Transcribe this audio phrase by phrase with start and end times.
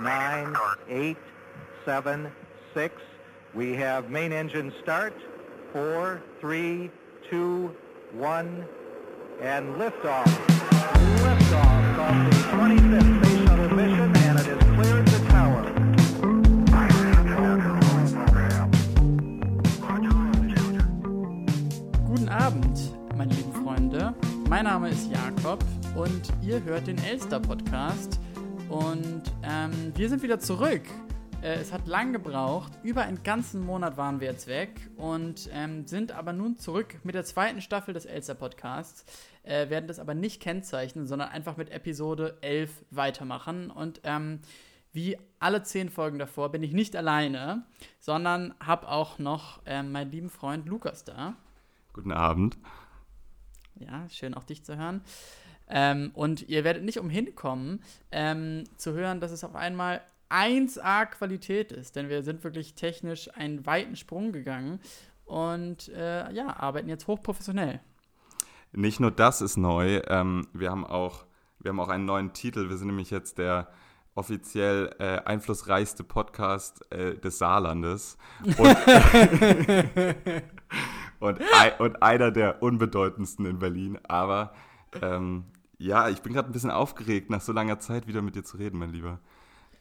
[0.00, 0.54] nine,
[0.88, 1.16] eight,
[1.84, 2.30] seven,
[2.74, 2.94] six.
[3.54, 5.14] We have main engine start.
[5.72, 6.90] Four, three,
[7.30, 7.74] two,
[8.12, 8.66] one,
[9.40, 10.24] and liftoff.
[11.22, 15.62] Liftoff of the 25th Space Shuttle mission, and it has cleared the tower.
[22.06, 22.78] Guten Abend,
[23.16, 24.14] meine lieben Freunde.
[24.48, 25.64] Mein Name ist Jakob
[25.94, 28.18] und ihr hört den Elster Podcast.
[28.72, 30.80] Und ähm, wir sind wieder zurück.
[31.42, 32.72] Äh, es hat lang gebraucht.
[32.82, 37.14] Über einen ganzen Monat waren wir jetzt weg und ähm, sind aber nun zurück mit
[37.14, 39.04] der zweiten Staffel des Elster Podcasts.
[39.42, 43.70] Äh, werden das aber nicht kennzeichnen, sondern einfach mit Episode 11 weitermachen.
[43.70, 44.40] Und ähm,
[44.94, 47.66] wie alle zehn Folgen davor bin ich nicht alleine,
[48.00, 51.36] sondern habe auch noch ähm, meinen lieben Freund Lukas da.
[51.92, 52.56] Guten Abend.
[53.74, 55.02] Ja, schön auch dich zu hören.
[55.74, 61.06] Ähm, und ihr werdet nicht umhin kommen, ähm, zu hören, dass es auf einmal 1A
[61.06, 64.80] Qualität ist, denn wir sind wirklich technisch einen weiten Sprung gegangen
[65.24, 67.80] und äh, ja, arbeiten jetzt hochprofessionell.
[68.72, 71.24] Nicht nur das ist neu, ähm, wir, haben auch,
[71.58, 72.68] wir haben auch einen neuen Titel.
[72.68, 73.68] Wir sind nämlich jetzt der
[74.14, 78.58] offiziell äh, einflussreichste Podcast äh, des Saarlandes und,
[81.18, 83.98] und, ein, und, einer der unbedeutendsten in Berlin.
[84.04, 84.52] Aber
[85.00, 85.44] ähm,
[85.82, 88.56] ja, ich bin gerade ein bisschen aufgeregt, nach so langer Zeit wieder mit dir zu
[88.56, 89.18] reden, mein Lieber.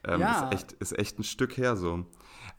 [0.04, 0.50] Ähm, ja.
[0.50, 2.06] ist, echt, ist echt ein Stück her so.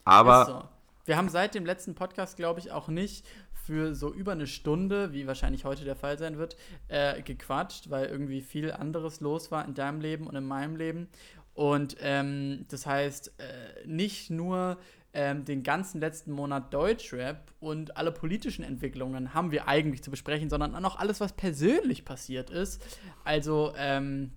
[0.04, 0.46] Aber.
[0.46, 0.64] So.
[1.04, 5.12] Wir haben seit dem letzten Podcast, glaube ich, auch nicht für so über eine Stunde,
[5.12, 9.64] wie wahrscheinlich heute der Fall sein wird, äh, gequatscht, weil irgendwie viel anderes los war
[9.64, 11.08] in deinem Leben und in meinem Leben.
[11.54, 14.78] Und ähm, das heißt, äh, nicht nur
[15.14, 20.48] ähm, den ganzen letzten Monat Deutschrap und alle politischen Entwicklungen haben wir eigentlich zu besprechen,
[20.48, 22.82] sondern auch alles, was persönlich passiert ist.
[23.24, 24.32] Also ähm,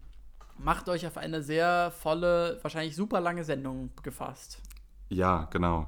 [0.57, 4.61] macht euch auf eine sehr volle, wahrscheinlich super lange Sendung gefasst.
[5.09, 5.87] Ja, genau.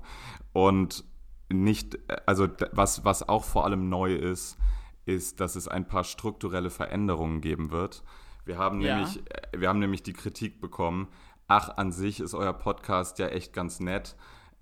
[0.53, 1.03] Und
[1.49, 4.57] nicht, also was, was auch vor allem neu ist,
[5.05, 8.03] ist, dass es ein paar strukturelle Veränderungen geben wird.
[8.45, 8.95] Wir haben, ja.
[8.95, 11.07] nämlich, äh, wir haben nämlich die Kritik bekommen,
[11.47, 14.15] ach, an sich ist euer Podcast ja echt ganz nett.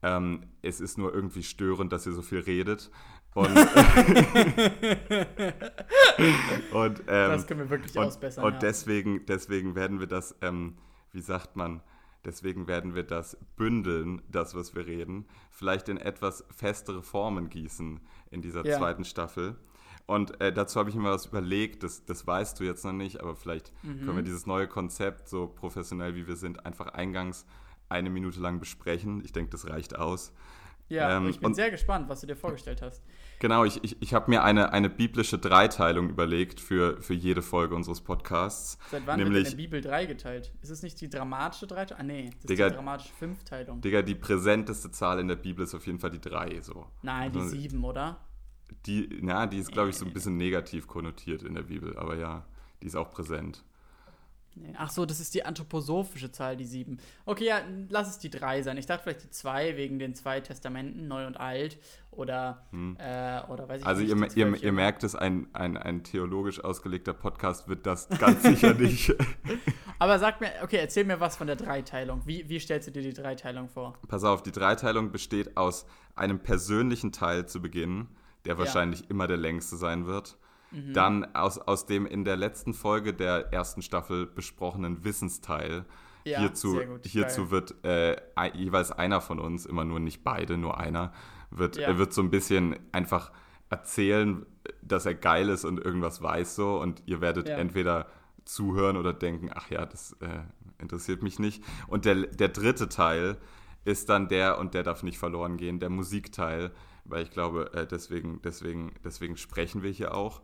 [0.05, 2.91] Ähm, es ist nur irgendwie störend, dass ihr so viel redet.
[3.33, 3.47] Und,
[6.71, 8.43] und ähm, das können wir wirklich und, ausbessern.
[8.45, 8.59] Und ja.
[8.59, 10.77] deswegen, deswegen werden wir das, ähm,
[11.11, 11.81] wie sagt man,
[12.23, 17.99] deswegen werden wir das bündeln, das, was wir reden, vielleicht in etwas festere Formen gießen
[18.29, 18.77] in dieser ja.
[18.77, 19.55] zweiten Staffel.
[20.05, 23.21] Und äh, dazu habe ich mir was überlegt, das, das weißt du jetzt noch nicht,
[23.21, 24.01] aber vielleicht mhm.
[24.01, 27.47] können wir dieses neue Konzept, so professionell wie wir sind, einfach eingangs
[27.89, 29.23] eine Minute lang besprechen.
[29.23, 30.33] Ich denke, das reicht aus.
[30.87, 33.03] Ja, ähm, ich bin sehr gespannt, was du dir vorgestellt hast.
[33.39, 37.75] Genau, ich, ich, ich habe mir eine, eine biblische Dreiteilung überlegt für, für jede Folge
[37.75, 38.77] unseres Podcasts.
[38.91, 40.53] Seit wann nämlich, wird eine Bibel dreigeteilt?
[40.61, 42.01] Ist es nicht die dramatische Dreiteilung?
[42.01, 43.81] Ah, nee, das Digga, ist die dramatische Fünfteilung.
[43.81, 46.61] Digga, die präsenteste Zahl in der Bibel ist auf jeden Fall die drei.
[46.61, 46.85] So.
[47.01, 48.21] Nein, die also, sieben, oder?
[48.85, 52.15] Die, na, die ist, glaube ich, so ein bisschen negativ konnotiert in der Bibel, aber
[52.15, 52.45] ja,
[52.81, 53.63] die ist auch präsent.
[54.77, 56.97] Ach so, das ist die anthroposophische Zahl, die sieben.
[57.25, 58.77] Okay, ja, lass es die drei sein.
[58.77, 61.77] Ich dachte vielleicht die zwei wegen den zwei Testamenten, neu und alt.
[62.11, 62.95] Oder, hm.
[62.97, 64.13] äh, oder weiß ich also nicht.
[64.13, 68.43] Also, ihr, ihr, ihr merkt es, ein, ein, ein theologisch ausgelegter Podcast wird das ganz
[68.43, 69.13] sicher nicht.
[69.99, 72.21] Aber sag mir, okay, erzähl mir was von der Dreiteilung.
[72.25, 73.97] Wie, wie stellst du dir die Dreiteilung vor?
[74.07, 78.07] Pass auf, die Dreiteilung besteht aus einem persönlichen Teil zu Beginn,
[78.45, 79.07] der wahrscheinlich ja.
[79.09, 80.37] immer der längste sein wird
[80.75, 80.93] Mhm.
[80.93, 85.85] Dann aus, aus dem in der letzten Folge der ersten Staffel besprochenen Wissensteil.
[86.23, 88.15] Ja, hierzu hierzu wird äh,
[88.53, 91.13] jeweils einer von uns, immer nur nicht beide, nur einer,
[91.51, 91.97] wird, ja.
[91.97, 93.31] wird so ein bisschen einfach
[93.69, 94.45] erzählen,
[94.81, 96.79] dass er geil ist und irgendwas weiß so.
[96.79, 97.57] Und ihr werdet ja.
[97.57, 98.07] entweder
[98.43, 100.43] zuhören oder denken, ach ja, das äh,
[100.79, 101.63] interessiert mich nicht.
[101.87, 103.37] Und der, der dritte Teil
[103.85, 106.71] ist dann der, und der darf nicht verloren gehen, der Musikteil,
[107.05, 110.41] weil ich glaube, äh, deswegen, deswegen, deswegen sprechen wir hier auch.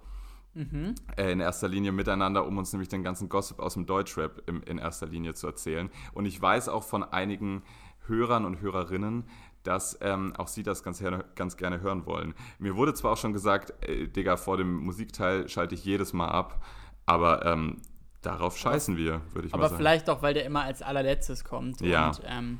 [0.54, 0.96] Mhm.
[1.16, 4.62] Äh, in erster Linie miteinander, um uns nämlich den ganzen Gossip aus dem Deutschrap im,
[4.64, 5.90] in erster Linie zu erzählen.
[6.14, 7.64] Und ich weiß auch von einigen
[8.08, 9.26] Hörern und Hörerinnen,
[9.64, 11.04] dass ähm, auch sie das ganz,
[11.36, 12.34] ganz, gerne hören wollen.
[12.60, 16.30] Mir wurde zwar auch schon gesagt, äh, Digga, vor dem Musikteil schalte ich jedes Mal
[16.30, 16.66] ab,
[17.06, 17.78] aber ähm,
[18.22, 19.76] darauf scheißen wir, würde ich aber mal sagen.
[19.76, 21.82] Aber vielleicht auch, weil der immer als allerletztes kommt.
[21.82, 22.08] Ja.
[22.08, 22.60] Und, ähm,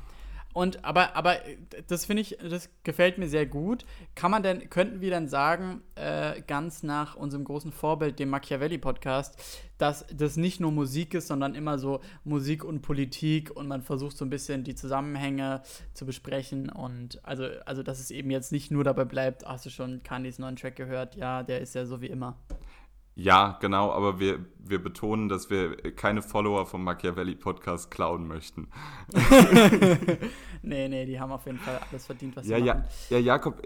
[0.52, 1.36] und aber, aber
[1.88, 3.84] das finde ich, das gefällt mir sehr gut.
[4.14, 9.62] Kann man denn, könnten wir dann sagen, äh, ganz nach unserem großen Vorbild, dem Machiavelli-Podcast,
[9.78, 14.16] dass das nicht nur Musik ist, sondern immer so Musik und Politik und man versucht
[14.16, 15.62] so ein bisschen die Zusammenhänge
[15.94, 19.70] zu besprechen und also, also dass es eben jetzt nicht nur dabei bleibt, hast du
[19.70, 21.16] schon Kandis neuen Track gehört?
[21.16, 22.36] Ja, der ist ja so wie immer.
[23.14, 28.68] Ja, genau, aber wir, wir betonen, dass wir keine Follower vom Machiavelli-Podcast klauen möchten.
[30.62, 32.86] nee, nee, die haben auf jeden Fall alles verdient, was ja, sie ja, machen.
[33.10, 33.62] Ja, Jakob,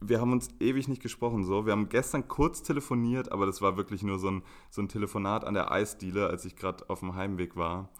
[0.00, 1.66] wir haben uns ewig nicht gesprochen so.
[1.66, 5.44] Wir haben gestern kurz telefoniert, aber das war wirklich nur so ein, so ein Telefonat
[5.44, 7.90] an der Eisdiele, als ich gerade auf dem Heimweg war.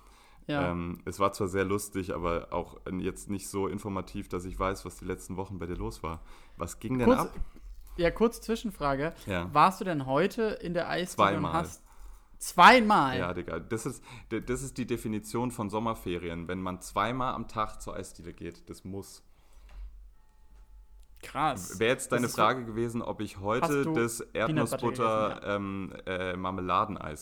[0.46, 0.70] Ja.
[0.70, 4.84] Ähm, es war zwar sehr lustig, aber auch jetzt nicht so informativ, dass ich weiß,
[4.84, 6.20] was die letzten Wochen bei dir los war.
[6.56, 7.32] Was ging denn kurz, ab?
[7.96, 9.12] Ja, kurz Zwischenfrage.
[9.26, 9.52] Ja.
[9.52, 11.50] Warst du denn heute in der Eisdiele Zweimal.
[11.50, 11.82] und hast
[12.42, 13.18] Zweimal?
[13.18, 13.60] Ja, Digga.
[13.60, 16.48] Das ist, das ist die Definition von Sommerferien.
[16.48, 19.22] Wenn man zweimal am Tag zur Eisdiele geht, das muss.
[21.22, 21.78] Krass.
[21.78, 25.54] Wäre jetzt deine Frage so gewesen, ob ich heute das Erdnussbutter ja.
[25.54, 26.36] ähm, äh,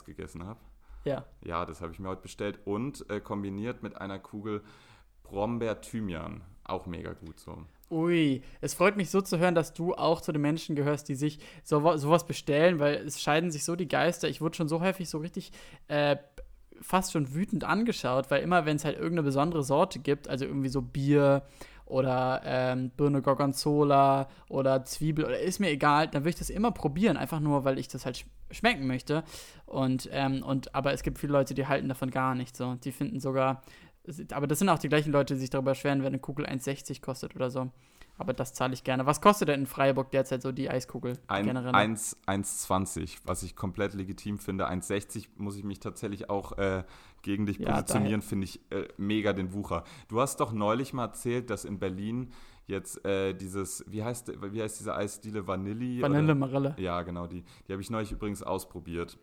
[0.06, 0.58] gegessen habe?
[1.04, 1.26] Ja.
[1.42, 4.62] Ja, das habe ich mir heute bestellt und äh, kombiniert mit einer Kugel
[5.24, 6.40] Brombeer-Thymian.
[6.64, 7.66] Auch mega gut so.
[7.90, 11.16] Ui, es freut mich so zu hören, dass du auch zu den Menschen gehörst, die
[11.16, 14.28] sich so, sowas bestellen, weil es scheiden sich so die Geister.
[14.28, 15.50] Ich wurde schon so häufig so richtig
[15.88, 16.16] äh,
[16.80, 20.68] fast schon wütend angeschaut, weil immer, wenn es halt irgendeine besondere Sorte gibt, also irgendwie
[20.68, 21.42] so Bier
[21.84, 26.70] oder ähm, Birne Gorgonzola oder Zwiebel oder ist mir egal, dann würde ich das immer
[26.70, 29.22] probieren, einfach nur, weil ich das halt sch schmecken möchte.
[29.66, 32.74] Und, ähm, und aber es gibt viele Leute, die halten davon gar nichts so.
[32.74, 33.62] Die finden sogar
[34.32, 37.00] aber das sind auch die gleichen Leute, die sich darüber schweren, wenn eine Kugel 1,60
[37.00, 37.70] kostet oder so.
[38.20, 39.06] Aber das zahle ich gerne.
[39.06, 41.18] Was kostet denn in Freiburg derzeit so die Eiskugel?
[41.26, 44.68] Ein, 1,20, was ich komplett legitim finde.
[44.68, 46.84] 1,60 muss ich mich tatsächlich auch äh,
[47.22, 49.84] gegen dich Ja, positionieren, finde ich äh, mega den Wucher.
[50.08, 52.30] Du hast doch neulich mal erzählt, dass in Berlin
[52.66, 55.46] jetzt äh, dieses, wie heißt, wie heißt diese Eisdiele?
[55.46, 56.02] Vanilli?
[56.02, 56.34] Vanille oder?
[56.34, 56.74] Marille.
[56.78, 57.42] Ja, genau, die.
[57.66, 59.18] Die habe ich neulich übrigens ausprobiert.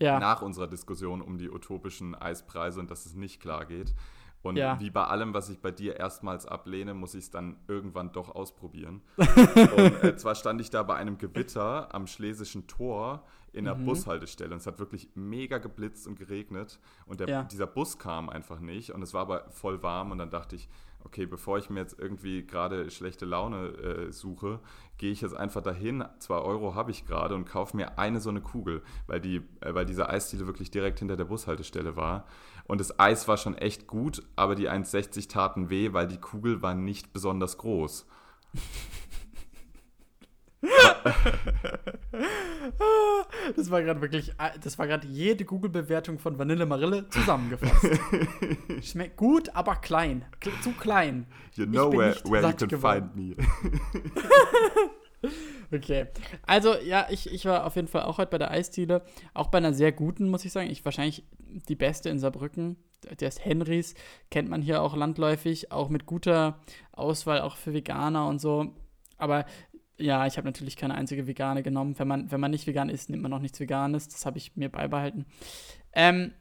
[0.00, 0.18] Ja.
[0.18, 3.94] Nach unserer Diskussion um die utopischen Eispreise und dass es nicht klar geht.
[4.42, 4.80] Und Ja.
[4.80, 8.34] wie bei allem, was ich bei dir erstmals ablehne, muss ich es dann irgendwann doch
[8.34, 9.02] ausprobieren.
[9.18, 13.84] und äh, zwar stand ich da bei einem Gewitter am Schlesischen Tor in einer Mhm.
[13.84, 17.42] Bushaltestelle und es hat wirklich mega geblitzt und geregnet und der, Ja.
[17.42, 20.68] dieser Bus kam einfach nicht und es war aber voll warm und dann dachte ich,
[21.04, 24.60] okay, bevor ich mir jetzt irgendwie gerade schlechte Laune äh, suche,
[24.98, 28.30] gehe ich jetzt einfach dahin, zwei Euro habe ich gerade und kaufe mir eine so
[28.30, 32.26] eine Kugel, weil, die, äh, weil diese Eisdiele wirklich direkt hinter der Bushaltestelle war.
[32.66, 36.62] Und das Eis war schon echt gut, aber die 1,60 taten weh, weil die Kugel
[36.62, 38.06] war nicht besonders groß.
[43.56, 48.00] Das war gerade wirklich, äh, das war gerade jede Google-Bewertung von Vanille Marille zusammengefasst.
[48.82, 50.24] Schmeckt gut, aber klein.
[50.40, 51.26] Kl zu klein.
[51.54, 53.10] You know where, where you can geworden.
[53.14, 53.44] find me.
[55.72, 56.06] Okay.
[56.46, 59.02] Also, ja, ich, ich war auf jeden Fall auch heute bei der Eisdiele.
[59.34, 60.68] Auch bei einer sehr guten, muss ich sagen.
[60.68, 61.24] Ich wahrscheinlich
[61.68, 62.76] die beste in Saarbrücken.
[63.20, 63.94] Der ist Henrys.
[64.30, 65.70] Kennt man hier auch landläufig.
[65.70, 66.58] Auch mit guter
[66.92, 68.74] Auswahl, auch für Veganer und so.
[69.16, 69.44] Aber
[70.00, 71.98] ja, ich habe natürlich keine einzige Vegane genommen.
[71.98, 74.08] Wenn man, wenn man nicht vegan ist, nimmt man auch nichts Veganes.
[74.08, 75.26] Das habe ich mir beibehalten.
[75.92, 76.32] Ähm,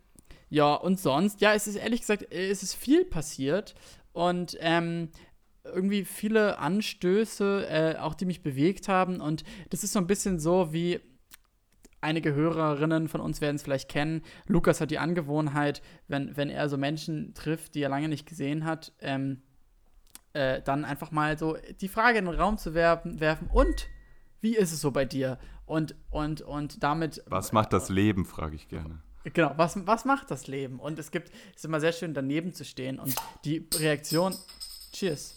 [0.50, 3.76] ja, und sonst, ja, es ist ehrlich gesagt, es ist viel passiert.
[4.12, 5.10] Und ähm,
[5.64, 9.22] irgendwie viele Anstöße, äh, auch die mich bewegt haben.
[9.22, 11.00] Und das ist so ein bisschen so wie
[12.02, 14.22] einige Hörerinnen von uns werden es vielleicht kennen.
[14.48, 18.66] Lukas hat die Angewohnheit, wenn, wenn er so Menschen trifft, die er lange nicht gesehen
[18.66, 19.42] hat, ähm,
[20.34, 23.88] äh, dann einfach mal so die Frage in den Raum zu werfen, werfen und
[24.42, 25.38] wie ist es so bei dir?
[25.66, 27.24] Und, und, und damit.
[27.28, 29.02] Was macht das Leben, frage ich gerne.
[29.34, 30.80] Genau, was, was macht das Leben?
[30.80, 34.34] Und es gibt, es ist immer sehr schön, daneben zu stehen und die Reaktion.
[34.94, 35.36] Cheers.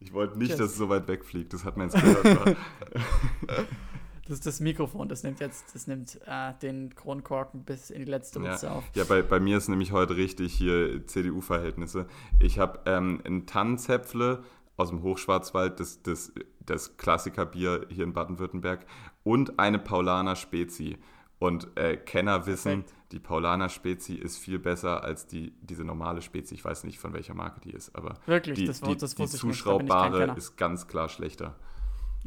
[0.00, 0.58] Ich wollte nicht, Cheers.
[0.58, 2.56] dass es so weit wegfliegt, das hat jetzt gehört.
[4.26, 8.10] Das ist das Mikrofon, das nimmt jetzt, das nimmt äh, den Kronkorken bis in die
[8.10, 8.84] letzte Ritze Ja, auf.
[8.94, 12.06] ja bei, bei mir ist nämlich heute richtig hier CDU-Verhältnisse.
[12.40, 14.42] Ich habe ähm, ein Tannenzäpfle
[14.76, 16.32] aus dem Hochschwarzwald, das, das,
[16.64, 18.86] das Klassikerbier hier in Baden-Württemberg
[19.24, 20.96] und eine Paulaner Spezi.
[21.38, 23.12] Und äh, Kenner wissen, Perfekt.
[23.12, 26.54] die Paulaner Spezi ist viel besser als die, diese normale Spezi.
[26.54, 29.26] Ich weiß nicht, von welcher Marke die ist, aber Wirklich, die, das, die, das die
[29.26, 31.54] zuschraubbare ist ganz klar schlechter.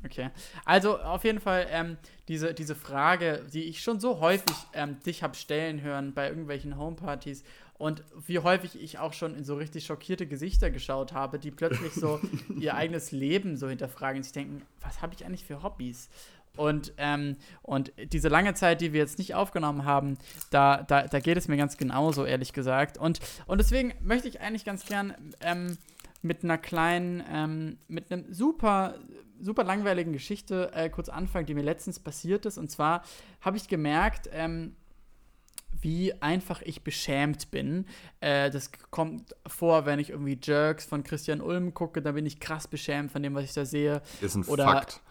[0.06, 0.30] Okay.
[0.66, 5.24] Also auf jeden Fall ähm, diese, diese Frage, die ich schon so häufig ähm, dich
[5.24, 7.44] habe stellen hören bei irgendwelchen Homepartys
[7.78, 11.94] und wie häufig ich auch schon in so richtig schockierte Gesichter geschaut habe, die plötzlich
[11.94, 12.20] so
[12.60, 16.10] ihr eigenes Leben so hinterfragen und sich denken, was habe ich eigentlich für Hobbys?
[16.56, 20.18] Und, ähm, und diese lange Zeit, die wir jetzt nicht aufgenommen haben,
[20.50, 22.98] da, da, da geht es mir ganz genauso, ehrlich gesagt.
[22.98, 25.78] Und, und deswegen möchte ich eigentlich ganz gern ähm,
[26.24, 28.96] mit einer kleinen, ähm, mit einem super,
[29.42, 32.58] super langweiligen Geschichte äh, kurz anfangen, die mir letztens passiert ist.
[32.58, 33.04] Und zwar
[33.42, 34.76] habe ich gemerkt, ähm,
[35.80, 37.86] wie einfach ich beschämt bin.
[38.20, 42.40] Äh, das kommt vor, wenn ich irgendwie Jerks von Christian Ulm gucke, da bin ich
[42.40, 44.02] krass beschämt von dem, was ich da sehe.
[44.22, 45.02] Ist ein Oder- Fakt.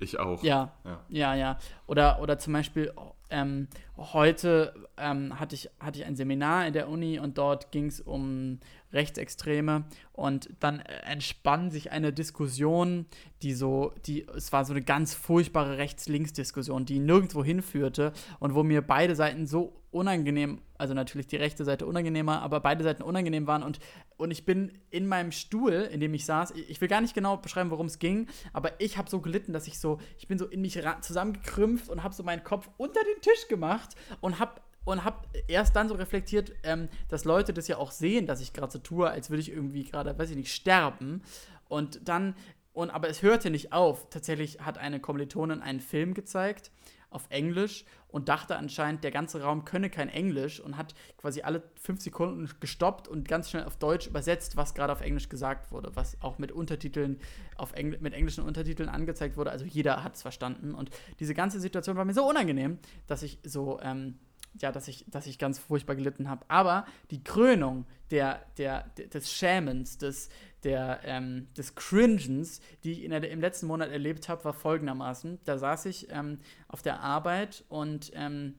[0.00, 0.44] Ich auch.
[0.44, 1.34] Ja, ja, ja.
[1.34, 1.58] ja.
[1.88, 2.92] Oder, oder zum Beispiel
[3.30, 7.86] ähm, heute ähm, hatte, ich, hatte ich ein Seminar in der Uni und dort ging
[7.86, 8.58] es um
[8.92, 13.06] Rechtsextreme und dann entspann sich eine Diskussion,
[13.42, 18.62] die so, die, es war so eine ganz furchtbare Rechts-Links-Diskussion, die nirgendwo hinführte und wo
[18.62, 23.46] mir beide Seiten so unangenehm, also natürlich die rechte Seite unangenehmer, aber beide Seiten unangenehm
[23.46, 23.80] waren und,
[24.16, 27.36] und ich bin in meinem Stuhl, in dem ich saß, ich will gar nicht genau
[27.36, 30.46] beschreiben, worum es ging, aber ich habe so gelitten, dass ich so, ich bin so
[30.46, 35.04] in mich zusammengekrümpft und habe so meinen Kopf unter den Tisch gemacht und habe und
[35.04, 35.18] habe
[35.48, 38.78] erst dann so reflektiert, ähm, dass Leute das ja auch sehen, dass ich gerade so
[38.78, 41.22] tue, als würde ich irgendwie gerade, weiß ich nicht, sterben.
[41.68, 42.34] Und dann,
[42.72, 44.08] und aber es hörte nicht auf.
[44.08, 46.70] Tatsächlich hat eine Kommilitonin einen Film gezeigt
[47.10, 51.62] auf Englisch und dachte anscheinend, der ganze Raum könne kein Englisch und hat quasi alle
[51.80, 55.94] fünf Sekunden gestoppt und ganz schnell auf Deutsch übersetzt, was gerade auf Englisch gesagt wurde,
[55.94, 57.18] was auch mit Untertiteln
[57.56, 59.50] auf Engl mit englischen Untertiteln angezeigt wurde.
[59.50, 63.38] Also jeder hat es verstanden und diese ganze Situation war mir so unangenehm, dass ich
[63.42, 64.18] so ähm,
[64.60, 66.44] ja, dass ich, dass ich ganz furchtbar gelitten habe.
[66.48, 70.28] Aber die Krönung der, der, des Schämens, des,
[70.64, 75.38] der, ähm, des Cringens, die ich in der, im letzten Monat erlebt habe, war folgendermaßen.
[75.44, 76.38] Da saß ich ähm,
[76.68, 78.54] auf der Arbeit und ähm,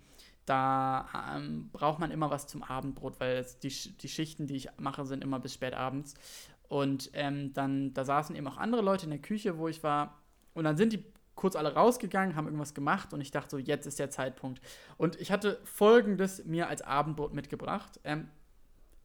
[0.46, 5.06] da ähm, braucht man immer was zum Abendbrot, weil die, die Schichten, die ich mache,
[5.06, 6.16] sind immer bis spät abends.
[6.68, 10.20] Und ähm, dann, da saßen eben auch andere Leute in der Küche, wo ich war.
[10.54, 11.04] Und dann sind die
[11.36, 14.60] kurz alle rausgegangen, haben irgendwas gemacht und ich dachte so, jetzt ist der Zeitpunkt.
[14.98, 18.00] Und ich hatte folgendes mir als Abendbrot mitgebracht.
[18.04, 18.28] Ähm,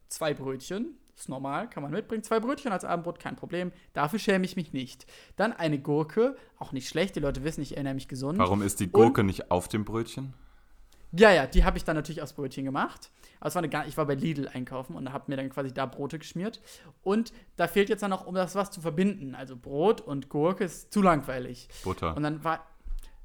[0.09, 2.23] zwei Brötchen, ist normal, kann man mitbringen.
[2.23, 3.73] Zwei Brötchen als Abendbrot, kein Problem.
[3.93, 5.07] Dafür schäme ich mich nicht.
[5.37, 8.39] Dann eine Gurke, auch nicht schlecht, die Leute wissen, ich erinnere mich gesund.
[8.39, 10.35] Warum ist die Gurke und, nicht auf dem Brötchen?
[11.17, 13.11] Ja, ja, die habe ich dann natürlich aus Brötchen gemacht.
[13.39, 15.87] Aber es war eine, ich war bei Lidl einkaufen und habe mir dann quasi da
[15.87, 16.61] Brote geschmiert.
[17.03, 19.35] Und da fehlt jetzt dann noch, um das was zu verbinden.
[19.35, 21.69] Also Brot und Gurke ist zu langweilig.
[21.85, 22.17] Butter.
[22.17, 22.67] Und dann war.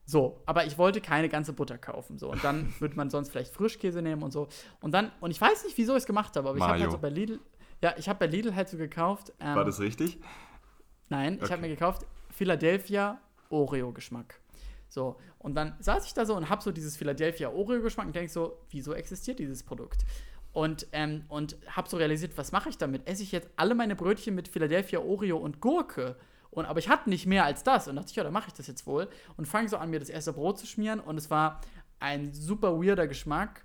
[0.05, 2.17] So, aber ich wollte keine ganze Butter kaufen.
[2.17, 2.31] So.
[2.31, 4.47] Und dann würde man sonst vielleicht Frischkäse nehmen und so.
[4.81, 6.91] Und dann, und ich weiß nicht, wieso ich es gemacht habe, aber ich habe halt
[6.91, 7.39] so bei Lidl.
[7.81, 9.33] Ja, ich habe bei Lidl halt so gekauft.
[9.39, 10.19] Ähm, war das richtig?
[11.09, 11.45] Nein, okay.
[11.45, 13.19] ich habe mir gekauft Philadelphia
[13.49, 14.39] Oreo-Geschmack.
[14.89, 18.31] So, und dann saß ich da so und habe so dieses Philadelphia Oreo-Geschmack und denke
[18.31, 20.03] so, wieso existiert dieses Produkt?
[20.51, 23.07] Und, ähm, und habe so realisiert, was mache ich damit?
[23.07, 26.17] Esse ich jetzt alle meine Brötchen mit Philadelphia Oreo und Gurke?
[26.49, 27.87] Und, aber ich hatte nicht mehr als das.
[27.87, 29.07] Und dachte ich, ja, dann mache ich das jetzt wohl.
[29.37, 30.99] Und fange so an, mir das erste Brot zu schmieren.
[30.99, 31.61] Und es war
[31.99, 33.63] ein super weirder Geschmack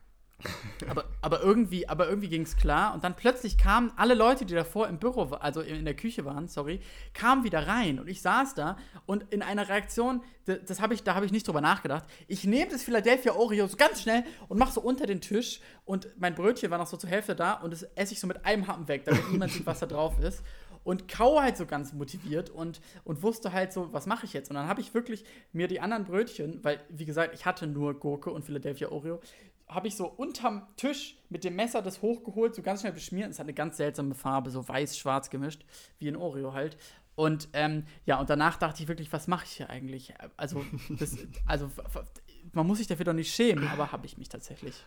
[0.89, 2.95] aber, aber irgendwie, aber irgendwie ging es klar.
[2.95, 6.49] Und dann plötzlich kamen alle Leute, die davor im Büro, also in der Küche waren,
[6.49, 6.81] sorry,
[7.13, 7.99] kamen wieder rein.
[7.99, 8.77] Und ich saß da
[9.07, 12.05] und in einer Reaktion, das, das habe ich, da habe ich nicht drüber nachgedacht.
[12.29, 15.61] Ich nehme das Philadelphia Oreo so ganz schnell und mache so unter den Tisch.
[15.85, 18.45] Und mein Brötchen war noch so zur Hälfte da und das esse ich so mit
[18.45, 20.43] einem Happen weg, damit niemand sieht, was da drauf ist
[20.85, 24.51] und kau halt so ganz motiviert und, und wusste halt so, was mache ich jetzt?
[24.51, 27.99] Und dann habe ich wirklich mir die anderen Brötchen, weil, wie gesagt, ich hatte nur
[27.99, 29.21] Gurke und Philadelphia Oreo,
[29.69, 33.31] habe ich so unterm Tisch mit dem Messer das hochgeholt, so ganz schnell beschmiert.
[33.31, 35.65] Es hat eine ganz seltsame Farbe, so weiß-schwarz gemischt,
[35.99, 36.77] wie ein Oreo halt.
[37.17, 40.15] Und ähm, ja, und danach dachte ich wirklich, was mache ich hier eigentlich?
[40.37, 41.17] Also, das,
[41.47, 41.71] also
[42.53, 44.85] man muss sich dafür doch nicht schämen, aber habe ich mich tatsächlich.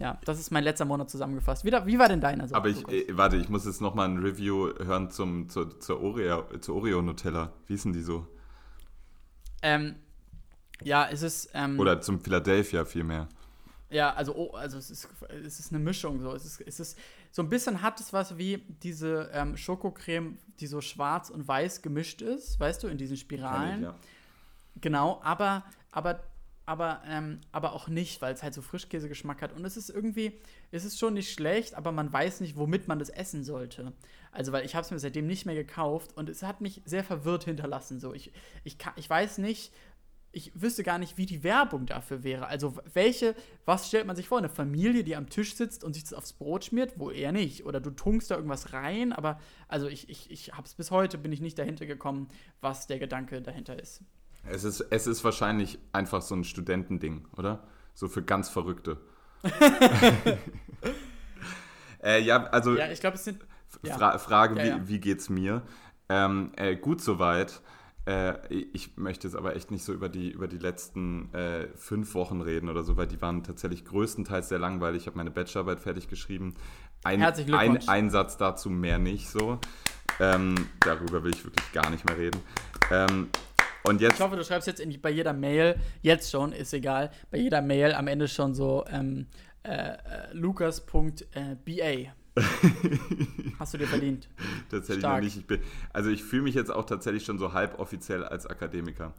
[0.00, 1.64] Ja, das ist mein letzter Monat zusammengefasst.
[1.64, 2.54] Wie, wie war denn deiner so?
[2.56, 6.00] Aber ich, äh, warte, ich muss jetzt noch mal ein Review hören zum, zur, zur,
[6.02, 7.52] Oreo, zur Oreo Nutella.
[7.66, 8.26] Wie ist denn die so?
[9.62, 9.94] Ähm,
[10.82, 11.50] ja, es ist.
[11.54, 13.28] Ähm, Oder zum Philadelphia vielmehr.
[13.90, 16.20] Ja, also, oh, also es, ist, es ist eine Mischung.
[16.20, 16.34] So.
[16.34, 16.98] Es, ist, es ist
[17.30, 21.82] so ein bisschen hat es was wie diese ähm, Schokocreme, die so schwarz und weiß
[21.82, 23.76] gemischt ist, weißt du, in diesen Spiralen.
[23.76, 23.94] Ich, ja.
[24.80, 26.20] Genau, aber, aber,
[26.66, 29.52] aber, ähm, aber auch nicht, weil es halt so Frischkäsegeschmack hat.
[29.52, 32.98] Und es ist irgendwie, es ist schon nicht schlecht, aber man weiß nicht, womit man
[32.98, 33.92] das essen sollte.
[34.32, 37.04] Also, weil ich habe es mir seitdem nicht mehr gekauft und es hat mich sehr
[37.04, 38.00] verwirrt hinterlassen.
[38.00, 38.32] So, ich,
[38.64, 39.72] ich, kann, ich weiß nicht,
[40.34, 42.46] ich wüsste gar nicht, wie die Werbung dafür wäre.
[42.46, 44.38] Also welche, was stellt man sich vor?
[44.38, 46.98] Eine Familie, die am Tisch sitzt und sich das aufs Brot schmiert?
[46.98, 47.64] Wohl eher nicht.
[47.64, 51.18] Oder du tunkst da irgendwas rein, aber also ich, ich, ich habe es bis heute,
[51.18, 52.28] bin ich nicht dahinter gekommen,
[52.60, 54.02] was der Gedanke dahinter ist.
[54.46, 57.66] Es ist, es ist wahrscheinlich einfach so ein Studentending, oder?
[57.94, 58.98] So für ganz Verrückte.
[62.02, 62.76] äh, ja, also.
[62.76, 63.44] Ja, ich glaube, es sind.
[63.84, 64.82] Fra Frage, ja, ja.
[64.82, 65.62] Wie, wie geht's mir?
[66.08, 67.60] Ähm, äh, gut soweit.
[68.06, 72.14] Äh, ich möchte jetzt aber echt nicht so über die, über die letzten äh, fünf
[72.14, 75.02] Wochen reden oder so, weil die waren tatsächlich größtenteils sehr langweilig.
[75.02, 76.54] Ich habe meine Bachelorarbeit fertig geschrieben.
[77.02, 79.58] Ein, Herzlichen Ein, ein Satz dazu, mehr nicht so.
[80.20, 82.40] Ähm, darüber will ich wirklich gar nicht mehr reden.
[82.90, 83.28] Ähm,
[83.84, 87.10] und jetzt, ich hoffe, du schreibst jetzt in, bei jeder Mail, jetzt schon, ist egal,
[87.30, 89.26] bei jeder Mail am Ende schon so ähm,
[89.62, 89.96] äh, äh
[90.32, 92.14] Lukas.ba.
[93.58, 94.28] Hast du dir verdient.
[94.70, 95.16] tatsächlich Stark.
[95.16, 95.36] noch nicht.
[95.36, 95.60] Ich bin,
[95.92, 99.12] also ich fühle mich jetzt auch tatsächlich schon so halboffiziell als Akademiker.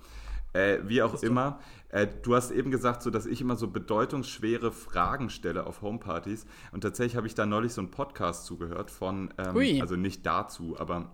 [0.54, 4.72] Äh, wie auch immer, äh, du hast eben gesagt, so, dass ich immer so bedeutungsschwere
[4.72, 6.46] Fragen stelle auf Homepartys.
[6.72, 10.80] Und tatsächlich habe ich da neulich so einen Podcast zugehört von, ähm, also nicht dazu,
[10.80, 11.12] aber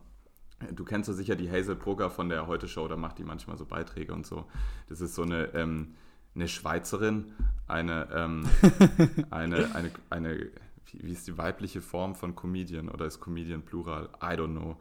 [0.75, 3.57] Du kennst ja sicher die Hazel Brugger von der Heute Show, da macht die manchmal
[3.57, 4.45] so Beiträge und so.
[4.89, 5.95] Das ist so eine, ähm,
[6.35, 7.33] eine Schweizerin,
[7.67, 8.47] eine, ähm,
[9.31, 10.51] eine, eine, eine,
[10.99, 14.09] wie ist die weibliche Form von Comedian oder ist Comedian Plural?
[14.21, 14.77] I don't know.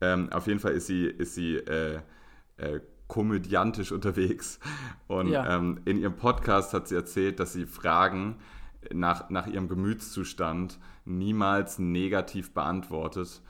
[0.00, 2.00] Ähm, auf jeden Fall ist sie, ist sie äh,
[2.56, 4.58] äh, komödiantisch unterwegs.
[5.06, 5.56] Und ja.
[5.56, 8.36] ähm, in ihrem Podcast hat sie erzählt, dass sie Fragen
[8.92, 13.42] nach, nach ihrem Gemütszustand niemals negativ beantwortet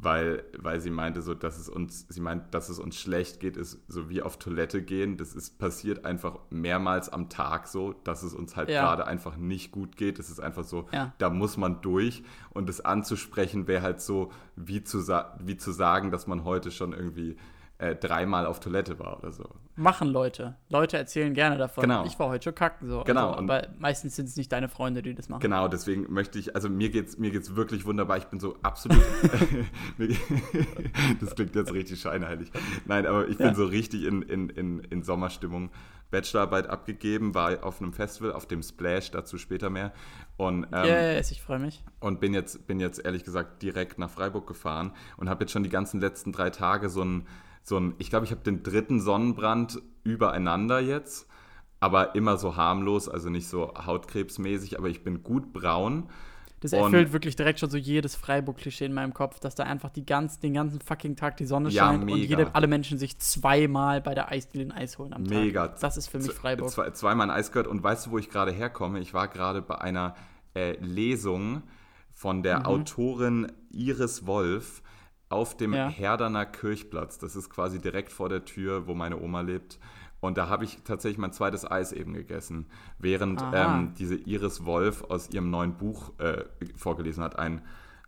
[0.00, 3.56] weil, weil sie meinte so, dass es uns, sie meint, dass es uns schlecht geht,
[3.56, 5.16] ist so wie auf Toilette gehen.
[5.16, 8.80] Das ist passiert einfach mehrmals am Tag so, dass es uns halt ja.
[8.80, 10.20] gerade einfach nicht gut geht.
[10.20, 11.14] Das ist einfach so, ja.
[11.18, 12.22] da muss man durch.
[12.50, 15.00] Und das anzusprechen wäre halt so, wie zu,
[15.40, 17.36] wie zu sagen, dass man heute schon irgendwie
[17.78, 19.44] äh, dreimal auf Toilette war oder so.
[19.76, 20.56] Machen Leute.
[20.68, 21.82] Leute erzählen gerne davon.
[21.82, 22.04] Genau.
[22.04, 22.88] Ich war heute schon kacken.
[22.88, 23.04] So.
[23.04, 23.30] Genau.
[23.30, 25.40] Also, aber meistens sind es nicht deine Freunde, die das machen.
[25.40, 28.16] Genau, deswegen möchte ich, also mir geht's, mir geht's wirklich wunderbar.
[28.18, 29.00] Ich bin so absolut.
[31.20, 32.50] das klingt jetzt richtig scheinheilig.
[32.84, 33.54] Nein, aber ich bin ja.
[33.54, 35.70] so richtig in, in, in, in Sommerstimmung.
[36.10, 39.92] Bachelorarbeit abgegeben, war auf einem Festival, auf dem Splash, dazu später mehr.
[40.38, 41.84] Und, ähm, yes, ich freue mich.
[42.00, 45.64] Und bin jetzt, bin jetzt ehrlich gesagt direkt nach Freiburg gefahren und habe jetzt schon
[45.64, 47.26] die ganzen letzten drei Tage so ein
[47.68, 51.28] so ein, ich glaube, ich habe den dritten Sonnenbrand übereinander jetzt,
[51.80, 56.08] aber immer so harmlos, also nicht so hautkrebsmäßig, aber ich bin gut braun.
[56.60, 60.04] Das erfüllt wirklich direkt schon so jedes Freiburg-Klischee in meinem Kopf, dass da einfach die
[60.04, 62.16] ganz, den ganzen fucking Tag die Sonne ja, scheint mega.
[62.16, 65.38] und jede, alle Menschen sich zweimal bei der Eisdiele ein Eis holen am Tag.
[65.38, 65.68] Mega.
[65.68, 66.70] Das ist für mich Freiburg.
[66.70, 68.98] Zwei, zweimal ein Eis gehört und weißt du, wo ich gerade herkomme?
[68.98, 70.16] Ich war gerade bei einer
[70.54, 71.62] äh, Lesung
[72.10, 72.66] von der mhm.
[72.66, 74.82] Autorin Iris Wolf
[75.28, 75.88] auf dem ja.
[75.88, 77.18] Herderner Kirchplatz.
[77.18, 79.78] Das ist quasi direkt vor der Tür, wo meine Oma lebt.
[80.20, 82.66] Und da habe ich tatsächlich mein zweites Eis eben gegessen,
[82.98, 86.44] während ähm, diese Iris Wolf aus ihrem neuen Buch äh,
[86.76, 87.38] vorgelesen hat.
[87.38, 87.62] Ein,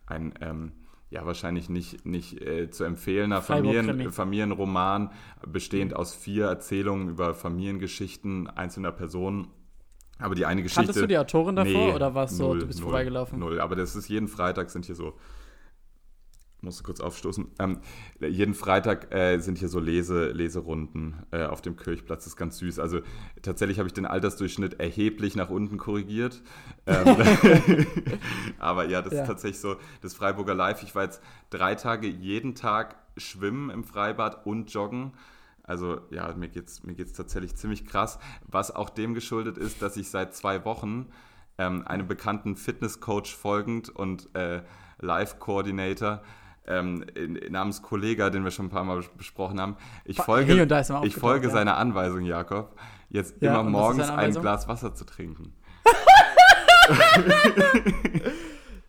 [0.07, 0.73] ein ähm,
[1.09, 5.11] ja, wahrscheinlich nicht, nicht äh, zu empfehlener Familien, Familienroman,
[5.45, 9.47] bestehend aus vier Erzählungen über Familiengeschichten einzelner Personen.
[10.19, 10.83] Aber die eine Geschichte.
[10.83, 13.39] Hattest du die Autorin davor nee, oder warst du, du bist null, vorbeigelaufen?
[13.39, 15.13] Null, aber das ist jeden Freitag sind hier so
[16.61, 17.47] musste kurz aufstoßen.
[17.59, 17.79] Ähm,
[18.19, 22.23] jeden Freitag äh, sind hier so Lese, Leserunden äh, auf dem Kirchplatz.
[22.23, 22.79] Das ist ganz süß.
[22.79, 23.01] Also
[23.41, 26.41] tatsächlich habe ich den Altersdurchschnitt erheblich nach unten korrigiert.
[26.85, 27.17] Ähm,
[28.59, 29.21] aber ja, das ja.
[29.21, 30.83] ist tatsächlich so das Freiburger Live.
[30.83, 35.13] Ich war jetzt drei Tage jeden Tag schwimmen im Freibad und joggen.
[35.63, 38.19] Also ja, mir geht es mir geht's tatsächlich ziemlich krass.
[38.47, 41.07] Was auch dem geschuldet ist, dass ich seit zwei Wochen
[41.57, 44.61] ähm, einem bekannten Fitnesscoach folgend und äh,
[44.99, 46.21] Live-Coordinator
[46.67, 47.05] ähm,
[47.49, 49.77] namens Kollega, den wir schon ein paar Mal besprochen haben.
[50.05, 50.67] Ich folge, hey,
[51.03, 51.53] ich folge ja.
[51.53, 52.77] seiner Anweisung, Jakob,
[53.09, 55.53] jetzt ja, immer morgens ein Glas Wasser zu trinken.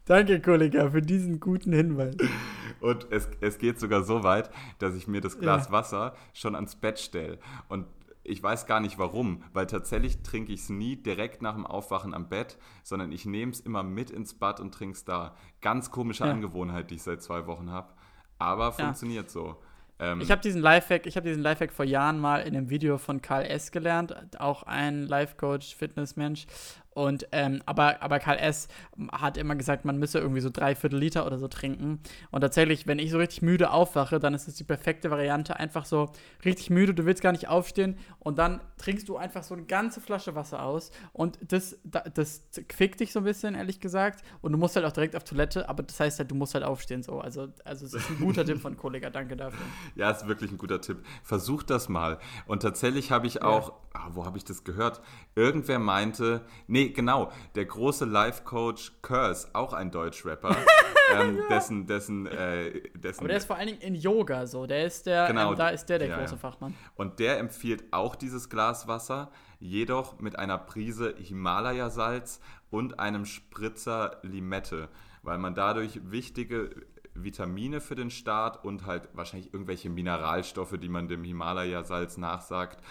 [0.04, 2.16] Danke, Kollega, für diesen guten Hinweis.
[2.80, 5.72] Und es, es geht sogar so weit, dass ich mir das Glas ja.
[5.72, 7.38] Wasser schon ans Bett stelle.
[7.68, 7.86] Und
[8.24, 12.14] ich weiß gar nicht warum, weil tatsächlich trinke ich es nie direkt nach dem Aufwachen
[12.14, 15.34] am Bett, sondern ich nehme es immer mit ins Bad und trinke es da.
[15.60, 16.30] Ganz komische ja.
[16.30, 17.92] Angewohnheit, die ich seit zwei Wochen habe.
[18.38, 18.72] Aber ja.
[18.72, 19.56] funktioniert so.
[19.98, 22.98] Ähm, ich habe diesen Lifehack, ich habe diesen Lifehack vor Jahren mal in einem Video
[22.98, 23.70] von Karl S.
[23.70, 26.46] gelernt, auch ein Life-Coach, Fitnessmensch.
[26.94, 28.68] Und, ähm, aber, aber Karl S.
[29.12, 32.00] hat immer gesagt, man müsse irgendwie so drei Viertel Liter oder so trinken.
[32.30, 35.56] Und tatsächlich, wenn ich so richtig müde aufwache, dann ist es die perfekte Variante.
[35.56, 36.10] Einfach so
[36.44, 40.00] richtig müde, du willst gar nicht aufstehen und dann trinkst du einfach so eine ganze
[40.00, 40.90] Flasche Wasser aus.
[41.12, 44.22] Und das, das quickt dich so ein bisschen, ehrlich gesagt.
[44.40, 46.64] Und du musst halt auch direkt auf Toilette, aber das heißt halt, du musst halt
[46.64, 47.20] aufstehen so.
[47.20, 49.58] Also, also es ist ein guter Tipp von Kollega, danke dafür.
[49.94, 51.04] Ja, ist wirklich ein guter Tipp.
[51.22, 52.18] Versuch das mal.
[52.46, 53.74] Und tatsächlich habe ich auch, ja.
[53.94, 55.00] ah, wo habe ich das gehört?
[55.34, 57.30] Irgendwer meinte, nee, Nee, genau.
[57.54, 60.56] Der große Life-Coach Curse, auch ein Deutsch-Rapper,
[61.14, 63.20] ähm, dessen, dessen, äh, dessen.
[63.20, 64.66] Aber der ist vor allen Dingen in Yoga so.
[64.66, 66.74] Der ist der, genau, ähm, da ist der der ja, große Fachmann.
[66.96, 72.40] Und der empfiehlt auch dieses Glas Wasser, jedoch mit einer Prise Himalaya-Salz
[72.70, 74.88] und einem Spritzer Limette,
[75.22, 76.70] weil man dadurch wichtige
[77.14, 82.82] Vitamine für den Start und halt wahrscheinlich irgendwelche Mineralstoffe, die man dem Himalaya-Salz nachsagt,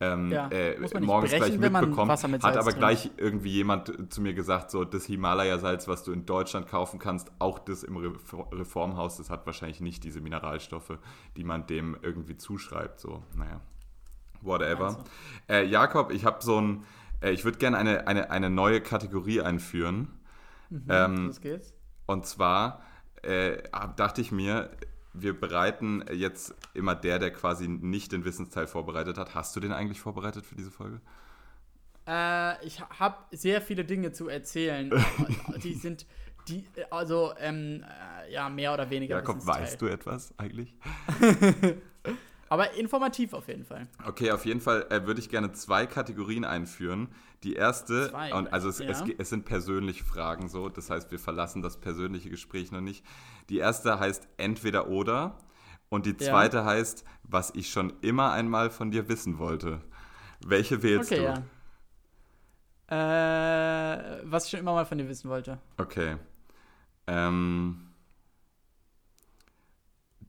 [0.00, 2.10] ähm, ja, äh, morgens gleich mitbekommen.
[2.10, 6.68] Hat aber gleich irgendwie jemand zu mir gesagt, so das Himalaya-Salz, was du in Deutschland
[6.68, 8.12] kaufen kannst, auch das im Re
[8.52, 10.98] Reformhaus, das hat wahrscheinlich nicht diese Mineralstoffe,
[11.36, 13.00] die man dem irgendwie zuschreibt.
[13.00, 13.60] So, naja,
[14.42, 14.86] whatever.
[14.86, 15.04] Also.
[15.48, 16.84] Äh, Jakob, ich habe so ein,
[17.22, 20.08] äh, ich würde gerne eine, eine, eine neue Kategorie einführen.
[20.68, 21.72] Mhm, ähm, los geht's.
[22.06, 22.82] Und zwar
[23.22, 23.62] äh,
[23.96, 24.70] dachte ich mir,
[25.20, 29.34] wir bereiten jetzt immer der, der quasi nicht den Wissensteil vorbereitet hat.
[29.34, 31.00] Hast du den eigentlich vorbereitet für diese Folge?
[32.06, 34.90] Äh, ich habe sehr viele Dinge zu erzählen.
[35.62, 36.06] die sind,
[36.48, 39.16] die, also, ähm, äh, ja, mehr oder weniger.
[39.16, 40.74] Jakob, weißt du etwas eigentlich?
[42.48, 43.88] Aber informativ auf jeden Fall.
[44.06, 47.08] Okay, auf jeden Fall äh, würde ich gerne zwei Kategorien einführen.
[47.42, 48.88] Die erste, zwei, und also es, ja.
[48.88, 53.04] es, es, sind persönliche Fragen so, das heißt, wir verlassen das persönliche Gespräch noch nicht.
[53.48, 55.38] Die erste heißt entweder oder
[55.88, 56.64] und die zweite ja.
[56.64, 59.80] heißt, was ich schon immer einmal von dir wissen wollte.
[60.44, 61.42] Welche wählst okay, du?
[62.90, 63.94] Ja.
[63.98, 65.58] Äh, was ich schon immer mal von dir wissen wollte.
[65.76, 66.16] Okay.
[67.06, 67.85] Ähm,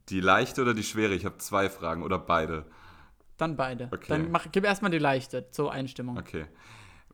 [0.08, 1.14] die leichte oder die schwere?
[1.14, 2.64] Ich habe zwei Fragen oder beide.
[3.36, 3.88] Dann beide.
[3.92, 4.06] Okay.
[4.08, 6.18] Dann mach, gib erstmal die leichte zur Einstimmung.
[6.18, 6.46] Okay.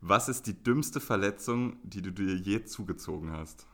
[0.00, 3.66] Was ist die dümmste Verletzung, die du dir je zugezogen hast?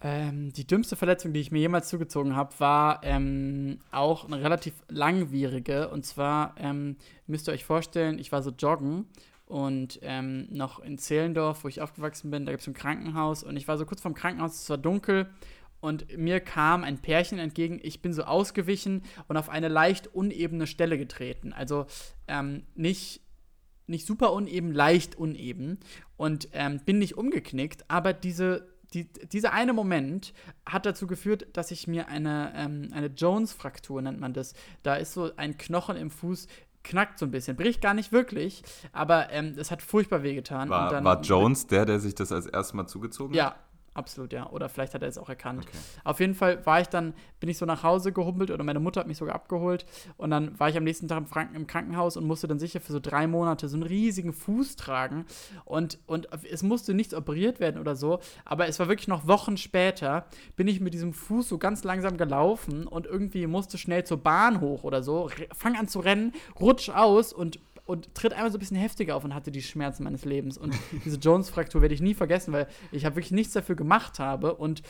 [0.00, 4.74] Ähm, die dümmste Verletzung, die ich mir jemals zugezogen habe, war ähm, auch eine relativ
[4.88, 5.88] langwierige.
[5.88, 6.96] Und zwar ähm,
[7.26, 9.06] müsst ihr euch vorstellen, ich war so joggen
[9.46, 13.56] und ähm, noch in Zehlendorf, wo ich aufgewachsen bin, da gibt es ein Krankenhaus und
[13.56, 15.30] ich war so kurz vorm Krankenhaus, es war dunkel
[15.80, 17.80] und mir kam ein Pärchen entgegen.
[17.82, 21.52] Ich bin so ausgewichen und auf eine leicht unebene Stelle getreten.
[21.52, 21.86] Also
[22.26, 23.20] ähm, nicht,
[23.86, 25.78] nicht super uneben, leicht uneben.
[26.16, 30.32] Und ähm, bin nicht umgeknickt, aber diese, die, dieser eine Moment
[30.64, 34.54] hat dazu geführt, dass ich mir eine, ähm, eine Jones-Fraktur nennt man das.
[34.82, 36.48] Da ist so ein Knochen im Fuß,
[36.86, 37.56] knackt so ein bisschen.
[37.56, 38.62] Bricht gar nicht wirklich,
[38.92, 40.68] aber ähm, es hat furchtbar wehgetan.
[40.68, 43.36] War, war Jones der, der sich das als erstes Mal zugezogen hat?
[43.36, 43.56] Ja,
[43.96, 44.48] absolut, ja.
[44.50, 45.64] Oder vielleicht hat er es auch erkannt.
[45.66, 45.78] Okay.
[46.04, 49.00] Auf jeden Fall war ich dann, bin ich so nach Hause gehumpelt oder meine Mutter
[49.00, 52.16] hat mich sogar abgeholt und dann war ich am nächsten Tag im, Franken im Krankenhaus
[52.16, 55.26] und musste dann sicher für so drei Monate so einen riesigen Fuß tragen
[55.64, 59.56] und, und es musste nichts operiert werden oder so, aber es war wirklich noch Wochen
[59.56, 64.18] später, bin ich mit diesem Fuß so ganz langsam gelaufen und irgendwie musste schnell zur
[64.18, 68.58] Bahn hoch oder so, fang an zu rennen, rutsch aus und und tritt einmal so
[68.58, 70.58] ein bisschen heftiger auf und hatte die Schmerzen meines Lebens.
[70.58, 74.54] Und diese Jones-Fraktur werde ich nie vergessen, weil ich habe wirklich nichts dafür gemacht habe
[74.54, 74.82] und,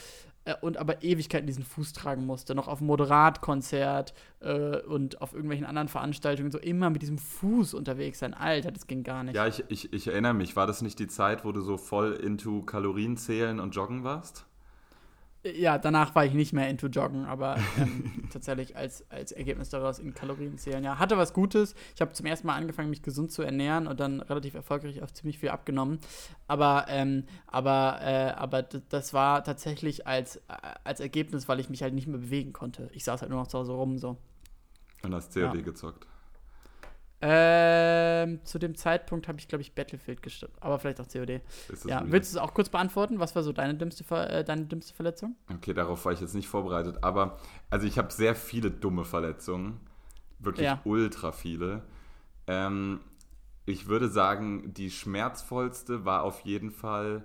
[0.45, 2.55] äh, und aber Ewigkeiten diesen Fuß tragen musste.
[2.55, 8.17] Noch auf Moderatkonzert äh, und auf irgendwelchen anderen Veranstaltungen so immer mit diesem Fuß unterwegs
[8.19, 8.33] sein.
[8.33, 9.35] Alter, das ging gar nicht.
[9.35, 10.55] Ja, ich, ich, ich erinnere mich.
[10.55, 14.46] War das nicht die Zeit, wo du so voll into Kalorienzählen und Joggen warst?
[15.43, 19.99] Ja, danach war ich nicht mehr into Joggen, aber ähm, tatsächlich als, als Ergebnis daraus
[19.99, 20.83] in Kalorien zählen.
[20.83, 21.75] Ja, hatte was Gutes.
[21.95, 25.13] Ich habe zum ersten Mal angefangen, mich gesund zu ernähren und dann relativ erfolgreich auf
[25.13, 25.99] ziemlich viel abgenommen.
[26.47, 30.41] Aber, ähm, aber, äh, aber das war tatsächlich als,
[30.83, 32.89] als Ergebnis, weil ich mich halt nicht mehr bewegen konnte.
[32.93, 34.17] Ich saß halt nur noch zu Hause rum so.
[35.03, 35.61] Und hast COD ja.
[35.61, 36.07] gezockt?
[37.19, 40.53] Ähm, zu dem Zeitpunkt habe ich, glaube ich, Battlefield gestimmt.
[40.59, 41.41] Aber vielleicht auch COD.
[41.85, 43.19] Ja, willst du es auch kurz beantworten?
[43.19, 45.35] Was war so deine dümmste, äh, deine dümmste Verletzung?
[45.51, 47.03] Okay, darauf war ich jetzt nicht vorbereitet.
[47.03, 47.39] Aber,
[47.71, 49.79] also ich habe sehr viele dumme Verletzungen.
[50.39, 50.79] Wirklich ja.
[50.83, 51.81] ultra viele.
[52.45, 52.99] Ähm,
[53.65, 57.23] ich würde sagen, die schmerzvollste war auf jeden Fall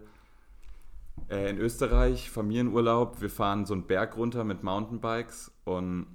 [1.28, 3.20] äh, in Österreich, Familienurlaub.
[3.20, 6.06] Wir fahren so einen Berg runter mit Mountainbikes und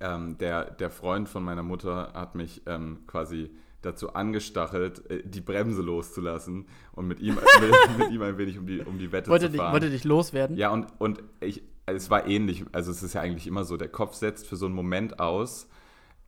[0.00, 3.50] ähm, der, der Freund von meiner Mutter hat mich ähm, quasi
[3.82, 8.66] dazu angestachelt, äh, die Bremse loszulassen und mit ihm, mit, mit, ihm ein wenig um
[8.66, 9.66] die, um die Wette wollte zu fahren.
[9.66, 10.56] Dich, wollte dich loswerden?
[10.56, 12.64] Ja, und, und ich, es war ähnlich.
[12.72, 15.68] Also es ist ja eigentlich immer so, der Kopf setzt für so einen Moment aus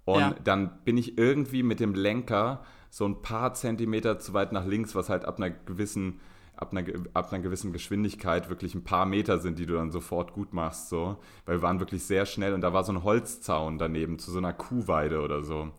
[0.04, 0.34] und ja.
[0.42, 4.94] dann bin ich irgendwie mit dem Lenker so ein paar Zentimeter zu weit nach links,
[4.94, 6.20] was halt ab einer gewissen
[6.64, 10.32] ab einer, ab einer gewissen Geschwindigkeit wirklich ein paar Meter sind, die du dann sofort
[10.32, 10.88] gut machst.
[10.88, 11.16] So.
[11.44, 14.38] Weil wir waren wirklich sehr schnell und da war so ein Holzzaun daneben zu so
[14.38, 15.70] einer Kuhweide oder so.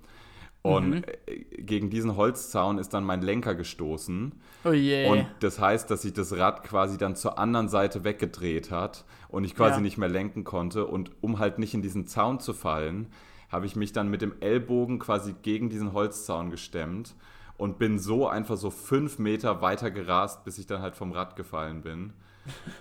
[0.61, 1.03] Und mhm.
[1.25, 4.31] Äh, gegen diesen Holzzaun ist dann mein Lenker gestoßen.
[4.63, 5.09] Oh je.
[5.09, 9.43] Und das heißt, dass sich das Rad quasi dann zur anderen Seite weggedreht hat und
[9.43, 9.81] ich quasi ja.
[9.81, 10.85] nicht mehr lenken konnte.
[10.85, 13.07] Und um halt nicht in diesen Zaun zu fallen,
[13.49, 17.15] habe ich mich dann mit dem Ellbogen quasi gegen diesen Holzzaun gestemmt
[17.57, 21.35] und bin so einfach so fünf Meter weiter gerast, bis ich dann halt vom Rad
[21.35, 22.13] gefallen bin.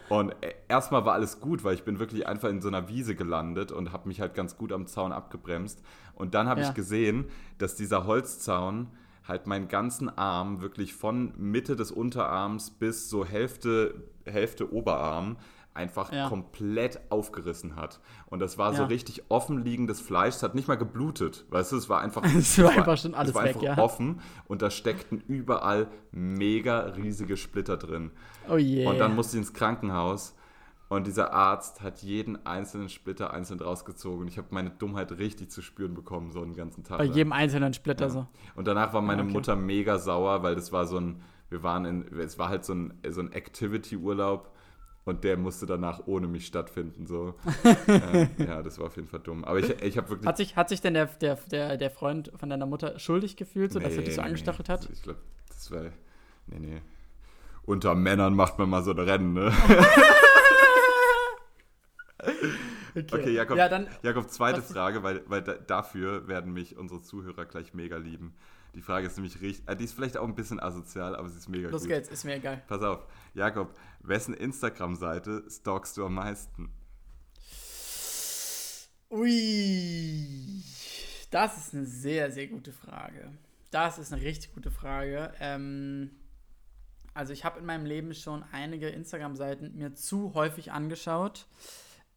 [0.09, 3.15] Und e, erstmal war alles gut, weil ich bin wirklich einfach in so einer Wiese
[3.15, 5.83] gelandet und habe mich halt ganz gut am Zaun abgebremst.
[6.15, 6.69] Und dann habe ja.
[6.69, 7.27] ich gesehen,
[7.59, 8.89] dass dieser Holzzaun
[9.27, 15.37] halt meinen ganzen Arm wirklich von Mitte des Unterarms bis so Hälfte, Hälfte Oberarm
[15.75, 16.29] einfach ja.
[16.29, 18.01] komplett aufgerissen hat.
[18.27, 18.79] Und das war ja.
[18.79, 20.37] so richtig offenliegendes Fleisch.
[20.37, 21.45] Es hat nicht mal geblutet.
[21.51, 23.79] Weißt du, es war einfach, es war einfach schon alles es war weg, einfach ja.
[23.79, 28.13] offen und da steckten überall mega riesige Splitter drin.
[28.49, 28.87] Oh je.
[28.87, 30.35] Und dann musste ich ins Krankenhaus.
[30.91, 34.29] Und dieser Arzt hat jeden einzelnen Splitter einzeln rausgezogen.
[34.29, 36.99] Ich habe meine Dummheit richtig zu spüren bekommen, so einen ganzen Tag.
[36.99, 38.11] Bei jedem einzelnen Splitter ja.
[38.11, 38.27] so.
[38.55, 39.33] Und danach war meine okay.
[39.33, 42.75] Mutter mega sauer, weil das war so ein, wir waren in, es war halt so
[42.75, 44.54] ein, so ein Activity-Urlaub
[45.05, 47.07] und der musste danach ohne mich stattfinden.
[47.07, 47.35] So.
[47.87, 49.45] äh, ja, das war auf jeden Fall dumm.
[49.45, 50.27] Aber ich, ich habe wirklich.
[50.27, 53.73] Hat sich, hat sich denn der, der, der, der Freund von deiner Mutter schuldig gefühlt,
[53.73, 54.75] so dass er dich so angestachelt nee.
[54.75, 54.89] hat?
[54.91, 55.83] Ich glaube, das war.
[56.47, 56.81] Nee, nee.
[57.65, 59.51] Unter Männern macht man mal so ein Rennen, ne?
[62.95, 63.07] okay.
[63.11, 67.47] okay, Jakob, ja, dann, Jakob zweite Frage, weil, weil da, dafür werden mich unsere Zuhörer
[67.47, 68.35] gleich mega lieben.
[68.75, 71.39] Die Frage ist nämlich richtig, äh, die ist vielleicht auch ein bisschen asozial, aber sie
[71.39, 71.91] ist mega Los gut.
[71.91, 72.63] Los geht's, ist mir egal.
[72.67, 76.71] Pass auf, Jakob, wessen Instagram-Seite stalkst du am meisten?
[79.11, 80.65] Ui,
[81.31, 83.31] das ist eine sehr, sehr gute Frage.
[83.71, 85.33] Das ist eine richtig gute Frage.
[85.39, 86.11] Ähm,
[87.13, 91.47] also ich habe in meinem Leben schon einige Instagram-Seiten mir zu häufig angeschaut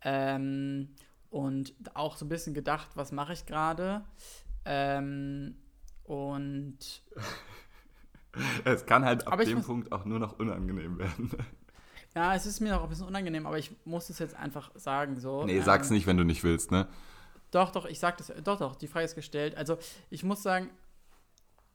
[0.02, 0.96] ähm,
[1.30, 4.04] und auch so ein bisschen gedacht, was mache ich gerade.
[4.66, 5.56] Ähm,
[6.08, 6.78] und
[8.66, 11.32] es kann halt ab dem Punkt auch nur noch unangenehm werden.
[12.16, 15.20] Ja, es ist mir auch ein bisschen unangenehm, aber ich muss es jetzt einfach sagen.
[15.20, 15.46] So.
[15.46, 16.88] Nee, sag's ähm, nicht, wenn du nicht willst, ne?
[17.52, 18.34] Doch, doch, ich sag das.
[18.44, 19.56] Doch, doch, die Frage ist gestellt.
[19.56, 19.78] Also,
[20.10, 20.70] ich muss sagen,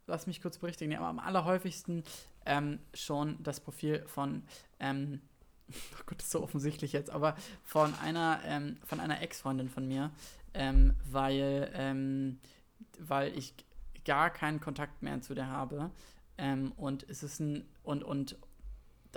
[0.06, 2.02] lass mich kurz berichtigen, aber am allerhäufigsten
[2.44, 4.42] ähm, schon das Profil von,
[4.80, 5.20] ähm,
[5.68, 9.86] oh Gott, das ist so offensichtlich jetzt, aber von einer, ähm, von einer Ex-Freundin von
[9.86, 10.10] mir,
[10.54, 12.40] ähm, weil, ähm,
[12.98, 13.54] weil ich
[14.04, 15.90] gar keinen Kontakt mehr zu der habe.
[16.38, 18.36] Ähm, und es ist ein, und, und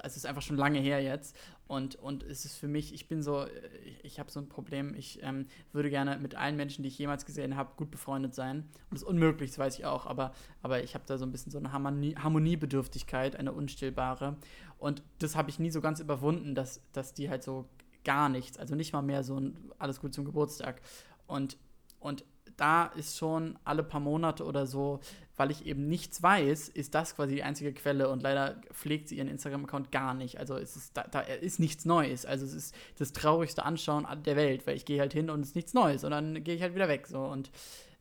[0.03, 1.35] es ist einfach schon lange her jetzt.
[1.67, 3.47] Und, und es ist für mich, ich bin so,
[3.83, 6.97] ich, ich habe so ein Problem, ich ähm, würde gerne mit allen Menschen, die ich
[6.97, 8.57] jemals gesehen habe, gut befreundet sein.
[8.57, 11.31] Und das ist unmöglich, das weiß ich auch, aber, aber ich habe da so ein
[11.31, 14.37] bisschen so eine Harmonie, Harmoniebedürftigkeit, eine unstillbare.
[14.77, 17.67] Und das habe ich nie so ganz überwunden, dass, dass die halt so
[18.03, 20.81] gar nichts, also nicht mal mehr so ein alles gut zum Geburtstag.
[21.25, 21.57] Und,
[21.99, 22.23] und
[22.57, 24.99] da ist schon alle paar Monate oder so,
[25.35, 29.17] weil ich eben nichts weiß, ist das quasi die einzige Quelle und leider pflegt sie
[29.17, 30.39] ihren Instagram-Account gar nicht.
[30.39, 32.25] Also es ist, da, da ist nichts Neues.
[32.25, 35.49] Also es ist das traurigste Anschauen der Welt, weil ich gehe halt hin und es
[35.49, 37.07] ist nichts Neues und dann gehe ich halt wieder weg.
[37.07, 37.51] So und,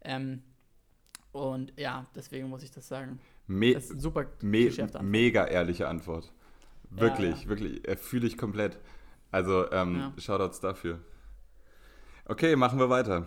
[0.02, 0.42] ähm,
[1.32, 3.18] und ja, deswegen muss ich das sagen.
[3.46, 4.70] Me das ist super me
[5.02, 6.32] mega ehrliche Antwort.
[6.90, 7.48] Wirklich, ja, ja.
[7.48, 8.78] wirklich, äh, fühle ich komplett.
[9.32, 10.12] Also ähm, ja.
[10.16, 11.00] Shoutouts dafür.
[12.26, 13.26] Okay, machen wir weiter.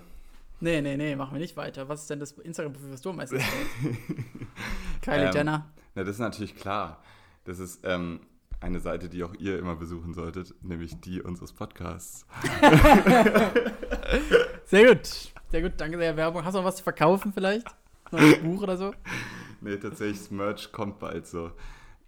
[0.60, 1.88] Nee, nee, nee, machen wir nicht weiter.
[1.88, 3.38] Was ist denn das Instagram-Profil, was du am meisten
[5.02, 5.70] Kylie ähm, Jenner.
[5.96, 7.02] Na, das ist natürlich klar.
[7.46, 8.22] Das ist ähm,
[8.60, 12.26] eine Seite, die auch ihr immer besuchen solltet, nämlich die unseres Podcasts.
[14.65, 15.32] sehr gut.
[15.50, 16.17] Sehr gut, danke sehr.
[16.17, 16.43] Werbung.
[16.43, 17.67] Hast du noch was zu verkaufen vielleicht?
[18.12, 18.93] Noch ein Buch oder so?
[19.62, 21.52] Nee, tatsächlich, das Merch kommt bald so.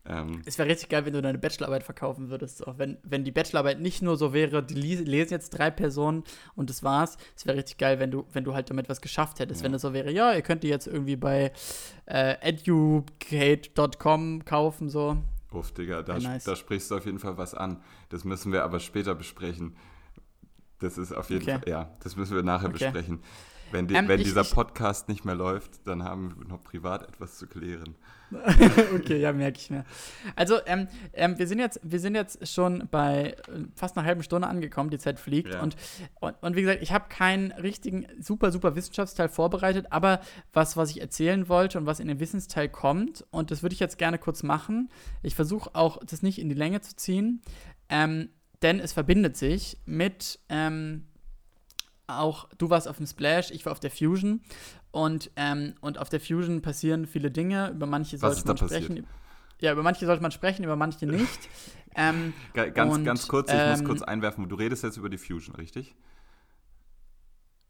[0.09, 2.65] Ähm, es wäre richtig geil, wenn du deine Bachelorarbeit verkaufen würdest.
[2.67, 6.23] Auch wenn, wenn die Bachelorarbeit nicht nur so wäre, die lesen jetzt drei Personen
[6.55, 7.17] und das war's.
[7.35, 9.61] Es wäre richtig geil, wenn du, wenn du halt damit was geschafft hättest.
[9.61, 9.65] Ja.
[9.65, 11.51] Wenn es so wäre, ja, ihr könnt die jetzt irgendwie bei
[12.07, 13.25] äh, educate.com
[14.45, 15.17] kaufen, so.
[15.51, 16.43] Uff, Digga, da, nice.
[16.43, 17.81] da sprichst du auf jeden Fall was an.
[18.09, 19.75] Das müssen wir aber später besprechen.
[20.79, 21.59] Das ist auf jeden okay.
[21.59, 22.79] Fall, ja, das müssen wir nachher okay.
[22.85, 23.19] besprechen.
[23.71, 27.07] Wenn, die, ähm, wenn ich, dieser Podcast nicht mehr läuft, dann haben wir noch privat
[27.07, 27.95] etwas zu klären.
[28.95, 29.85] okay, ja, merke ich mir.
[30.35, 33.35] Also, ähm, ähm, wir, sind jetzt, wir sind jetzt schon bei äh,
[33.75, 35.53] fast einer halben Stunde angekommen, die Zeit fliegt.
[35.53, 35.61] Ja.
[35.61, 35.75] Und,
[36.19, 40.21] und, und, wie gesagt, ich habe keinen richtigen super, super Wissenschaftsteil vorbereitet, aber
[40.53, 43.79] was, was ich erzählen wollte und was in den Wissensteil kommt, und das würde ich
[43.79, 44.89] jetzt gerne kurz machen.
[45.23, 47.41] Ich versuche auch, das nicht in die Länge zu ziehen,
[47.89, 48.29] ähm,
[48.61, 51.05] denn es verbindet sich mit ähm,
[52.17, 54.41] auch, du warst auf dem Splash, ich war auf der Fusion.
[54.91, 58.87] Und, ähm, und auf der Fusion passieren viele Dinge, über manche sollte man sprechen.
[58.87, 59.05] Passiert?
[59.61, 61.49] Ja, über manche sollte man sprechen, über manche nicht.
[61.95, 65.17] ähm, ganz, und, ganz kurz, ich ähm, muss kurz einwerfen, du redest jetzt über die
[65.17, 65.95] Fusion, richtig?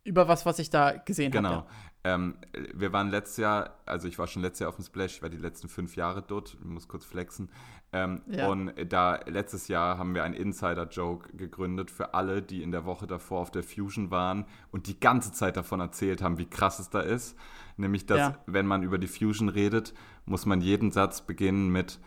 [0.10, 1.38] Über was, was ich da gesehen habe.
[1.38, 1.56] Genau.
[1.58, 1.90] Hab, ja.
[2.04, 2.36] Ähm,
[2.74, 5.30] wir waren letztes Jahr, also ich war schon letztes Jahr auf dem Splash, ich war
[5.30, 7.50] die letzten fünf Jahre dort, ich muss kurz flexen.
[7.92, 8.48] Ähm, ja.
[8.48, 13.06] Und da letztes Jahr haben wir einen Insider-Joke gegründet für alle, die in der Woche
[13.06, 16.90] davor auf der Fusion waren und die ganze Zeit davon erzählt haben, wie krass es
[16.90, 17.38] da ist.
[17.78, 18.38] Nämlich, dass ja.
[18.46, 19.94] wenn man über die Fusion redet,
[20.26, 22.00] muss man jeden Satz beginnen mit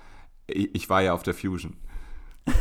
[0.47, 1.77] Ich war ja auf der Fusion.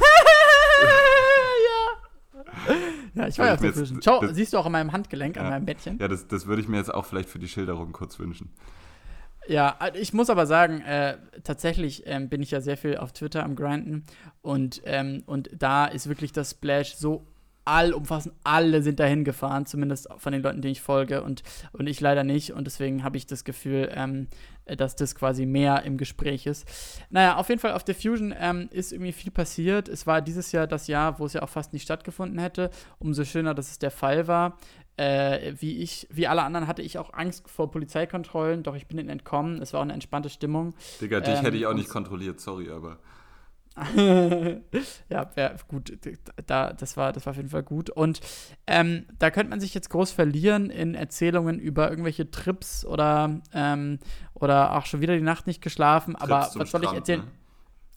[2.68, 2.74] Ja,
[3.14, 4.02] ich war ja der Fusion.
[4.04, 5.98] Schau, das, siehst du auch an meinem Handgelenk, ja, an meinem Bettchen.
[6.00, 8.50] Ja, das, das würde ich mir jetzt auch vielleicht für die Schilderung kurz wünschen.
[9.48, 13.12] Ja, äh, ich muss aber sagen, äh, tatsächlich ähm, bin ich ja sehr viel auf
[13.12, 14.04] Twitter am Grinden
[14.42, 17.26] und, ähm, und da ist wirklich das Splash so
[17.66, 18.34] allumfassend.
[18.44, 21.44] Alle sind dahin gefahren, zumindest von den Leuten, denen ich folge und,
[21.74, 24.28] und ich leider nicht und deswegen habe ich das Gefühl, ähm,
[24.66, 26.68] dass das quasi mehr im Gespräch ist.
[27.10, 29.90] Naja, auf jeden Fall auf der Fusion ähm, ist irgendwie viel passiert.
[29.90, 32.70] Es war dieses Jahr das Jahr, wo es ja auch fast nicht stattgefunden hätte.
[33.00, 34.58] Umso schöner, dass es der Fall war.
[34.98, 38.98] Äh, wie ich, wie alle anderen hatte ich auch Angst vor Polizeikontrollen, doch ich bin
[39.00, 39.62] ihnen entkommen.
[39.62, 40.76] Es war auch eine entspannte Stimmung.
[41.00, 43.00] Digga, dich ähm, hätte ich auch nicht kontrolliert, sorry, aber.
[43.96, 45.98] ja, ja, gut,
[46.46, 47.90] da, das, war, das war auf jeden Fall gut.
[47.90, 48.20] Und
[48.68, 54.00] ähm, da könnte man sich jetzt groß verlieren in Erzählungen über irgendwelche Trips oder, ähm,
[54.34, 56.16] oder auch schon wieder die Nacht nicht geschlafen.
[56.16, 57.22] Trips aber was soll ich erzählen?
[57.22, 57.32] Ne?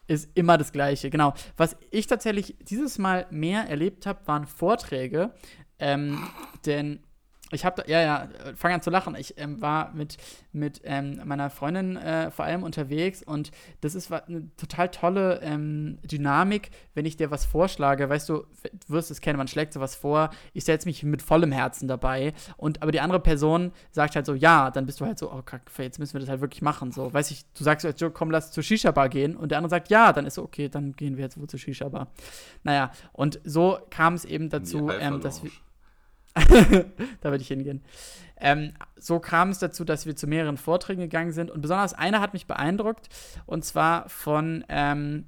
[0.06, 1.34] Ist immer das Gleiche, genau.
[1.56, 5.32] Was ich tatsächlich dieses Mal mehr erlebt habe, waren Vorträge.
[5.78, 6.22] Ähm,
[6.66, 7.00] denn
[7.50, 9.14] ich habe, ja, ja, fang an zu lachen.
[9.16, 10.16] Ich ähm, war mit,
[10.52, 13.50] mit ähm, meiner Freundin äh, vor allem unterwegs und
[13.82, 18.08] das ist eine total tolle ähm, Dynamik, wenn ich dir was vorschlage.
[18.08, 20.30] Weißt du, du wirst es kennen, man schlägt sowas vor.
[20.54, 24.34] Ich setze mich mit vollem Herzen dabei und aber die andere Person sagt halt so,
[24.34, 26.92] ja, dann bist du halt so, oh, kack, jetzt müssen wir das halt wirklich machen.
[26.92, 29.70] So, weiß ich, du sagst als Joke, komm, lass zur Shisha-Bar gehen und der andere
[29.70, 32.08] sagt, ja, dann ist so, okay, dann gehen wir jetzt wohl zur Shisha-Bar.
[32.62, 35.50] Naja, und so kam es eben dazu, ähm, dass wir
[37.20, 37.82] da würde ich hingehen.
[38.36, 42.20] Ähm, so kam es dazu, dass wir zu mehreren Vorträgen gegangen sind und besonders einer
[42.20, 43.08] hat mich beeindruckt
[43.46, 45.26] und zwar von, ähm,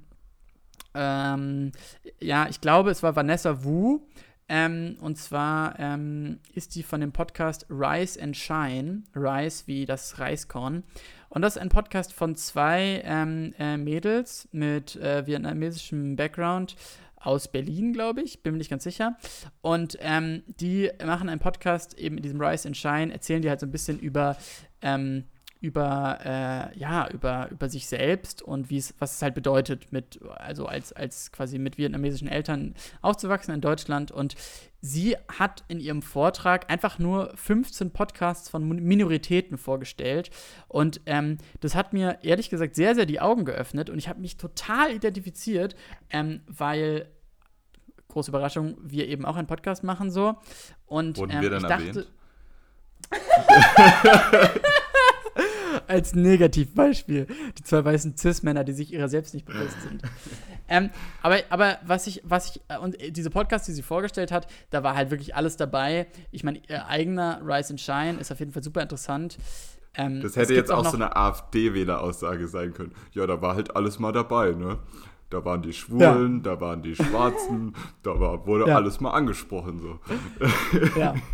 [0.93, 1.71] ähm,
[2.19, 4.01] ja, ich glaube, es war Vanessa Wu.
[4.49, 9.03] Ähm, und zwar ähm, ist die von dem Podcast Rise and Shine.
[9.13, 10.83] Rise wie das Reiskorn.
[11.29, 16.77] Und das ist ein Podcast von zwei ähm, äh, Mädels mit äh, vietnamesischem Background
[17.19, 19.17] aus Berlin, glaube ich, bin mir nicht ganz sicher.
[19.61, 23.59] Und ähm, die machen einen Podcast eben in diesem Rise and Shine, erzählen die halt
[23.59, 24.37] so ein bisschen über,
[24.81, 25.25] ähm,
[25.59, 30.19] über, äh, ja, über, über sich selbst und wie es, was es halt bedeutet, mit,
[30.35, 34.11] also als, als quasi mit vietnamesischen Eltern aufzuwachsen in Deutschland.
[34.11, 34.35] Und
[34.81, 40.29] sie hat in ihrem Vortrag einfach nur 15 Podcasts von Minoritäten vorgestellt.
[40.67, 44.19] Und ähm, das hat mir ehrlich gesagt sehr, sehr die Augen geöffnet und ich habe
[44.19, 45.75] mich total identifiziert,
[46.09, 47.07] ähm, weil
[48.07, 50.35] große Überraschung, wir eben auch einen Podcast machen so.
[50.85, 52.07] Und Wurden ähm, wir dann ich dachte,
[55.87, 57.27] als Negativbeispiel.
[57.57, 60.01] Die zwei weißen Cis-Männer, die sich ihrer selbst nicht bewusst sind.
[60.67, 60.89] Ähm,
[61.21, 64.83] aber, aber was ich, was ich, äh, und diese Podcast, die sie vorgestellt hat, da
[64.83, 66.07] war halt wirklich alles dabei.
[66.31, 69.37] Ich meine, ihr eigener Rise and Shine ist auf jeden Fall super interessant.
[69.95, 72.93] Ähm, das hätte jetzt auch, auch so eine AfD-Wähler-Aussage sein können.
[73.13, 74.79] Ja, da war halt alles mal dabei, ne?
[75.29, 76.41] Da waren die Schwulen, ja.
[76.41, 78.75] da waren die Schwarzen, da war, wurde ja.
[78.75, 79.79] alles mal angesprochen.
[79.79, 79.99] So.
[80.99, 81.15] Ja.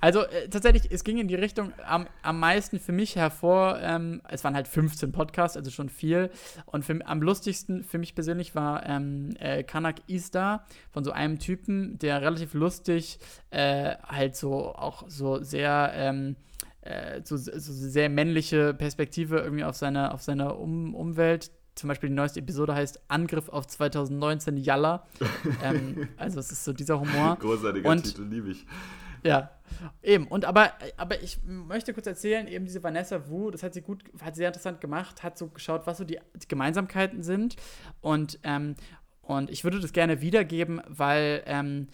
[0.00, 3.78] Also äh, tatsächlich, es ging in die Richtung am, am meisten für mich hervor.
[3.80, 6.28] Ähm, es waren halt 15 Podcasts, also schon viel.
[6.66, 11.38] Und für, am lustigsten für mich persönlich war ähm, äh, Kanak Ista von so einem
[11.38, 13.18] Typen, der relativ lustig
[13.48, 15.92] äh, halt so auch so sehr.
[15.94, 16.36] Ähm,
[16.82, 22.08] äh, so, so, sehr männliche Perspektive irgendwie auf seine, auf seine um Umwelt zum Beispiel
[22.08, 25.06] die neueste Episode heißt Angriff auf 2019 Yalla.
[25.62, 27.36] ähm, also es ist so dieser Humor.
[27.40, 28.66] Großartiger und, Titel, liebe ich.
[29.24, 29.50] Ja,
[30.02, 30.26] eben.
[30.26, 34.04] Und aber, aber ich möchte kurz erzählen, eben diese Vanessa Wu, das hat sie gut,
[34.22, 37.56] hat sie sehr interessant gemacht, hat so geschaut, was so die, die Gemeinsamkeiten sind.
[38.00, 38.74] Und, ähm,
[39.22, 41.88] und ich würde das gerne wiedergeben, weil, ähm,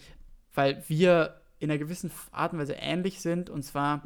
[0.53, 3.49] weil wir in einer gewissen Art und Weise ähnlich sind.
[3.49, 4.03] Und zwar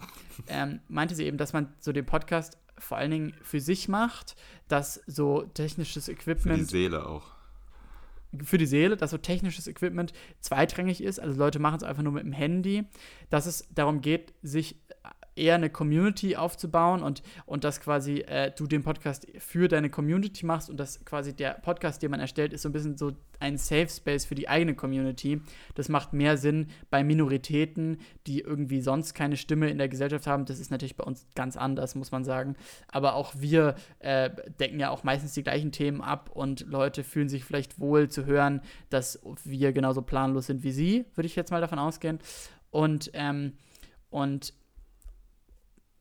[0.48, 4.36] ähm, meinte sie eben, dass man so den Podcast vor allen Dingen für sich macht,
[4.68, 6.58] dass so technisches Equipment.
[6.60, 7.34] Für die Seele auch.
[8.44, 10.12] Für die Seele, dass so technisches Equipment
[10.42, 11.20] zweitrangig ist.
[11.20, 12.84] Also Leute machen es einfach nur mit dem Handy.
[13.30, 14.82] Dass es darum geht, sich
[15.36, 20.46] eher eine Community aufzubauen und, und dass quasi äh, du den Podcast für deine Community
[20.46, 23.58] machst und dass quasi der Podcast, den man erstellt, ist so ein bisschen so ein
[23.58, 25.42] Safe Space für die eigene Community.
[25.76, 30.46] Das macht mehr Sinn bei Minoritäten, die irgendwie sonst keine Stimme in der Gesellschaft haben.
[30.46, 32.56] Das ist natürlich bei uns ganz anders, muss man sagen.
[32.88, 37.28] Aber auch wir äh, decken ja auch meistens die gleichen Themen ab und Leute fühlen
[37.28, 41.52] sich vielleicht wohl zu hören, dass wir genauso planlos sind wie sie, würde ich jetzt
[41.52, 42.20] mal davon ausgehen.
[42.72, 43.54] Und, ähm,
[44.10, 44.54] und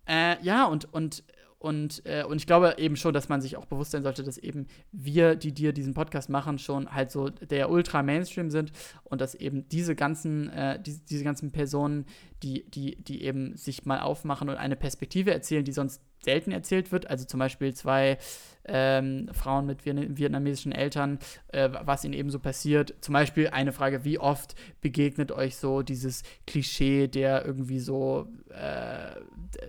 [0.06, 1.24] äh, ja, und, und,
[1.58, 4.36] und, äh, und ich glaube eben schon, dass man sich auch bewusst sein sollte, dass
[4.36, 8.70] eben wir, die dir diesen Podcast machen, schon halt so der Ultra-Mainstream sind
[9.04, 12.04] und dass eben diese ganzen, äh, die, diese ganzen Personen,
[12.44, 16.92] die, die, die eben sich mal aufmachen und eine Perspektive erzählen, die sonst selten erzählt
[16.92, 17.08] wird.
[17.08, 18.18] Also zum Beispiel zwei
[18.66, 22.94] ähm, Frauen mit vietnamesischen Eltern, äh, was ihnen eben so passiert.
[23.00, 29.20] Zum Beispiel eine Frage, wie oft begegnet euch so dieses Klischee der irgendwie so, äh,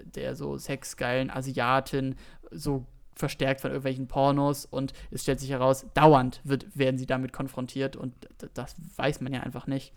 [0.04, 2.16] der so sexgeilen Asiatin,
[2.52, 2.86] so
[3.16, 7.96] verstärkt von irgendwelchen Pornos und es stellt sich heraus, dauernd wird, werden sie damit konfrontiert
[7.96, 8.14] und
[8.54, 9.94] das weiß man ja einfach nicht.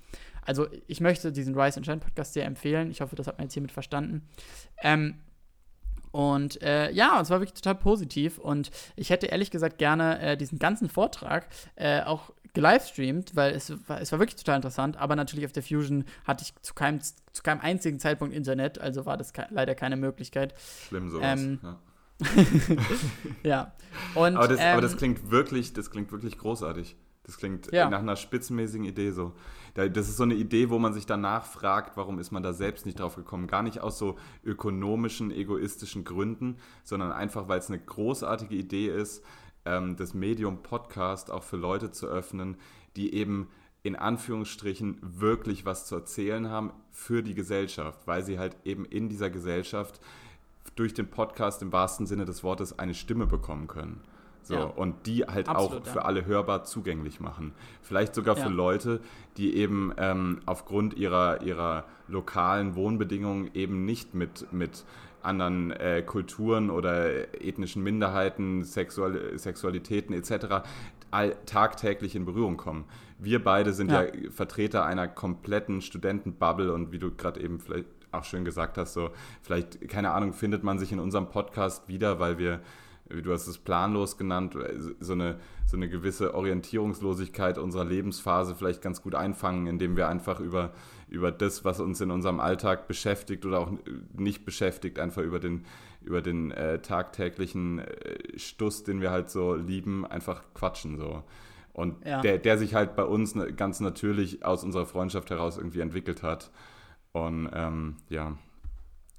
[0.49, 2.90] Also ich möchte diesen Rise and Shine Podcast sehr empfehlen.
[2.90, 4.26] Ich hoffe, das hat man jetzt hiermit verstanden.
[4.82, 5.16] Ähm,
[6.11, 8.38] und äh, ja, es war wirklich total positiv.
[8.38, 13.74] Und ich hätte ehrlich gesagt gerne äh, diesen ganzen Vortrag äh, auch gelivestreamt, weil es
[13.86, 14.96] war, es war wirklich total interessant.
[14.96, 19.05] Aber natürlich auf der Fusion hatte ich zu keinem, zu keinem einzigen Zeitpunkt Internet, also
[19.05, 20.55] war das ke leider keine Möglichkeit.
[20.88, 21.42] Schlimm sowas.
[21.42, 21.78] Ähm, ja.
[23.42, 23.72] ja.
[24.14, 26.96] Und, aber, das, ähm, aber das klingt wirklich, das klingt wirklich großartig.
[27.24, 27.90] Das klingt Ja.
[27.90, 29.34] nach einer spitzenmäßigen Idee so.
[29.79, 32.53] Da- Das ist so eine Idee, wo man sich danach fragt, warum ist man da
[32.53, 33.47] selbst nicht drauf gekommen.
[33.47, 39.22] Gar nicht aus so ökonomischen, egoistischen Gründen, sondern einfach, weil es eine großartige Idee ist,
[39.64, 42.57] ähm, das Medium Podcast auch für Leute zu öffnen,
[42.97, 43.47] die eben
[43.85, 49.09] in Anführungsstrichen wirklich was zu erzählen haben für die Gesellschaft, weil sie halt eben in
[49.09, 50.01] dieser Gesellschaft
[50.74, 54.01] durch den Podcast im wahrsten Sinne des Wortes eine Stimme bekommen können.
[54.49, 54.62] So, Ja.
[54.64, 55.92] und die halt Absolut, auch ja.
[55.92, 57.53] für alle hörbar zugänglich machen.
[57.82, 58.49] Vielleicht sogar für Ja.
[58.49, 59.01] Leute,
[59.36, 64.86] die eben ähm, aufgrund ihrer, ihrer lokalen Wohnbedingungen eben nicht mit, mit
[65.22, 70.66] anderen äh, Kulturen oder ethnischen Minderheiten, Sexual Sexualitäten etc.
[71.11, 72.86] All, tagtäglich in Berührung kommen.
[73.18, 74.30] Wir beide sind ja, Ja.
[74.30, 79.11] Vertreter einer kompletten Studentenbubble und wie du gerade eben vielleicht auch schön gesagt hast, so
[79.42, 82.61] vielleicht, keine Ahnung, findet man sich in unserem Podcast wieder, weil wir,
[83.11, 84.56] du hast es planlos genannt,
[85.00, 90.40] so eine, so eine gewisse Orientierungslosigkeit unserer Lebensphase vielleicht ganz gut einfangen, indem wir einfach
[90.40, 90.72] über,
[91.09, 93.72] über das, was uns in unserem Alltag beschäftigt oder auch
[94.12, 95.64] nicht beschäftigt, einfach über den,
[96.02, 101.22] über den äh, tagtäglichen äh, Stuss, den wir halt so lieben, einfach quatschen so.
[101.72, 102.20] Und Ja.
[102.22, 106.50] der, der sich halt bei uns ganz natürlich aus unserer Freundschaft heraus irgendwie entwickelt hat.
[107.12, 108.36] Und ähm, ja,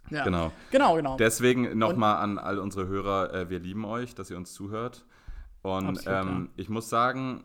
[0.09, 0.23] ja.
[0.23, 0.51] genau.
[0.71, 1.17] Genau, genau.
[1.17, 5.05] Deswegen nochmal an all unsere Hörer, äh, wir lieben euch, dass ihr uns zuhört.
[5.61, 7.43] Und Absolut, ähm, ich muss sagen,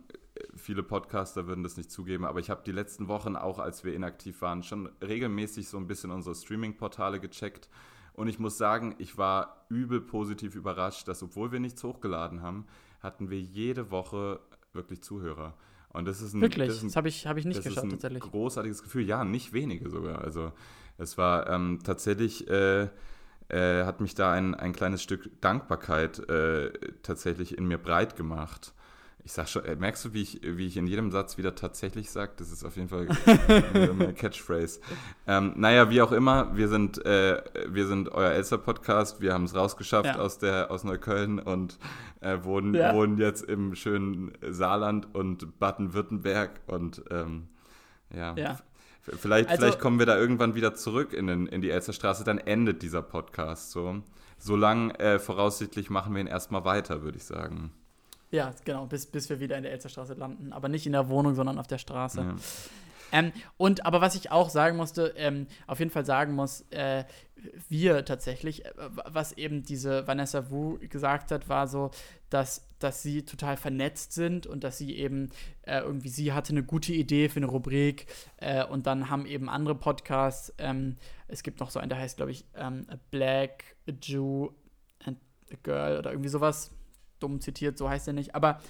[0.57, 3.95] viele Podcaster würden das nicht zugeben, aber ich habe die letzten Wochen, auch als wir
[3.95, 7.69] inaktiv waren, schon regelmäßig so ein bisschen unsere Streaming-Portale gecheckt.
[8.15, 12.67] Und ich muss sagen, ich war übel positiv überrascht, dass obwohl wir nichts hochgeladen haben,
[13.01, 14.41] hatten wir jede Woche
[14.73, 15.55] wirklich Zuhörer.
[15.89, 17.85] Und das ist ein, Wirklich, das das habe ich, hab ich nicht das geschaut, ist
[17.85, 18.23] ein tatsächlich.
[18.23, 19.05] großartiges Gefühl.
[19.05, 20.23] Ja, nicht wenige sogar.
[20.23, 20.53] Also
[20.99, 22.89] es war ähm, tatsächlich, äh,
[23.49, 26.71] äh, hat mich da ein, ein kleines Stück Dankbarkeit äh,
[27.03, 28.73] tatsächlich in mir breit gemacht.
[29.27, 32.11] Ich sag schon, äh, merkst du, wie ich, wie ich in jedem Satz wieder tatsächlich
[32.11, 32.33] sage?
[32.37, 33.09] Das ist auf jeden Fall
[33.75, 34.81] eine Catchphrase.
[35.27, 39.23] Ähm, naja, wie auch immer, wir sind, äh, wir sind euer Elster-Podcast.
[39.23, 40.19] Wir haben es rausgeschafft Ja.
[40.19, 41.79] aus, der, aus Neukölln und
[42.21, 42.93] äh, wohnen, Ja.
[42.95, 46.61] wohnen jetzt im schönen Saarland und Baden-Württemberg.
[46.67, 47.49] Und ähm,
[48.15, 48.59] ja, Ja.
[49.05, 52.39] Vielleicht, Also- vielleicht kommen wir da irgendwann wieder zurück in, den, in die Elsterstraße, dann
[52.39, 54.03] endet dieser Podcast so.
[54.39, 57.71] Solange äh, voraussichtlich machen wir ihn erstmal weiter, würde ich sagen.
[58.31, 60.53] Ja, genau, bis, bis wir wieder in der Elsterstraße landen.
[60.53, 62.21] Aber nicht in der Wohnung, sondern auf der Straße.
[62.21, 62.35] Ja.
[63.13, 67.05] Ähm, und aber was ich auch sagen musste, ähm, auf jeden Fall sagen muss, äh,
[67.69, 71.91] wir tatsächlich, äh, was eben diese Vanessa Wu gesagt hat, war so,
[72.31, 75.31] dass, dass sie total vernetzt sind und dass sie eben
[75.63, 78.07] äh, irgendwie, sie hatte eine gute Idee für eine Rubrik
[78.39, 80.97] äh, und dann haben eben andere Podcasts, ähm,
[81.29, 84.51] es gibt noch so einen, der heißt, glaube ich, ähm, Black a Jew
[85.05, 85.19] and
[85.53, 86.71] a Girl oder irgendwie sowas,
[87.21, 88.61] dumm zitiert, so heißt er nicht, aber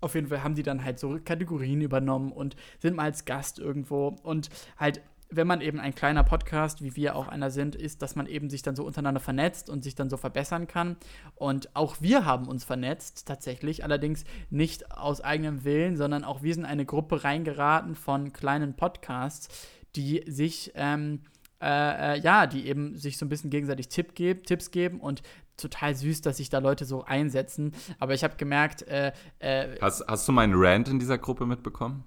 [0.00, 3.58] auf jeden Fall haben die dann halt so Kategorien übernommen und sind mal als Gast
[3.58, 4.16] irgendwo.
[4.22, 4.48] Und
[4.78, 8.26] halt, wenn man eben ein kleiner Podcast, wie wir auch einer sind, ist, dass man
[8.26, 10.96] eben sich dann so untereinander vernetzt und sich dann so verbessern kann.
[11.36, 16.54] Und auch wir haben uns vernetzt, tatsächlich, allerdings nicht aus eigenem Willen, sondern auch wir
[16.54, 19.48] sind eine Gruppe reingeraten von kleinen Podcasts,
[19.96, 21.20] die sich, ähm,
[21.60, 25.22] äh, äh, ja, die eben sich so ein bisschen gegenseitig Tipp geb, Tipps geben und
[25.60, 27.72] total süß, dass sich da Leute so einsetzen.
[27.98, 32.04] Aber ich habe gemerkt, äh, äh, Hast, hast du meinen Rant in dieser Gruppe mitbekommen?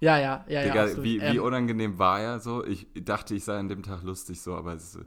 [0.00, 0.62] ja, ja, ja, ja.
[0.64, 1.04] Digga, absolut.
[1.04, 2.64] wie, wie Ähm, unangenehm war er so?
[2.64, 5.06] Ich dachte, ich sei an dem Tag lustig so, aber es ist,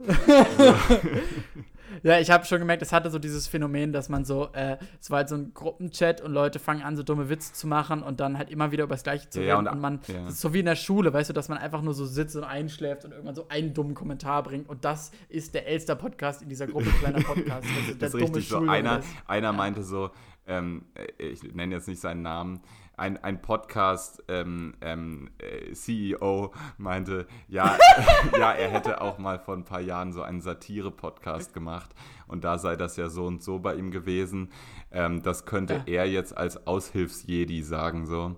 [2.02, 5.10] ja, ich habe schon gemerkt, es hatte so dieses Phänomen, dass man so, äh, es
[5.10, 8.20] war halt so ein Gruppenchat und Leute fangen an, so dumme Witze zu machen und
[8.20, 9.68] dann halt immer wieder über das Gleiche zu Ja, reden.
[9.68, 10.30] und, und- man, ja.
[10.30, 13.04] so wie in der Schule, weißt du, dass man einfach nur so sitzt und einschläft
[13.04, 14.68] und irgendwann so einen dummen Kommentar bringt.
[14.68, 17.66] Und das ist der Elster-Podcast in dieser Gruppe kleiner Podcast.
[17.76, 18.58] Also das ist richtig so.
[18.60, 20.10] Einer, einer meinte so,
[20.46, 22.60] ähm, äh, ich nenne jetzt nicht seinen Namen,
[23.00, 27.76] ein, ein Podcast ähm, ähm, äh, CEO meinte, ja,
[28.38, 31.90] ja, er hätte auch mal vor ein paar Jahren so einen Satire-Podcast gemacht
[32.28, 34.50] und da sei das ja so und so bei ihm gewesen.
[34.92, 36.04] Ähm, das könnte Ja.
[36.04, 38.36] er jetzt als Aushilfsjedi sagen so.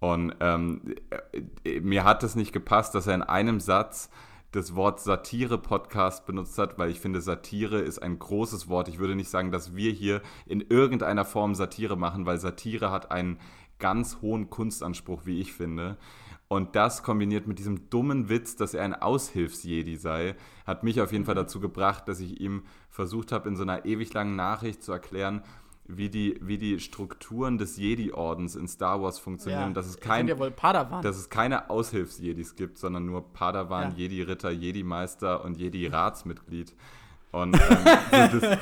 [0.00, 0.94] Und ähm,
[1.64, 4.08] äh, mir hat es nicht gepasst, dass er in einem Satz
[4.52, 8.88] das Wort Satire-Podcast benutzt hat, weil ich finde, Satire ist ein großes Wort.
[8.88, 13.12] Ich würde nicht sagen, dass wir hier in irgendeiner Form Satire machen, weil Satire hat
[13.12, 13.38] einen
[13.80, 15.96] ganz hohen Kunstanspruch, wie ich finde.
[16.46, 20.34] Und das kombiniert mit diesem dummen Witz, dass er ein Aushilfsjedi sei,
[20.66, 23.84] hat mich auf jeden Fall dazu gebracht, dass ich ihm versucht habe, in so einer
[23.84, 25.42] ewig langen Nachricht zu erklären,
[25.86, 29.74] wie die, wie die Strukturen des Jedi-Ordens in Star Wars funktionieren.
[29.74, 31.02] dass es kein, ja wohl Padawan.
[31.02, 33.96] dass es keine Aushilfsjedis gibt, sondern nur Padawan, Ja.
[33.96, 36.74] Jedi-Ritter, Jedi-Meister und Jedi-Ratsmitglied.
[37.32, 38.58] Und ähm, das,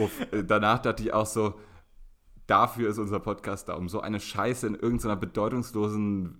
[0.00, 0.10] uff,
[0.48, 1.54] danach dachte ich auch so,
[2.48, 6.38] dafür ist unser Podcast da, um so eine Scheiße in irgendeiner bedeutungslosen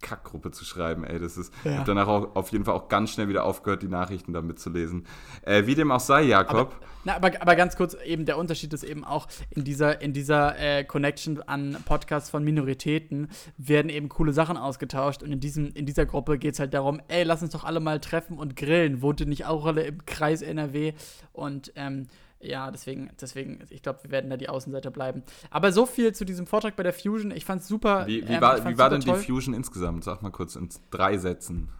[0.00, 1.18] Kackgruppe zu schreiben, ey.
[1.18, 1.52] Das ist.
[1.64, 1.70] Ja.
[1.70, 4.58] Ich habe danach auch auf jeden Fall auch ganz schnell wieder aufgehört, die Nachrichten damit
[4.58, 5.06] zu lesen.
[5.42, 6.72] Äh, wie dem auch sei, Jakob.
[6.72, 10.12] Aber, na, aber, aber ganz kurz, eben der Unterschied ist eben auch in dieser, in
[10.12, 15.72] dieser äh, Connection an Podcasts von Minoritäten werden eben coole Sachen ausgetauscht und in, diesem,
[15.74, 18.56] in dieser Gruppe geht es halt darum, ey, lass uns doch alle mal treffen und
[18.56, 19.02] grillen.
[19.02, 20.94] Wohnt ihr nicht auch alle im Kreis NRW?
[21.32, 22.06] Und ähm,
[22.40, 25.22] ja, deswegen, deswegen, ich glaube, wir werden da die Außenseiter bleiben.
[25.50, 27.30] Aber so viel zu diesem Vortrag bei der Fusion.
[27.32, 28.06] Ich fand es super.
[28.06, 29.18] Wie, wie ähm, war, wie war denn toll.
[29.18, 30.04] die Fusion insgesamt?
[30.04, 31.70] Sag mal kurz in drei Sätzen.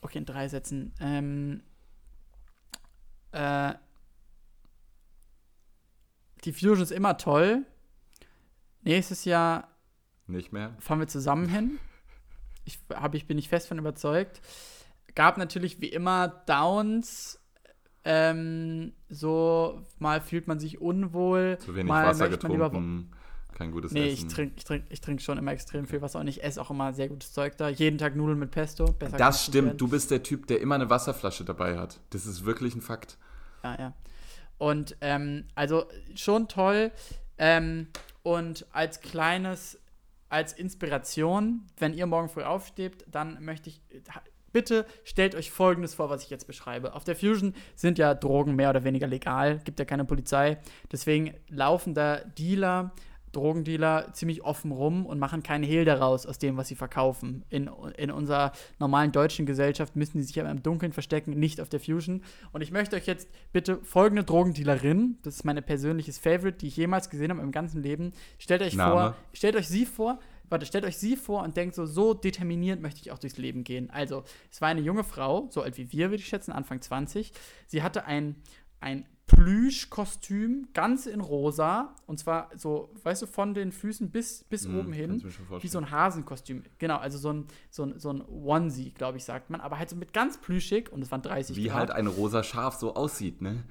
[0.00, 0.92] Okay, in drei Sätzen.
[1.00, 1.62] Ähm,
[3.32, 3.74] äh,
[6.44, 7.64] die Fusion ist immer toll.
[8.82, 9.68] Nächstes Jahr
[10.28, 10.76] nicht mehr.
[10.78, 11.78] Fahren wir zusammen hin.
[12.64, 14.40] Ich, hab, ich bin ich fest von überzeugt.
[15.14, 17.41] Gab natürlich wie immer Downs
[18.04, 21.58] ähm, so, mal fühlt man sich unwohl.
[21.60, 23.12] Zu wenig mal Wasser getrunken,
[23.54, 24.26] kein gutes nee, Essen.
[24.26, 26.70] ich trinke ich trink, ich trink schon immer extrem viel Wasser und ich esse auch
[26.70, 27.68] immer sehr gutes Zeug da.
[27.68, 28.86] Jeden Tag Nudeln mit Pesto.
[28.86, 32.00] Besser das stimmt, du bist der Typ, der immer eine Wasserflasche dabei hat.
[32.10, 33.18] Das ist wirklich ein Fakt.
[33.62, 33.94] Ja, ja.
[34.58, 35.84] Und ähm, also
[36.14, 36.92] schon toll.
[37.38, 37.88] Ähm,
[38.22, 39.78] und als kleines,
[40.28, 43.82] als Inspiration, wenn ihr morgen früh aufsteht, dann möchte ich,
[44.52, 46.94] bitte stellt euch Folgendes vor, was ich jetzt beschreibe.
[46.94, 50.58] Auf der Fusion sind ja Drogen mehr oder weniger legal, gibt ja keine Polizei.
[50.90, 52.92] Deswegen laufen da Dealer,
[53.32, 57.44] Drogendealer ziemlich offen rum und machen keinen Hehl daraus aus dem, was sie verkaufen.
[57.48, 61.68] In, in unserer normalen deutschen Gesellschaft müssen die sich aber im Dunkeln verstecken, nicht auf
[61.68, 62.22] der Fusion.
[62.52, 66.76] Und ich möchte euch jetzt bitte folgende Drogendealerin, das ist meine persönliches Favorite, die ich
[66.76, 68.12] jemals gesehen habe im ganzen Leben.
[68.38, 68.92] Stellt euch Name.
[68.92, 70.18] vor, stellt euch sie vor,
[70.52, 73.64] warte, stellt euch sie vor und denkt so, so determiniert möchte ich auch durchs Leben
[73.64, 73.90] gehen.
[73.90, 77.32] Also, es war eine junge Frau, so alt wie wir, würde ich schätzen, Anfang 20.
[77.66, 78.36] Sie hatte ein,
[78.80, 81.94] ein Plüschkostüm, ganz in rosa.
[82.06, 85.24] Und zwar so, weißt du, von den Füßen bis, bis mm, oben hin.
[85.60, 86.64] Wie so ein Hasenkostüm.
[86.78, 89.60] Genau, also so ein, so ein, so ein Onesie, glaube ich, sagt man.
[89.60, 91.78] Aber halt so mit ganz plüschig und es waren 30 Wie Grad.
[91.78, 93.62] halt ein rosa Schaf so aussieht, ne?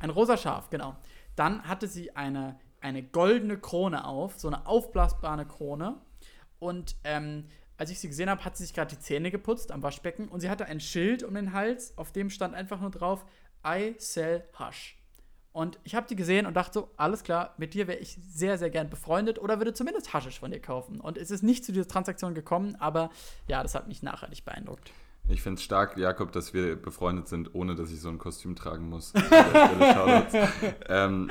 [0.00, 0.96] Ein rosa Schaf, genau.
[1.36, 6.00] Dann hatte sie eine eine goldene Krone auf, so eine aufblasbare Krone.
[6.58, 9.82] Und ähm, als ich sie gesehen habe, hat sie sich gerade die Zähne geputzt am
[9.82, 13.24] Waschbecken und sie hatte ein Schild um den Hals, auf dem stand einfach nur drauf,
[13.66, 14.96] I sell Hush.
[15.52, 18.56] Und ich habe die gesehen und dachte so, alles klar, mit dir wäre ich sehr,
[18.56, 21.00] sehr gern befreundet oder würde zumindest Haschisch von dir kaufen.
[21.00, 23.10] Und es ist nicht zu dieser Transaktion gekommen, aber
[23.48, 24.92] ja, das hat mich nachhaltig beeindruckt.
[25.30, 28.56] Ich finde es stark, Jakob, dass wir befreundet sind, ohne dass ich so ein Kostüm
[28.56, 29.12] tragen muss.
[30.88, 31.30] ähm,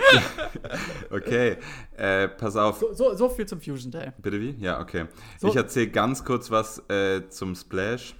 [1.12, 1.58] okay,
[1.98, 2.80] äh, pass auf.
[2.80, 4.12] So, so, so, viel zum Fusion Day.
[4.18, 4.56] Bitte wie?
[4.60, 5.08] Ja, okay.
[5.38, 5.50] So.
[5.50, 8.16] Ich erzähle ganz kurz was äh, zum Splash.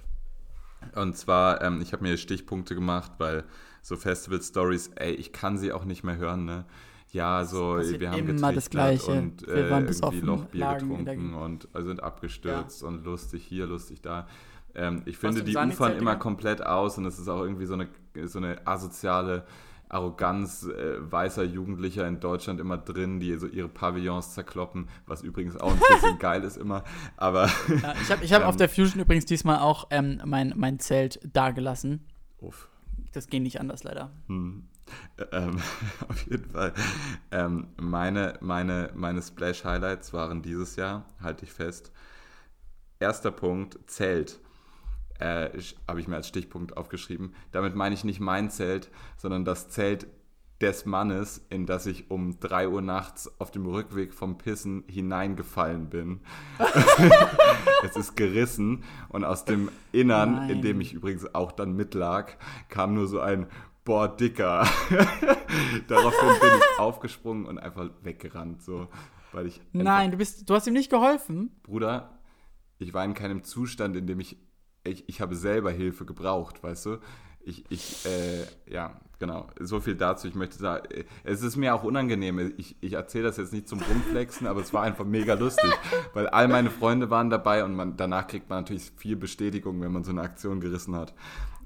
[0.94, 3.44] Und zwar, ähm, ich habe mir Stichpunkte gemacht, weil
[3.82, 6.66] so Festival-Stories, ey, ich kann sie auch nicht mehr hören, ne?
[7.12, 9.10] Ja, so, wir haben immer das Gleiche.
[9.10, 12.88] und äh, wir waren bis irgendwie Lochbier getrunken und also sind abgestürzt ja.
[12.88, 14.28] und lustig hier, lustig da.
[14.74, 17.88] Ähm, ich finde, die ufern immer komplett aus und es ist auch irgendwie so eine,
[18.26, 19.44] so eine asoziale
[19.90, 25.56] Arroganz äh, weißer Jugendlicher in Deutschland immer drin, die so ihre Pavillons zerkloppen, was übrigens
[25.56, 26.84] auch ein bisschen geil ist immer.
[27.16, 30.54] Aber ja, ich habe ich hab ähm, auf der Fusion übrigens diesmal auch ähm, mein,
[30.56, 32.06] mein Zelt dagelassen.
[32.38, 32.68] Uff.
[33.12, 34.12] Das ging nicht anders leider.
[34.28, 34.68] Hm.
[35.32, 35.56] Ähm,
[36.08, 36.72] auf jeden Fall.
[37.32, 41.90] Ähm, meine, meine, meine Splash-Highlights waren dieses Jahr, halte ich fest.
[43.00, 44.38] Erster Punkt, Zelt
[45.20, 45.50] äh,
[45.86, 47.34] habe ich mir als Stichpunkt aufgeschrieben.
[47.52, 50.06] Damit meine ich nicht mein Zelt, sondern das Zelt
[50.60, 55.88] des Mannes, in das ich um 3 Uhr nachts auf dem Rückweg vom Pissen hineingefallen
[55.88, 56.20] bin.
[57.82, 60.50] es ist gerissen und aus dem Innern, Nein.
[60.50, 62.36] in dem ich übrigens auch dann mitlag,
[62.68, 63.46] kam nur so ein
[63.84, 64.68] Boah, Dicker.
[65.88, 68.88] Daraufhin bin ich aufgesprungen und einfach weggerannt, so,
[69.32, 69.62] weil ich.
[69.72, 71.58] Nein, du bist, du hast ihm nicht geholfen.
[71.62, 72.18] Bruder,
[72.78, 74.36] ich war in keinem Zustand, in dem ich
[74.84, 76.98] ich, ich habe selber Hilfe gebraucht, weißt du?
[77.42, 79.48] Ich, ich äh, ja, genau.
[79.58, 80.28] So viel dazu.
[80.28, 80.86] Ich möchte sagen,
[81.24, 82.54] es ist mir auch unangenehm.
[82.58, 85.70] Ich, ich erzähle das jetzt nicht zum Rumflexen, aber es war einfach mega lustig,
[86.12, 89.92] weil all meine Freunde waren dabei und man, danach kriegt man natürlich viel Bestätigung, wenn
[89.92, 91.14] man so eine Aktion gerissen hat.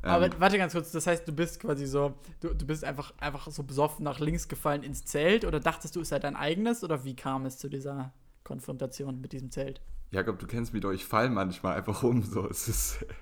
[0.03, 3.15] Aber ähm, warte ganz kurz, das heißt, du bist quasi so, du, du bist einfach,
[3.19, 6.85] einfach so besoffen nach links gefallen ins Zelt oder dachtest du, es sei dein eigenes
[6.85, 8.12] oder wie kam es zu dieser
[8.45, 9.81] Konfrontation mit diesem Zelt?
[10.15, 12.23] Jakob, du kennst mich doch, ich fall manchmal einfach um.
[12.23, 13.05] So, es ist.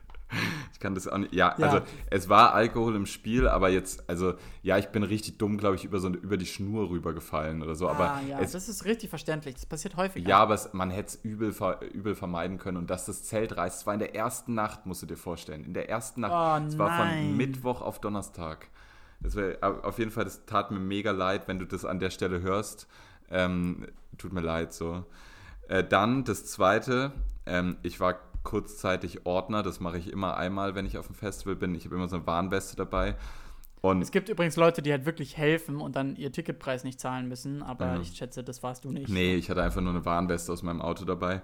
[0.73, 1.35] Ich kann das auch nicht.
[1.35, 4.33] Ja, ja, also es war Alkohol im Spiel, aber jetzt, also
[4.63, 7.87] ja, ich bin richtig dumm, glaube ich, über so über die Schnur rübergefallen oder so.
[7.87, 9.57] Aber ah, ja, es, das ist richtig verständlich.
[9.57, 10.27] Das passiert häufig.
[10.27, 11.55] Ja, aber es, man hätte es übel,
[11.93, 12.79] übel vermeiden können.
[12.79, 15.67] Und dass das Zelt reißt, es war in der ersten Nacht, musst du dir vorstellen.
[15.67, 16.63] In der ersten Nacht.
[16.63, 18.69] Oh, es war von Mittwoch auf Donnerstag.
[19.21, 22.09] Das wär, auf jeden Fall, das tat mir mega leid, wenn du das an der
[22.09, 22.89] Stelle hörst.
[23.31, 23.87] Ähm,
[24.17, 25.05] tut mir leid so.
[25.73, 27.13] Äh, dann das zweite,
[27.47, 31.57] ähm, ich war kurzzeitig Ordner, das mache ich immer einmal, wenn ich auf dem Festival
[31.57, 31.75] bin.
[31.75, 33.17] Ich habe immer so eine Warnweste dabei.
[33.81, 37.27] Und es gibt übrigens Leute, die halt wirklich helfen und dann ihr Ticketpreis nicht zahlen
[37.27, 38.01] müssen, aber ja.
[38.01, 39.09] ich schätze, das warst du nicht.
[39.09, 41.41] Nee, ich hatte einfach nur eine Warnweste aus meinem Auto dabei.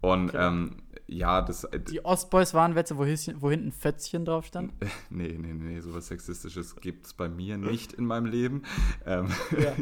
[0.00, 0.46] Und okay.
[0.46, 1.64] ähm, ja, das.
[1.64, 3.02] Äh, die Ostboys Warnweste, wo,
[3.40, 4.72] wo hinten Fötzchen drauf stand?
[5.10, 8.62] nee, nee, nee, sowas Sexistisches gibt es bei mir nicht in meinem Leben.
[9.04, 9.72] Ähm, ja.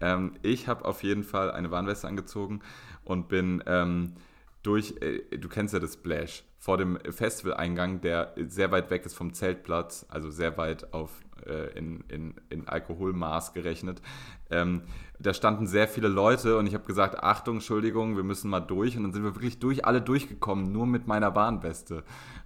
[0.00, 2.60] ähm, ich habe auf jeden Fall eine Warnweste angezogen
[3.08, 4.12] und bin ähm,
[4.62, 9.14] durch, äh, du kennst ja das Splash, vor dem Festivaleingang, der sehr weit weg ist
[9.14, 11.10] vom Zeltplatz, also sehr weit auf,
[11.46, 14.02] äh, in, in, in Alkoholmaß gerechnet.
[14.50, 14.82] Ähm,
[15.18, 18.96] da standen sehr viele Leute und ich habe gesagt, Achtung, Entschuldigung, wir müssen mal durch.
[18.96, 22.02] Und dann sind wir wirklich durch, alle durchgekommen, nur mit meiner Warnweste.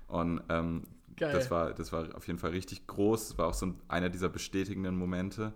[0.09, 0.85] Und ähm,
[1.17, 3.29] das, war, das war auf jeden Fall richtig groß.
[3.31, 5.55] Das war auch so einer dieser bestätigenden Momente.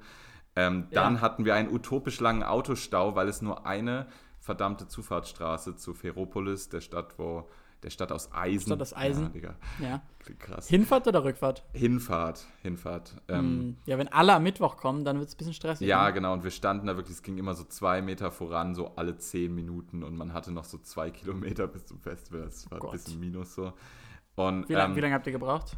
[0.56, 1.20] Ähm, dann ja.
[1.20, 4.06] hatten wir einen utopisch langen Autostau, weil es nur eine
[4.46, 7.48] verdammte Zufahrtsstraße zu Ferropolis, der Stadt, wo
[7.82, 8.68] der Stadt aus Eisen.
[8.68, 9.30] Stadt aus Eisen.
[9.34, 10.02] Ja, ja.
[10.38, 10.68] Krass.
[10.68, 11.64] Hinfahrt oder Rückfahrt?
[11.72, 13.20] Hinfahrt, Hinfahrt.
[13.28, 13.76] Ähm, hm.
[13.86, 15.86] ja, wenn alle am Mittwoch kommen, dann wird es ein bisschen stressig.
[15.86, 16.12] Ja, ne?
[16.14, 16.32] genau.
[16.32, 19.52] Und wir standen da wirklich, es ging immer so zwei Meter voran, so alle zehn
[19.52, 20.04] Minuten.
[20.04, 22.42] Und man hatte noch so zwei Kilometer bis zum Festival.
[22.42, 23.72] Das war oh ein bisschen minus so.
[24.36, 25.76] Und, wie lange ähm, lang habt ihr gebraucht?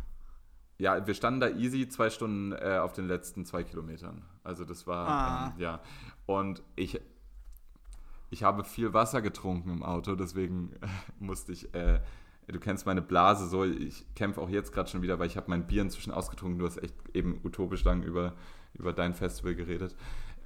[0.76, 4.22] Ja, wir standen da easy zwei Stunden äh, auf den letzten zwei Kilometern.
[4.44, 5.46] Also das war, ah.
[5.46, 5.80] ähm, ja.
[6.26, 7.00] Und ich
[8.30, 10.86] ich habe viel Wasser getrunken im Auto, deswegen äh,
[11.18, 12.00] musste ich, äh,
[12.46, 15.50] du kennst meine Blase so, ich kämpfe auch jetzt gerade schon wieder, weil ich habe
[15.50, 18.34] mein Bier inzwischen ausgetrunken, du hast echt eben utopisch lang über,
[18.74, 19.96] über dein Festival geredet.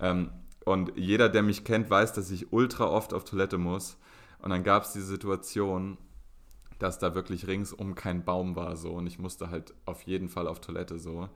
[0.00, 0.30] Ähm,
[0.64, 3.98] und jeder, der mich kennt, weiß, dass ich ultra oft auf Toilette muss.
[4.38, 5.98] Und dann gab es diese Situation,
[6.78, 10.48] dass da wirklich ringsum kein Baum war so und ich musste halt auf jeden Fall
[10.48, 11.28] auf Toilette so.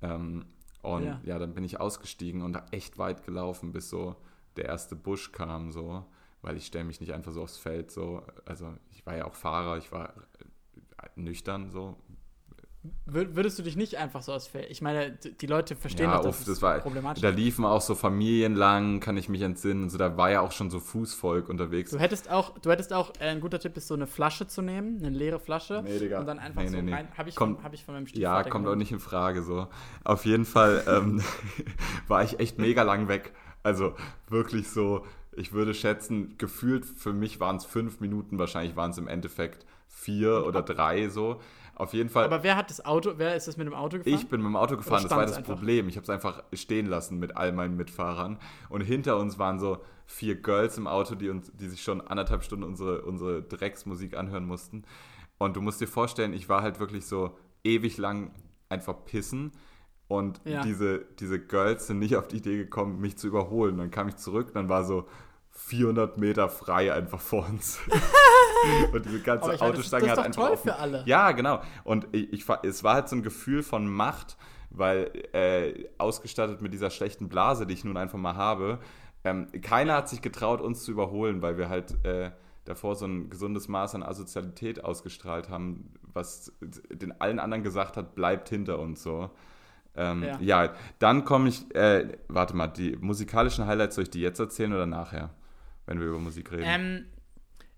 [0.00, 0.46] Ähm,
[0.82, 1.20] und ja.
[1.22, 4.16] ja, dann bin ich ausgestiegen und echt weit gelaufen bis so
[4.56, 6.04] der erste Busch kam, so,
[6.42, 9.34] weil ich stelle mich nicht einfach so aufs Feld, so, also ich war ja auch
[9.34, 11.96] Fahrer, ich war äh, nüchtern, so.
[13.04, 14.68] Würdest du dich nicht einfach so ausfällen?
[14.70, 17.94] Ich meine, die Leute verstehen ja, doch, dass das, war, problematisch Da liefen auch so
[17.94, 19.90] Familien lang, kann ich mich entsinnen.
[19.90, 21.90] So, da war ja auch schon so Fußvolk unterwegs.
[21.90, 24.62] Du hättest auch, du hättest auch, äh, ein guter Tipp ist so eine Flasche zu
[24.62, 25.82] nehmen, eine leere Flasche.
[25.84, 26.20] Nee, Digga.
[26.20, 27.08] Und dann einfach nee, so nee, rein.
[27.18, 28.68] Habe ich, kommt, hab ich von meinem Stiefvater Ja, kommt genommen.
[28.68, 29.68] auch nicht in Frage so.
[30.02, 31.22] Auf jeden Fall ähm,
[32.08, 33.34] war ich echt mega lang weg.
[33.62, 33.94] Also
[34.28, 38.98] wirklich so, ich würde schätzen, gefühlt für mich waren es fünf Minuten, wahrscheinlich waren es
[38.98, 41.40] im Endeffekt vier oder drei so.
[41.74, 42.26] Auf jeden Fall.
[42.26, 44.14] Aber wer hat das Auto, wer ist das mit dem Auto gefahren?
[44.14, 45.54] Ich bin mit dem Auto gefahren, das war das einfach?
[45.54, 45.88] Problem.
[45.88, 48.38] Ich habe es einfach stehen lassen mit all meinen Mitfahrern.
[48.68, 52.44] Und hinter uns waren so vier Girls im Auto, die, uns, die sich schon anderthalb
[52.44, 54.84] Stunden unsere, unsere Drecksmusik anhören mussten.
[55.38, 57.34] Und du musst dir vorstellen, ich war halt wirklich so
[57.64, 58.32] ewig lang
[58.68, 59.52] einfach pissen
[60.10, 60.60] und ja.
[60.62, 63.78] diese, diese Girls sind nicht auf die Idee gekommen, mich zu überholen.
[63.78, 65.06] Dann kam ich zurück, dann war so
[65.52, 67.78] 400 Meter frei einfach vor uns.
[68.92, 70.48] und diese ganze meine, Autostange das, das hat einfach.
[70.48, 71.04] toll für alle.
[71.06, 71.62] Ja, genau.
[71.84, 74.36] Und ich, ich, es war halt so ein Gefühl von Macht,
[74.70, 78.80] weil äh, ausgestattet mit dieser schlechten Blase, die ich nun einfach mal habe,
[79.22, 82.32] ähm, keiner hat sich getraut, uns zu überholen, weil wir halt äh,
[82.64, 88.16] davor so ein gesundes Maß an Asozialität ausgestrahlt haben, was den allen anderen gesagt hat,
[88.16, 89.30] bleibt hinter uns so.
[89.96, 90.38] Ähm, ja.
[90.40, 90.74] ja.
[90.98, 94.86] dann komme ich, äh, warte mal, die musikalischen Highlights soll ich die jetzt erzählen oder
[94.86, 95.30] nachher,
[95.86, 96.64] wenn wir über Musik reden?
[96.66, 97.06] Ähm,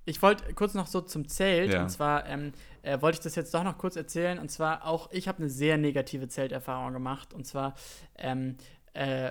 [0.04, 1.82] ich wollte kurz noch so zum Zelt, ja.
[1.82, 2.52] und zwar ähm,
[2.82, 5.48] äh, wollte ich das jetzt doch noch kurz erzählen, und zwar auch, ich habe eine
[5.48, 7.74] sehr negative Zelterfahrung gemacht, und zwar
[8.18, 8.56] ähm,
[8.94, 9.30] äh,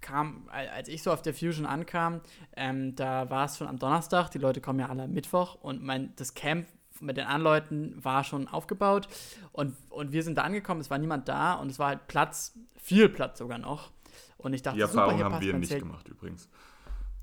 [0.00, 2.20] kam, als ich so auf der Fusion ankam,
[2.56, 5.82] ähm, da war es schon am Donnerstag, die Leute kommen ja alle am Mittwoch, und
[5.82, 6.66] mein, das Camp
[7.00, 9.08] mit den anderen Leuten war schon aufgebaut
[9.52, 12.58] und, und wir sind da angekommen, es war niemand da und es war halt Platz,
[12.76, 13.90] viel Platz sogar noch.
[14.38, 15.82] Und ich dachte, Die Erfahrung super, haben wir nicht Zelt.
[15.82, 16.48] gemacht übrigens.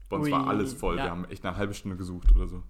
[0.09, 1.05] Bei uns Ui, war alles voll, ja.
[1.05, 2.63] wir haben echt eine halbe Stunde gesucht oder so.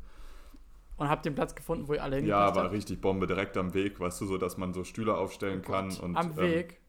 [0.97, 2.73] Und habt den Platz gefunden, wo ihr alle hingepasst Ja, war habt?
[2.73, 5.91] richtig Bombe, direkt am Weg, weißt du, so dass man so Stühle aufstellen oh kann.
[5.97, 6.81] Und, am ähm, Weg?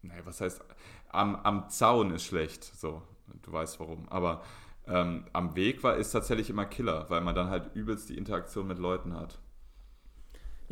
[0.00, 0.64] Naja, was heißt,
[1.10, 3.02] am, am Zaun ist schlecht, so,
[3.42, 4.08] du weißt warum.
[4.08, 4.42] Aber
[4.86, 8.66] ähm, am Weg war ist tatsächlich immer Killer, weil man dann halt übelst die Interaktion
[8.66, 9.38] mit Leuten hat.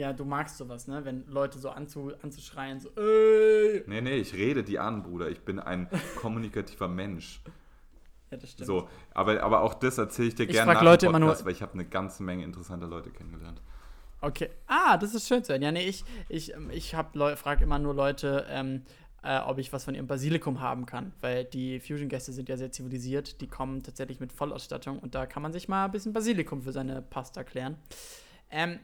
[0.01, 1.05] Ja, du magst sowas, ne?
[1.05, 3.85] Wenn Leute so anzu, anzuschreien, so, ey!
[3.87, 5.29] Nee, nee, ich rede die an, Bruder.
[5.29, 7.43] Ich bin ein kommunikativer Mensch.
[8.31, 8.67] Ja, das stimmt.
[8.67, 11.45] So, aber, aber auch das erzähle ich dir ich gerne nach Leute Podcast, immer nur,
[11.45, 13.61] weil ich habe eine ganze Menge interessanter Leute kennengelernt.
[14.23, 14.49] Okay.
[14.67, 15.61] Ah, das ist schön zu hören.
[15.61, 18.85] Ja, nee, ich, ich, ich frage immer nur Leute, ähm,
[19.23, 21.13] äh, ob ich was von ihrem Basilikum haben kann.
[21.21, 23.43] Weil die Fusion-Gäste sind ja sehr zivilisiert.
[23.43, 26.73] Die kommen tatsächlich mit Vollausstattung und da kann man sich mal ein bisschen Basilikum für
[26.73, 27.77] seine Pasta klären.
[28.51, 28.81] Ähm,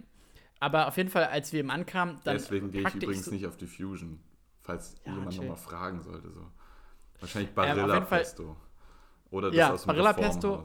[0.60, 2.36] aber auf jeden Fall, als wir eben ankamen, dann.
[2.36, 4.20] Deswegen gehe ich übrigens ich so nicht auf die Fusion.
[4.62, 6.30] falls ja, jemand nochmal fragen sollte.
[6.30, 6.46] So.
[7.20, 8.56] Wahrscheinlich Barilla ähm, Pesto.
[9.30, 10.64] Oder das ja, aus dem Barilla Pesto.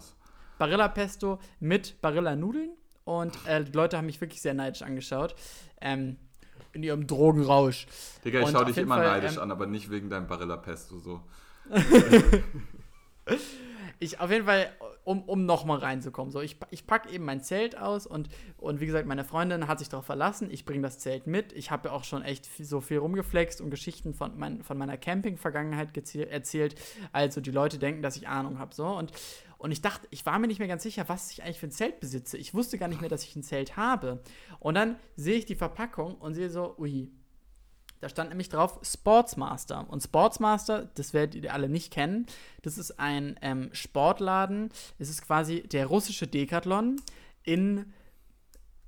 [0.57, 2.71] Barilla Pesto mit Barilla Nudeln.
[3.03, 5.35] Und äh, die Leute haben mich wirklich sehr neidisch angeschaut.
[5.81, 6.17] Ähm,
[6.73, 7.87] in ihrem Drogenrausch.
[8.23, 10.99] Digga, ich schau dich immer Fall, neidisch ähm, an, aber nicht wegen deinem Barilla Pesto
[10.99, 11.21] so.
[13.99, 14.71] ich auf jeden Fall,
[15.03, 16.31] um, um nochmal reinzukommen.
[16.31, 19.79] So, ich, ich packe eben mein Zelt aus und, und wie gesagt, meine Freundin hat
[19.79, 20.49] sich darauf verlassen.
[20.51, 21.53] Ich bringe das Zelt mit.
[21.53, 24.97] Ich habe ja auch schon echt so viel rumgeflext und Geschichten von, mein, von meiner
[24.97, 26.75] Camping-Vergangenheit erzählt.
[27.11, 28.75] Also die Leute denken, dass ich Ahnung habe.
[28.75, 28.85] So.
[28.85, 29.11] Und,
[29.57, 31.71] und ich dachte, ich war mir nicht mehr ganz sicher, was ich eigentlich für ein
[31.71, 32.37] Zelt besitze.
[32.37, 34.21] Ich wusste gar nicht mehr, dass ich ein Zelt habe.
[34.59, 37.11] Und dann sehe ich die Verpackung und sehe so, ui,
[38.01, 39.89] da stand nämlich drauf Sportsmaster.
[39.89, 42.25] Und Sportsmaster, das werdet ihr alle nicht kennen,
[42.63, 44.69] das ist ein ähm, Sportladen.
[44.99, 46.99] Es ist quasi der russische Decathlon
[47.43, 47.93] in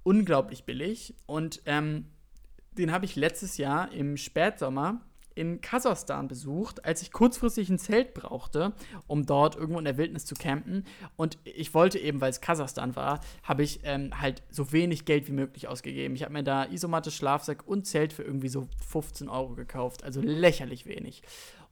[0.03, 1.15] unglaublich billig.
[1.27, 2.07] Und ähm,
[2.71, 4.99] den habe ich letztes Jahr im Spätsommer
[5.35, 8.73] in Kasachstan besucht, als ich kurzfristig ein Zelt brauchte,
[9.07, 10.85] um dort irgendwo in der Wildnis zu campen.
[11.15, 15.27] Und ich wollte eben, weil es Kasachstan war, habe ich ähm, halt so wenig Geld
[15.27, 16.15] wie möglich ausgegeben.
[16.15, 20.03] Ich habe mir da Isomatte, Schlafsack und Zelt für irgendwie so 15 Euro gekauft.
[20.03, 21.23] Also lächerlich wenig.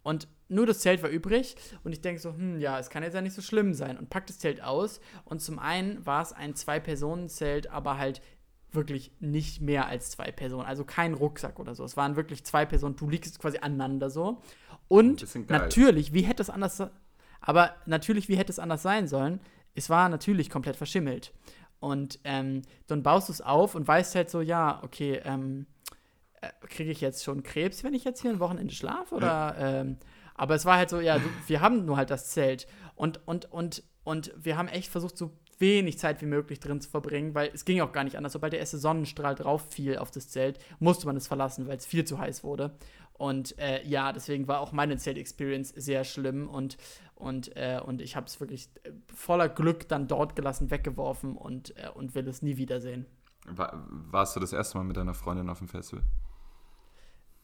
[0.03, 3.13] Und nur das Zelt war übrig und ich denke so, hm, ja, es kann jetzt
[3.13, 4.99] ja nicht so schlimm sein und pack das Zelt aus.
[5.25, 8.21] Und zum einen war es ein Zwei-Personen-Zelt, aber halt
[8.71, 10.65] wirklich nicht mehr als zwei Personen.
[10.65, 11.83] Also kein Rucksack oder so.
[11.83, 12.95] Es waren wirklich zwei Personen.
[12.95, 14.41] Du liegst quasi aneinander so.
[14.87, 16.81] Und natürlich, wie hätte es anders.
[17.39, 19.39] Aber natürlich, wie hätte es anders sein sollen?
[19.73, 21.33] Es war natürlich komplett verschimmelt.
[21.79, 25.65] Und ähm, dann baust du es auf und weißt halt so, ja, okay, ähm,
[26.41, 29.15] äh, kriege ich jetzt schon Krebs, wenn ich jetzt hier ein Wochenende schlafe?
[29.15, 29.27] Oder.
[29.27, 29.55] Ja.
[29.57, 29.97] Ähm,
[30.35, 32.67] aber es war halt so, ja, wir haben nur halt das Zelt.
[32.95, 36.89] Und, und, und, und wir haben echt versucht, so wenig Zeit wie möglich drin zu
[36.89, 38.33] verbringen, weil es ging auch gar nicht anders.
[38.33, 41.85] Sobald der erste Sonnenstrahl drauf fiel auf das Zelt, musste man es verlassen, weil es
[41.85, 42.75] viel zu heiß wurde.
[43.13, 46.77] Und äh, ja, deswegen war auch meine Zelt-Experience sehr schlimm und,
[47.13, 51.77] und, äh, und ich habe es wirklich äh, voller Glück dann dort gelassen, weggeworfen und,
[51.77, 53.05] äh, und will es nie wiedersehen.
[53.45, 56.03] War, warst du das erste Mal mit deiner Freundin auf dem Festival?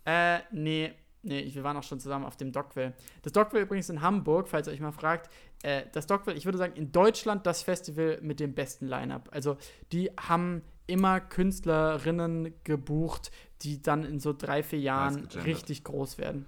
[0.05, 0.93] Äh, nee,
[1.23, 2.93] Nee, wir waren auch schon zusammen auf dem Dockville.
[3.21, 5.29] Das Dockville übrigens in Hamburg, falls ihr euch mal fragt.
[5.63, 9.29] Äh, das Dockville, ich würde sagen, in Deutschland das Festival mit dem besten Line-Up.
[9.31, 9.57] Also,
[9.91, 16.45] die haben immer Künstlerinnen gebucht, die dann in so drei, vier Jahren richtig groß werden.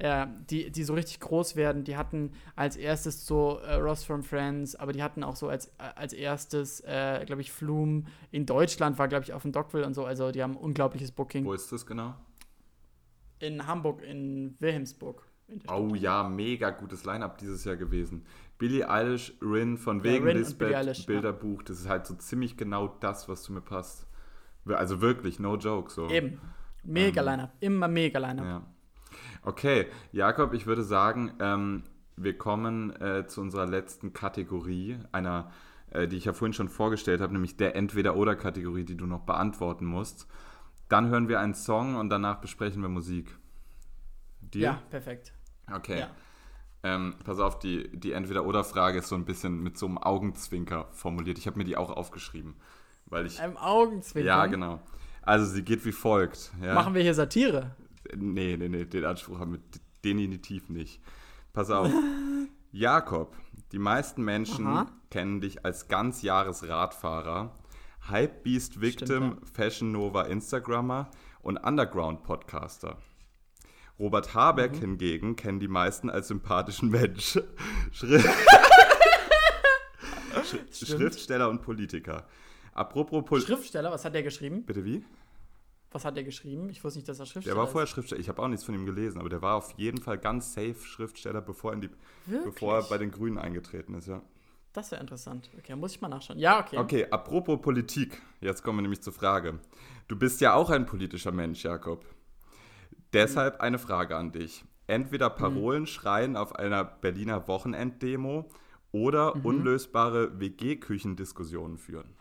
[0.00, 1.82] Ja, die, die so richtig groß werden.
[1.82, 5.66] Die hatten als erstes so äh, Ross from Friends, aber die hatten auch so als,
[5.78, 9.84] äh, als erstes, äh, glaube ich, Flume in Deutschland war, glaube ich, auf dem Dockville
[9.84, 10.04] und so.
[10.04, 11.44] Also die haben unglaubliches Booking.
[11.44, 12.14] Wo ist das genau?
[13.40, 15.22] In Hamburg, in Wilhelmsburg.
[15.48, 18.26] In oh ja, mega gutes Line-Up dieses Jahr gewesen.
[18.58, 21.64] Billie Eilish, Rin von wegen ja, Lisbeth, Bilderbuch, ja.
[21.66, 24.06] das ist halt so ziemlich genau das, was zu mir passt.
[24.66, 25.90] Also wirklich, no joke.
[25.90, 26.08] So.
[26.08, 26.40] Eben.
[26.84, 28.44] Mega ähm, Line-Up, immer mega Line-Up.
[28.44, 28.66] Ja.
[29.42, 31.84] Okay, Jakob, ich würde sagen, ähm,
[32.16, 35.50] wir kommen äh, zu unserer letzten Kategorie, einer,
[35.90, 39.86] äh, die ich ja vorhin schon vorgestellt habe, nämlich der Entweder-Oder-Kategorie, die du noch beantworten
[39.86, 40.26] musst.
[40.88, 43.36] Dann hören wir einen Song und danach besprechen wir Musik.
[44.40, 44.62] Deal?
[44.62, 45.32] Ja, perfekt.
[45.72, 46.00] Okay.
[46.00, 46.10] Ja.
[46.82, 51.38] Ähm, pass auf, die, die Entweder-Oder-Frage ist so ein bisschen mit so einem Augenzwinker formuliert.
[51.38, 52.56] Ich habe mir die auch aufgeschrieben.
[53.06, 54.26] Weil ich, Einem Augenzwinker?
[54.26, 54.80] Ja, genau.
[55.22, 56.52] Also sie geht wie folgt.
[56.62, 56.74] Ja.
[56.74, 57.74] Machen wir hier Satire?
[58.16, 59.60] Nee, nee, nee, den Anspruch haben wir
[60.04, 61.02] definitiv nicht.
[61.52, 61.90] Pass auf.
[62.72, 63.34] Jakob,
[63.72, 64.86] die meisten Menschen Aha.
[65.10, 67.54] kennen dich als ganz Jahresradfahrer
[68.10, 69.46] Hypebeast Victim, Stimmt, ja.
[69.52, 71.10] Fashion Nova Instagrammer
[71.42, 72.96] und Underground Podcaster.
[73.98, 74.80] Robert Habeck mhm.
[74.80, 77.38] hingegen kennen die meisten als sympathischen Mensch.
[77.92, 78.20] Schri
[80.70, 82.26] Schriftsteller und Politiker.
[82.74, 84.64] Apropos Pol Schriftsteller, was hat der geschrieben?
[84.64, 85.04] Bitte wie?
[85.90, 86.68] Was hat der geschrieben?
[86.68, 87.56] Ich wusste nicht, dass er Schriftsteller ist.
[87.56, 88.20] Der war vorher Schriftsteller.
[88.20, 90.76] Ich habe auch nichts von ihm gelesen, aber der war auf jeden Fall ganz safe
[90.80, 91.90] Schriftsteller, bevor, die,
[92.26, 94.22] bevor er bei den Grünen eingetreten ist, ja.
[94.72, 95.50] Das wäre interessant.
[95.58, 96.38] Okay, muss ich mal nachschauen.
[96.38, 96.78] Ja, okay.
[96.78, 98.20] Okay, apropos Politik.
[98.40, 99.58] Jetzt kommen wir nämlich zur Frage.
[100.08, 102.04] Du bist ja auch ein politischer Mensch, Jakob.
[103.12, 103.60] Deshalb mhm.
[103.60, 104.64] eine Frage an dich.
[104.86, 105.86] Entweder Parolen mhm.
[105.86, 108.48] schreien auf einer Berliner Wochenenddemo
[108.92, 109.44] oder mhm.
[109.44, 112.14] unlösbare WG-Küchendiskussionen führen.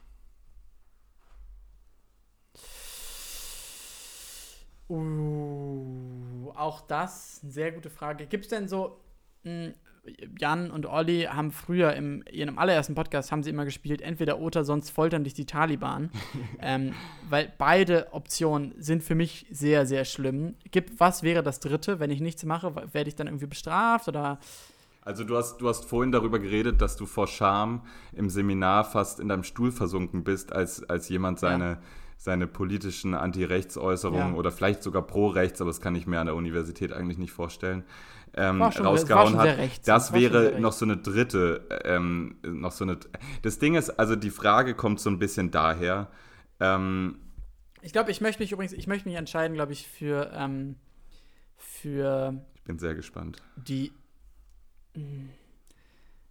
[4.90, 8.26] Uh, auch das eine sehr gute Frage.
[8.26, 9.02] Gibt es denn so
[9.44, 9.74] hm,
[10.40, 14.64] Jan und Olli haben früher im ihrem allerersten Podcast haben sie immer gespielt, entweder oder
[14.64, 16.10] sonst foltern dich die Taliban.
[16.62, 16.94] ähm,
[17.30, 20.56] weil beide Optionen sind für mich sehr, sehr schlimm.
[20.72, 22.74] Gibt, was wäre das dritte, wenn ich nichts mache?
[22.92, 24.40] Werde ich dann irgendwie bestraft oder.
[25.02, 27.82] Also du hast, du hast vorhin darüber geredet, dass du vor Scham
[28.12, 31.80] im Seminar fast in deinem Stuhl versunken bist, als, als jemand seine, ja.
[32.18, 34.38] seine politischen Anti-Rechts-Äußerungen ja.
[34.38, 37.86] oder vielleicht sogar pro-rechts, aber das kann ich mir an der Universität eigentlich nicht vorstellen,
[38.34, 39.58] ähm, schon, rausgehauen hat.
[39.86, 42.98] Das wäre noch so eine dritte, ähm, noch so eine.
[43.42, 46.10] Das Ding ist, also die Frage kommt so ein bisschen daher.
[46.60, 47.20] Ähm,
[47.82, 50.76] ich glaube, ich möchte mich übrigens, ich möchte mich entscheiden, glaube ich, für, ähm,
[51.56, 52.42] für.
[52.56, 53.42] Ich bin sehr gespannt.
[53.56, 53.92] Die.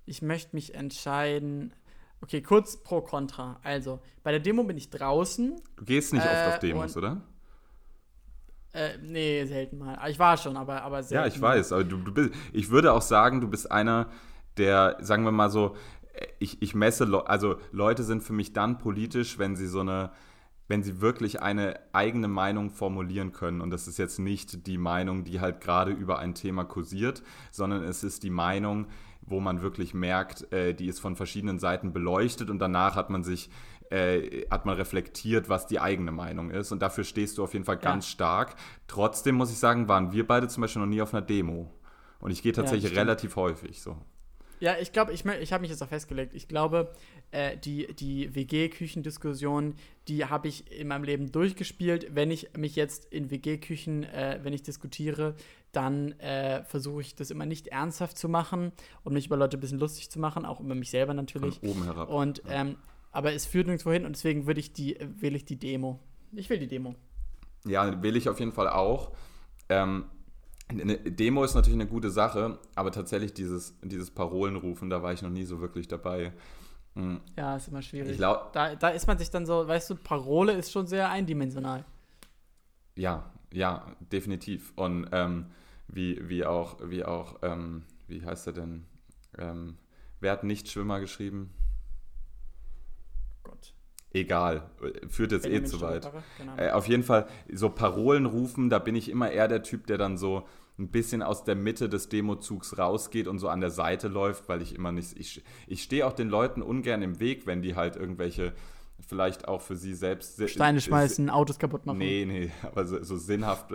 [0.04, 1.72] Ich möchte mich entscheiden.
[2.20, 3.60] Okay, kurz pro Contra.
[3.62, 5.60] Also, bei der Demo bin ich draußen.
[5.76, 7.22] Du gehst nicht äh, oft auf Demos, oder?
[8.76, 9.98] Äh, nee, selten mal.
[10.10, 11.24] Ich war schon, aber, aber selten.
[11.24, 11.72] Ja, ich weiß.
[11.72, 14.08] Aber du, du bist, ich würde auch sagen, du bist einer,
[14.58, 15.74] der, sagen wir mal so,
[16.38, 20.10] ich, ich messe, also Leute sind für mich dann politisch, wenn sie so eine,
[20.68, 23.62] wenn sie wirklich eine eigene Meinung formulieren können.
[23.62, 27.82] Und das ist jetzt nicht die Meinung, die halt gerade über ein Thema kursiert, sondern
[27.82, 28.88] es ist die Meinung,
[29.22, 33.24] wo man wirklich merkt, äh, die ist von verschiedenen Seiten beleuchtet und danach hat man
[33.24, 33.48] sich
[33.90, 36.72] äh, hat man reflektiert, was die eigene Meinung ist.
[36.72, 38.12] Und dafür stehst du auf jeden Fall ganz ja.
[38.12, 38.56] stark.
[38.86, 41.70] Trotzdem muss ich sagen, waren wir beide zum Beispiel noch nie auf einer Demo.
[42.18, 43.96] Und ich gehe tatsächlich ja, relativ häufig so.
[44.58, 46.32] Ja, ich glaube, ich, ich habe mich jetzt auch festgelegt.
[46.34, 46.92] Ich glaube,
[47.30, 49.74] äh, die, die WG-Küchendiskussion,
[50.08, 52.14] die habe ich in meinem Leben durchgespielt.
[52.14, 55.34] Wenn ich mich jetzt in WG-Küchen, äh, wenn ich diskutiere,
[55.72, 58.72] dann äh, versuche ich das immer nicht ernsthaft zu machen
[59.04, 61.58] und mich über Leute ein bisschen lustig zu machen, auch über mich selber natürlich.
[61.58, 62.08] Von oben herab.
[62.08, 62.76] Und ähm,
[63.16, 66.00] aber es führt nirgendwo hin und deswegen würde ich die, wähle ich die Demo.
[66.32, 66.94] Ich will die Demo.
[67.64, 69.12] Ja, wähle ich auf jeden Fall auch.
[69.70, 70.04] Ähm,
[70.68, 75.22] eine Demo ist natürlich eine gute Sache, aber tatsächlich dieses, dieses Parolenrufen, da war ich
[75.22, 76.34] noch nie so wirklich dabei.
[76.94, 77.22] Mhm.
[77.38, 78.18] Ja, ist immer schwierig.
[78.18, 81.86] da, da ist man sich dann so, weißt du, Parole ist schon sehr eindimensional.
[82.96, 84.74] Ja, ja, definitiv.
[84.76, 85.46] Und ähm,
[85.88, 88.84] wie, wie auch, wie auch, ähm, wie heißt er denn?
[89.38, 89.78] Ähm,
[90.20, 91.54] wer hat nicht Schwimmer geschrieben?
[94.12, 94.70] Egal,
[95.08, 96.10] führt jetzt eh zu weit.
[96.38, 96.56] Genau.
[96.56, 99.98] Äh, auf jeden Fall, so Parolen rufen, da bin ich immer eher der Typ, der
[99.98, 100.46] dann so
[100.78, 104.60] ein bisschen aus der Mitte des Demozugs rausgeht und so an der Seite läuft, weil
[104.60, 107.96] ich immer nicht, ich, ich stehe auch den Leuten ungern im Weg, wenn die halt
[107.96, 108.52] irgendwelche
[109.06, 111.98] vielleicht auch für sie selbst Steine schmeißen, Autos kaputt machen.
[111.98, 113.70] Nee, nee, aber so, so sinnhaft.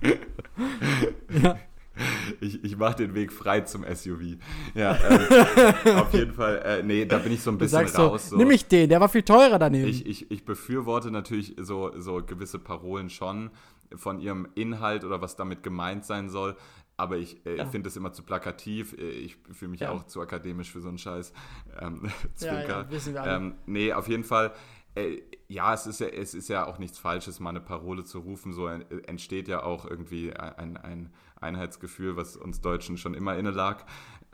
[1.42, 1.58] ja.
[2.40, 4.36] Ich, ich mache den Weg frei zum SUV.
[4.74, 6.62] Ja, äh, auf jeden Fall.
[6.64, 8.30] Äh, nee, da bin ich so ein bisschen raus.
[8.30, 9.88] So, Nimm ich den, der war viel teurer daneben.
[9.88, 13.50] Ich, ich, ich befürworte natürlich so, so gewisse Parolen schon
[13.96, 16.56] von ihrem Inhalt oder was damit gemeint sein soll.
[16.96, 17.66] Aber ich äh, ja.
[17.66, 18.92] finde das immer zu plakativ.
[18.98, 19.90] Äh, ich fühle mich ja.
[19.90, 21.32] auch zu akademisch für so einen Scheiß.
[21.80, 23.36] Ähm, ja, ja, wissen wir alle.
[23.36, 24.52] Ähm, nee, auf jeden Fall
[24.98, 28.18] äh, ja, es ist ja, es ist ja auch nichts Falsches, mal eine Parole zu
[28.18, 28.52] rufen.
[28.52, 31.10] So entsteht ja auch irgendwie ein, ein
[31.40, 33.84] Einheitsgefühl, was uns Deutschen schon immer inne lag.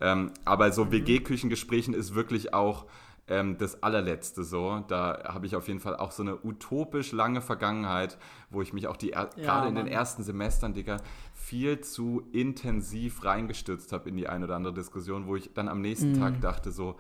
[0.01, 0.93] Ähm, aber so mhm.
[0.93, 2.87] WG-Küchengesprächen ist wirklich auch
[3.29, 4.85] ähm, das allerletzte so.
[4.89, 8.19] Da habe ich auf jeden Fall auch so eine utopisch lange Vergangenheit,
[8.51, 10.99] wo ich mich auch die ja, gerade in den ersten Semestern, Digga,
[11.33, 15.81] viel zu intensiv reingestürzt habe in die eine oder andere Diskussion, wo ich dann am
[15.81, 16.21] nächsten mhm.
[16.21, 16.97] Tag dachte so,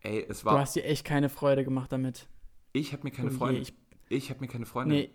[0.00, 0.54] ey, es war.
[0.54, 2.26] Du hast dir echt keine Freude gemacht damit.
[2.72, 3.60] Ich habe mir keine Freunde.
[3.60, 3.74] Ich,
[4.08, 4.94] ich habe mir keine Freunde.
[4.94, 5.10] Nee.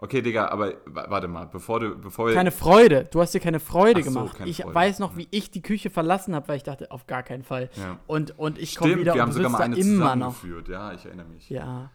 [0.00, 3.08] Okay, Digga, aber warte mal, bevor du, bevor Keine Freude.
[3.10, 4.38] Du hast dir keine Freude so, gemacht.
[4.38, 4.74] Keine ich Freude.
[4.74, 7.68] weiß noch, wie ich die Küche verlassen habe, weil ich dachte, auf gar keinen Fall.
[7.74, 7.98] Ja.
[8.06, 10.36] Und, und ich komme wieder wir haben sogar mal eine immer noch.
[10.68, 11.50] Ja, ich erinnere mich.
[11.50, 11.90] Ja.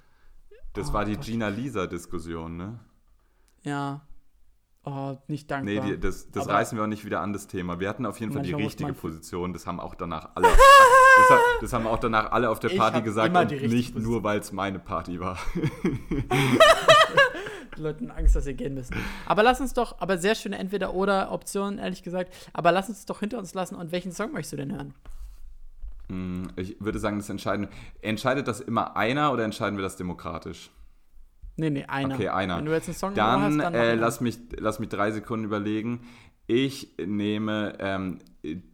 [0.73, 2.79] Das oh, war die Gina-Lisa-Diskussion, ne?
[3.63, 4.01] Ja.
[4.85, 5.85] Oh, nicht dankbar.
[5.85, 7.79] Nee, die, das, das reißen wir auch nicht wieder an, das Thema.
[7.79, 9.53] Wir hatten auf jeden Fall die richtige Position.
[9.53, 10.47] Das haben auch danach alle,
[11.29, 14.03] das, das, haben auch danach alle auf der Party gesagt und nicht Position.
[14.03, 15.37] nur, weil es meine Party war.
[17.77, 18.95] Leuten Angst, dass sie gehen müssen.
[19.25, 22.33] Aber lass uns doch, aber sehr schöne Entweder-Oder-Option, ehrlich gesagt.
[22.53, 23.75] Aber lass uns es doch hinter uns lassen.
[23.75, 24.93] Und welchen Song möchtest du denn hören?
[26.09, 27.67] Hm, ich würde sagen, das entscheiden.
[28.01, 30.69] Entscheidet das immer einer oder entscheiden wir das demokratisch?
[31.55, 32.15] Nee, nee, einer.
[32.15, 32.57] Okay, einer.
[32.57, 35.45] Wenn du jetzt einen Song dann, hast, dann äh, lass, mich, lass mich drei Sekunden
[35.45, 36.01] überlegen.
[36.47, 38.19] Ich nehme ähm,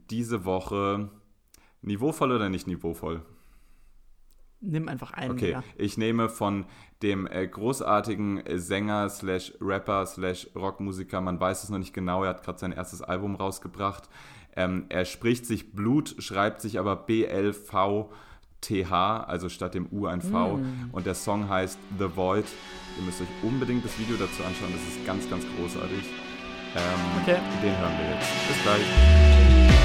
[0.09, 1.09] diese Woche
[1.81, 3.21] niveauvoll oder nicht niveauvoll?
[4.61, 5.31] Nimm einfach einen.
[5.31, 5.63] Okay, ja.
[5.77, 6.65] ich nehme von
[7.01, 12.31] dem äh, großartigen Sänger slash Rapper slash Rockmusiker, man weiß es noch nicht genau, er
[12.31, 14.09] hat gerade sein erstes Album rausgebracht.
[14.55, 18.11] Ähm, er spricht sich Blut, schreibt sich aber B-L-V
[18.61, 20.57] TH, also statt dem U ein V.
[20.57, 20.89] Mm.
[20.91, 22.45] Und der Song heißt The Void.
[22.97, 26.03] Ihr müsst euch unbedingt das Video dazu anschauen, das ist ganz, ganz großartig.
[26.75, 27.37] Ähm, okay.
[27.63, 28.47] Den hören wir jetzt.
[28.47, 29.78] Bis gleich.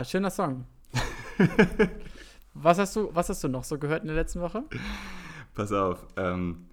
[0.00, 0.64] Ja, schöner Song.
[2.54, 4.64] was, hast du, was hast du noch so gehört in der letzten Woche?
[5.54, 6.06] Pass auf.
[6.16, 6.70] Ähm,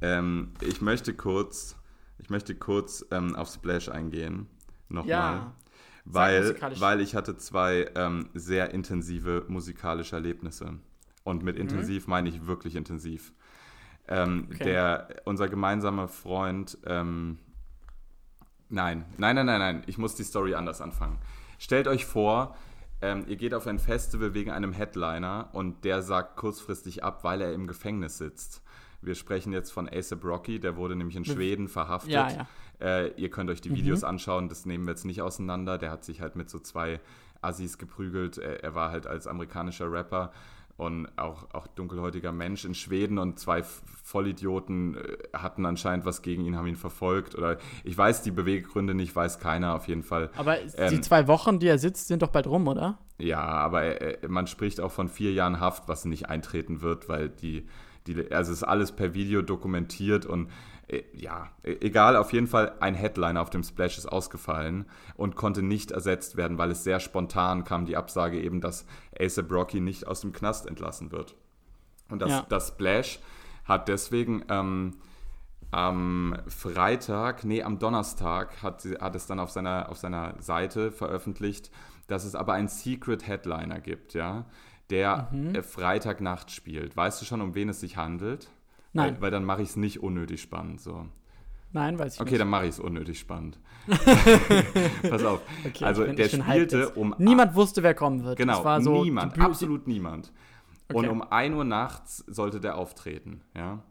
[0.00, 1.76] ähm, ich möchte kurz,
[2.18, 4.48] ich möchte kurz ähm, auf Splash eingehen.
[4.88, 5.08] Nochmal.
[5.08, 5.52] Ja.
[6.04, 10.80] Weil, weil ich hatte zwei ähm, sehr intensive musikalische Erlebnisse.
[11.22, 11.62] Und mit mhm.
[11.62, 12.10] intensiv mhm.
[12.10, 13.32] meine ich wirklich intensiv.
[14.08, 14.64] Ähm, okay.
[14.64, 17.38] Der, unser gemeinsamer Freund, ähm,
[18.68, 21.20] nein, nein, nein, nein, nein, ich muss die Story anders anfangen.
[21.62, 22.56] Stellt euch vor,
[23.00, 27.40] ähm, ihr geht auf ein Festival wegen einem Headliner und der sagt kurzfristig ab, weil
[27.40, 28.62] er im Gefängnis sitzt.
[29.00, 32.10] Wir sprechen jetzt von ASAP Rocky, der wurde nämlich in Schweden verhaftet.
[32.10, 32.46] Ja, ja.
[32.80, 33.76] Äh, ihr könnt euch die mhm.
[33.76, 35.78] Videos anschauen, das nehmen wir jetzt nicht auseinander.
[35.78, 36.98] Der hat sich halt mit so zwei
[37.42, 38.38] Assis geprügelt.
[38.38, 40.32] Er, er war halt als amerikanischer Rapper
[40.82, 43.62] und auch, auch dunkelhäutiger Mensch in Schweden und zwei
[44.02, 47.34] Vollidioten äh, hatten anscheinend was gegen ihn, haben ihn verfolgt.
[47.36, 50.30] Oder ich weiß die Beweggründe nicht, weiß keiner auf jeden Fall.
[50.36, 52.98] Aber ähm, die zwei Wochen, die er sitzt, sind doch bald rum, oder?
[53.18, 57.28] Ja, aber äh, man spricht auch von vier Jahren Haft, was nicht eintreten wird, weil
[57.28, 57.68] die,
[58.06, 60.50] die also es ist alles per Video dokumentiert und
[61.14, 65.62] ja, e, egal, auf jeden Fall ein Headliner auf dem Splash ist ausgefallen und konnte
[65.62, 68.86] nicht ersetzt werden, weil es sehr spontan kam, die Absage eben, dass
[69.18, 71.36] ASAP Rocky nicht aus dem Knast entlassen wird.
[72.08, 72.46] Und das, ja.
[72.48, 73.20] das Splash
[73.64, 74.96] hat deswegen ähm,
[75.70, 81.70] am Freitag, nee, am Donnerstag hat, hat es dann auf seiner, auf seiner Seite veröffentlicht,
[82.06, 84.44] dass es aber einen Secret Headliner gibt, ja,
[84.90, 85.54] der mhm.
[85.54, 86.96] Äh, Freitagnacht spielt.
[86.96, 88.50] Weißt du schon, um wen es sich handelt?
[88.92, 89.14] Nein.
[89.14, 90.80] Weil, weil dann mache ich es nicht unnötig spannend.
[90.80, 91.06] So.
[91.72, 92.32] Nein, weiß ich okay, nicht.
[92.32, 93.58] Okay, dann mache ich es unnötig spannend.
[95.08, 95.40] Pass auf.
[95.66, 97.14] Okay, also der spielte um.
[97.18, 98.36] Niemand wusste, wer kommen wird.
[98.36, 100.32] Genau, so niemand, absolut niemand.
[100.88, 100.98] Okay.
[100.98, 103.40] Und um 1 Uhr nachts sollte der auftreten.
[103.56, 103.82] Ja?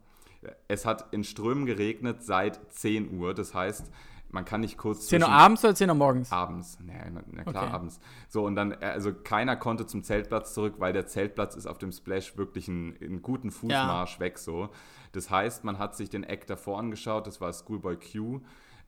[0.67, 3.33] Es hat in Strömen geregnet seit 10 Uhr.
[3.33, 3.91] Das heißt,
[4.31, 5.07] man kann nicht kurz.
[5.07, 6.31] 10 Uhr abends oder 10 Uhr morgens?
[6.31, 6.93] Abends, na,
[7.31, 7.73] na klar, okay.
[7.73, 7.99] abends.
[8.29, 11.91] So, und dann, also keiner konnte zum Zeltplatz zurück, weil der Zeltplatz ist auf dem
[11.91, 14.19] Splash wirklich einen, einen guten Fußmarsch ja.
[14.19, 14.69] weg, so.
[15.11, 18.41] Das heißt, man hat sich den Act davor angeschaut, das war Schoolboy Q.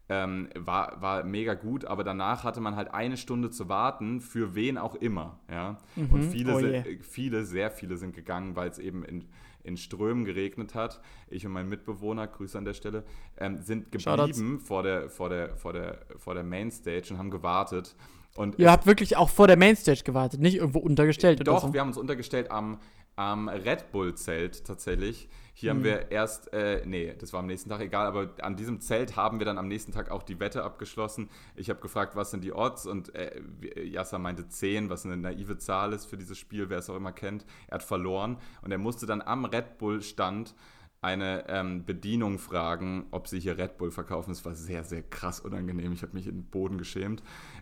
[0.10, 4.54] Ähm, war, war mega gut, aber danach hatte man halt eine Stunde zu warten, für
[4.54, 5.40] wen auch immer.
[5.50, 5.78] Ja?
[5.96, 6.10] Mhm.
[6.10, 6.84] Und viele, oh yeah.
[7.00, 9.30] viele, sehr viele sind gegangen, weil es eben in,
[9.64, 11.02] in Strömen geregnet hat.
[11.30, 13.04] Ich und mein Mitbewohner, Grüße an der Stelle,
[13.38, 17.96] ähm, sind geblieben vor der, vor, der, vor, der, vor der Mainstage und haben gewartet.
[18.36, 21.68] Und Ihr habt wirklich auch vor der Mainstage gewartet, nicht irgendwo untergestellt doch, oder so?
[21.68, 22.80] Doch, wir haben uns untergestellt am,
[23.16, 25.30] am Red Bull-Zelt tatsächlich.
[25.54, 25.78] Hier mhm.
[25.78, 29.16] haben wir erst, äh, nee, das war am nächsten Tag egal, aber an diesem Zelt
[29.16, 31.30] haben wir dann am nächsten Tag auch die Wette abgeschlossen.
[31.56, 33.40] Ich habe gefragt, was sind die Odds und äh,
[33.84, 37.12] Yasser meinte 10, was eine naive Zahl ist für dieses Spiel, wer es auch immer
[37.12, 37.46] kennt.
[37.68, 40.56] Er hat verloren und er musste dann am Red Bull-Stand
[41.04, 44.32] eine ähm, Bedienung fragen, ob sie hier Red Bull verkaufen.
[44.32, 45.92] Das war sehr, sehr krass unangenehm.
[45.92, 47.22] Ich habe mich in den Boden geschämt.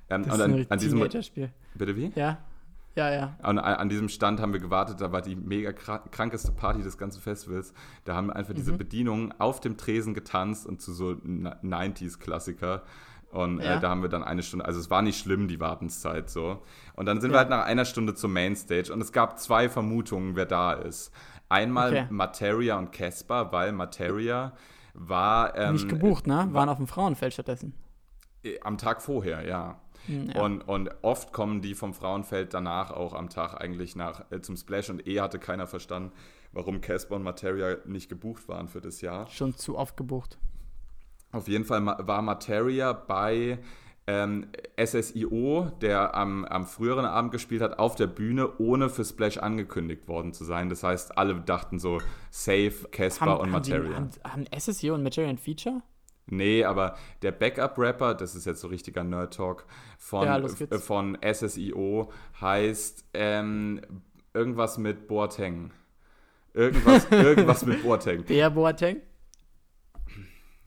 [0.09, 0.99] Ähm, das ist an, ein an diesem.
[1.73, 2.11] Bitte wie?
[2.15, 2.37] Ja.
[2.95, 3.35] Ja, ja.
[3.41, 7.21] An, an, diesem Stand haben wir gewartet, da war die mega krankeste Party des ganzen
[7.21, 7.73] Festivals.
[8.03, 8.57] Da haben einfach mhm.
[8.57, 12.83] diese Bedienungen auf dem Tresen getanzt und zu so 90s-Klassiker.
[13.31, 13.77] Und äh, ja.
[13.77, 16.61] äh, da haben wir dann eine Stunde, also es war nicht schlimm, die Wartenszeit so.
[16.95, 17.35] Und dann sind ja.
[17.35, 21.13] wir halt nach einer Stunde zur Mainstage und es gab zwei Vermutungen, wer da ist.
[21.47, 22.07] Einmal okay.
[22.09, 24.53] Materia und Casper, weil Materia
[24.93, 25.57] war.
[25.57, 26.47] Ähm, nicht gebucht, ne?
[26.51, 27.73] Waren auf dem Frauenfeld stattdessen.
[28.43, 29.79] Äh, am Tag vorher, ja.
[30.07, 30.41] Ja.
[30.41, 34.57] Und, und oft kommen die vom Frauenfeld danach auch am Tag eigentlich nach, äh, zum
[34.57, 36.11] Splash und eh hatte keiner verstanden,
[36.51, 39.27] warum Casper und Materia nicht gebucht waren für das Jahr.
[39.27, 40.37] Schon zu oft gebucht.
[41.31, 43.59] Auf jeden Fall war Materia bei
[44.07, 44.47] ähm,
[44.83, 50.07] SSIO, der am, am früheren Abend gespielt hat, auf der Bühne, ohne für Splash angekündigt
[50.07, 50.69] worden zu sein.
[50.69, 51.99] Das heißt, alle dachten so,
[52.29, 53.95] safe, Casper und Materia.
[53.95, 55.81] Haben, haben, haben SSIO und Materia ein Feature?
[56.27, 59.65] Nee, aber der Backup-Rapper, das ist jetzt so richtiger Nerd-Talk,
[59.97, 63.81] von, ja, äh, von SSIO heißt ähm,
[64.33, 65.71] irgendwas mit Boateng.
[66.53, 68.25] Irgendwas, irgendwas mit Boateng.
[68.25, 69.01] Der Boateng?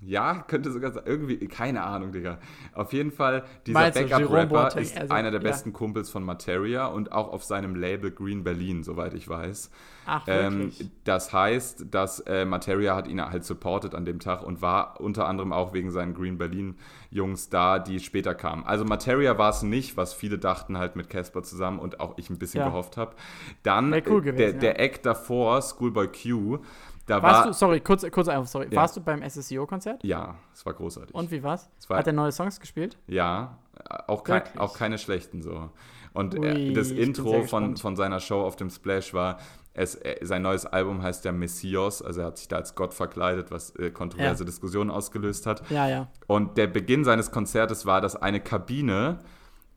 [0.06, 1.04] Ja, könnte sogar sein.
[1.06, 2.38] Irgendwie, keine Ahnung, Digga.
[2.74, 5.48] Auf jeden Fall, dieser Backup-Rapper ist also, einer der ja.
[5.48, 9.70] besten Kumpels von Materia und auch auf seinem Label Green Berlin, soweit ich weiß.
[10.06, 10.72] Ach, ähm,
[11.04, 15.26] das heißt, dass äh, Materia hat ihn halt supportet an dem Tag und war unter
[15.26, 18.64] anderem auch wegen seinen Green Berlin-Jungs da, die später kamen.
[18.64, 22.28] Also Materia war es nicht, was viele dachten halt mit Casper zusammen und auch ich
[22.28, 22.68] ein bisschen ja.
[22.68, 23.14] gehofft habe.
[23.62, 26.58] Dann cool gewesen, der, der Act davor, Schoolboy Q,
[27.06, 28.68] da warst war, du, sorry, kurz, kurz einfach, sorry.
[28.70, 28.76] Ja.
[28.76, 30.02] Warst du beim SSEO-Konzert?
[30.04, 31.14] Ja, es war großartig.
[31.14, 31.70] Und wie war's?
[31.88, 32.96] war, Hat er neue Songs gespielt?
[33.06, 33.58] Ja,
[34.06, 35.70] auch, kein, auch keine schlechten so.
[36.12, 39.38] Und Ui, das Intro von, von seiner Show auf dem Splash war,
[39.74, 43.50] es, sein neues Album heißt ja Messias, also er hat sich da als Gott verkleidet,
[43.50, 44.46] was äh, kontroverse ja.
[44.46, 45.68] Diskussionen ausgelöst hat.
[45.68, 46.08] Ja, ja.
[46.28, 49.18] Und der Beginn seines Konzertes war, dass eine Kabine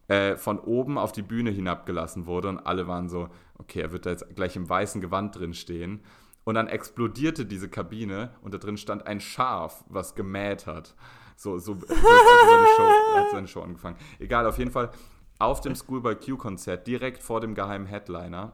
[0.08, 4.06] äh, von oben auf die Bühne hinabgelassen wurde und alle waren so, okay, er wird
[4.06, 6.02] da jetzt gleich im weißen Gewand drin stehen.
[6.48, 10.96] Und dann explodierte diese Kabine und da drin stand ein Schaf, was gemäht hat.
[11.36, 13.98] So, so, so hat, seine Show, hat seine Show angefangen.
[14.18, 14.92] Egal, auf jeden Fall
[15.40, 18.54] auf dem Schoolboy Q-Konzert, direkt vor dem geheimen Headliner,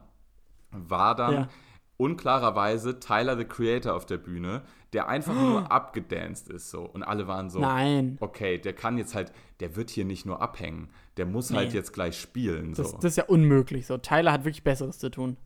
[0.72, 1.48] war dann ja.
[1.96, 6.82] unklarerweise Tyler the Creator auf der Bühne, der einfach nur abgedanced ist so.
[6.82, 8.16] Und alle waren so, Nein.
[8.18, 11.66] okay, der kann jetzt halt, der wird hier nicht nur abhängen, der muss halt nee.
[11.66, 12.74] halt jetzt gleich spielen.
[12.74, 12.82] So.
[12.82, 13.98] Das, das ist ja unmöglich so.
[13.98, 15.36] Tyler hat wirklich Besseres zu tun.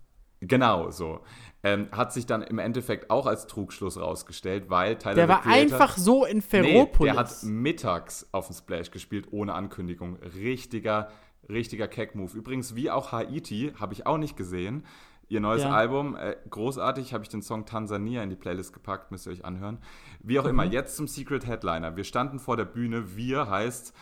[0.40, 1.20] Genau, so.
[1.64, 5.60] Ähm, hat sich dann im Endeffekt auch als Trugschluss rausgestellt, weil Tyler Der war Creator,
[5.60, 6.98] einfach so in Ferropolis.
[7.00, 10.16] Nee, der hat mittags auf dem Splash gespielt, ohne Ankündigung.
[10.16, 11.10] Richtiger,
[11.48, 12.36] richtiger Keck-Move.
[12.36, 14.84] Übrigens, wie auch Haiti, habe ich auch nicht gesehen.
[15.30, 15.70] Ihr neues ja.
[15.70, 19.44] Album, äh, großartig, habe ich den Song Tansania in die Playlist gepackt, müsst ihr euch
[19.44, 19.78] anhören.
[20.20, 20.50] Wie auch mhm.
[20.50, 21.96] immer, jetzt zum Secret Headliner.
[21.96, 23.92] Wir standen vor der Bühne, wir heißt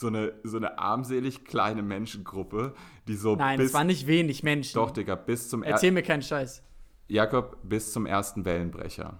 [0.00, 2.74] so eine, so eine armselig kleine Menschengruppe,
[3.08, 4.74] die so Nein, bis, es waren nicht wenig Menschen.
[4.74, 6.62] Doch, Digga, bis zum Erzähl mir keinen Scheiß.
[7.08, 9.18] Jakob, bis zum ersten Wellenbrecher.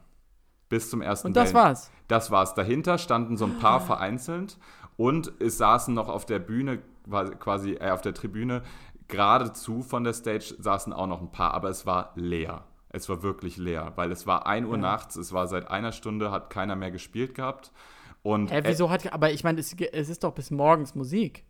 [0.68, 1.90] Bis zum ersten Und das Wellen war's?
[2.08, 2.54] Das war's.
[2.54, 4.58] Dahinter standen so ein paar vereinzelt
[4.96, 6.82] und es saßen noch auf der Bühne,
[7.38, 8.62] quasi äh, auf der Tribüne,
[9.08, 12.64] geradezu von der Stage saßen auch noch ein paar, aber es war leer.
[12.88, 14.80] Es war wirklich leer, weil es war 1 Uhr ja.
[14.80, 17.72] nachts, es war seit einer Stunde, hat keiner mehr gespielt gehabt.
[18.26, 21.44] Und Hä, wieso hat, aber ich meine, es, es ist doch bis morgens Musik.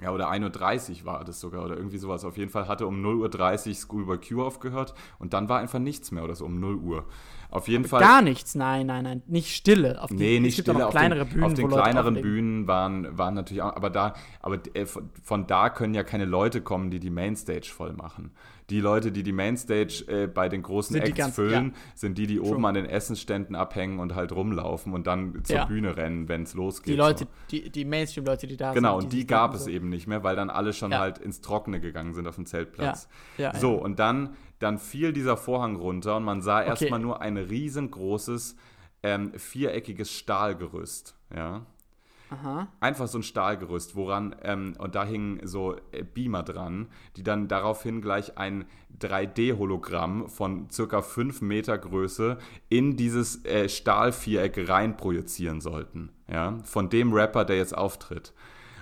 [0.00, 2.24] Ja, oder 1.30 Uhr war das sogar oder irgendwie sowas.
[2.24, 6.10] Auf jeden Fall hatte um 0.30 Uhr Schoolboy Q aufgehört und dann war einfach nichts
[6.10, 7.04] mehr oder so um 0 Uhr.
[7.52, 8.00] Auf jeden Fall.
[8.00, 9.22] Gar nichts, nein, nein, nein.
[9.26, 10.02] Nicht Stille.
[10.02, 10.78] Auf die, nee, nicht Stille.
[10.78, 14.14] Noch kleinere auf den, Bühnen, auf den kleineren Bühnen waren, waren natürlich auch, aber da,
[14.40, 18.32] aber äh, von da können ja keine Leute kommen, die die Mainstage voll machen
[18.72, 21.80] die Leute, die die Mainstage äh, bei den großen sind Acts ganz, füllen, ja.
[21.94, 22.54] sind die, die True.
[22.54, 25.64] oben an den Essensständen abhängen und halt rumlaufen und dann zur ja.
[25.66, 26.94] Bühne rennen, wenn es losgeht.
[26.94, 27.30] Die Leute, so.
[27.50, 28.82] die, die Mainstream-Leute, die da genau, sind.
[28.82, 29.70] Genau, und die, die gab es so.
[29.70, 31.00] eben nicht mehr, weil dann alle schon ja.
[31.00, 33.08] halt ins Trockene gegangen sind auf dem Zeltplatz.
[33.60, 36.68] so, und dann, dann fiel dieser Vorhang runter und man sah okay.
[36.68, 38.56] erstmal nur ein riesengroßes,
[39.02, 41.16] ähm, viereckiges Stahlgerüst.
[41.34, 41.66] Ja.
[42.30, 42.68] Aha.
[42.80, 47.46] Einfach so ein Stahlgerüst, woran, ähm, und da hingen so äh, Beamer dran, die dann
[47.46, 48.64] daraufhin gleich ein
[49.00, 52.38] 3D-Hologramm von circa 5 Meter Größe
[52.70, 56.10] in dieses äh, Stahlviereck rein projizieren sollten.
[56.26, 56.56] Ja?
[56.64, 58.32] Von dem Rapper, der jetzt auftritt.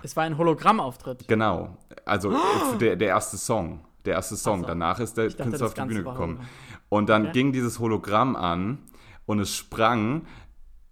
[0.02, 1.26] Es war ein Hologrammauftritt.
[1.26, 1.76] Genau.
[2.04, 2.76] Also oh.
[2.80, 3.80] der, der erste Song.
[4.04, 4.60] Der erste Song.
[4.60, 4.66] So.
[4.66, 6.40] Danach ist der dachte, Künstler auf die Bühne gekommen.
[6.88, 7.32] Und dann okay.
[7.32, 8.78] ging dieses Hologramm an
[9.26, 10.26] und es sprang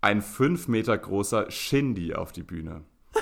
[0.01, 2.83] ein fünf Meter großer Shindy auf die Bühne.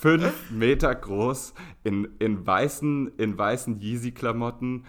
[0.00, 4.84] fünf Meter groß, in, in weißen, in weißen Yeezy-Klamotten.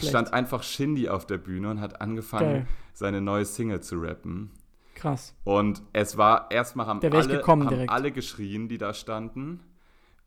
[0.00, 2.66] Stand einfach Shindy auf der Bühne und hat angefangen, Geil.
[2.92, 4.52] seine neue Single zu rappen.
[4.94, 5.34] Krass.
[5.42, 9.60] Und es war, erstmal haben, alle, haben alle geschrien, die da standen.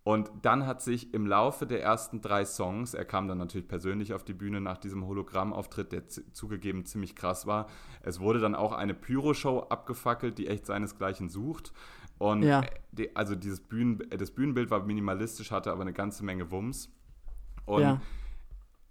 [0.07, 4.13] Und dann hat sich im Laufe der ersten drei Songs, er kam dann natürlich persönlich
[4.13, 7.67] auf die Bühne nach diesem Hologrammauftritt, der zugegeben ziemlich krass war.
[8.03, 11.73] Es wurde dann auch eine Pyro-Show abgefackelt, die echt seinesgleichen sucht.
[12.19, 12.63] Und ja.
[12.93, 16.89] die, also dieses Bühnen, das Bühnenbild war minimalistisch, hatte aber eine ganze Menge Wumms.
[17.65, 17.99] Und ja.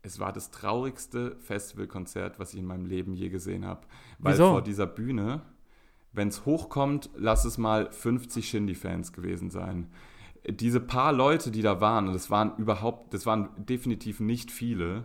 [0.02, 3.86] es war das traurigste Festivalkonzert, was ich in meinem Leben je gesehen habe.
[4.18, 4.50] Weil Wieso?
[4.50, 5.40] vor dieser Bühne,
[6.12, 9.90] wenn es hochkommt, lass es mal 50 Shindy-Fans gewesen sein
[10.48, 15.04] diese paar Leute, die da waren, und das waren überhaupt, das waren definitiv nicht viele,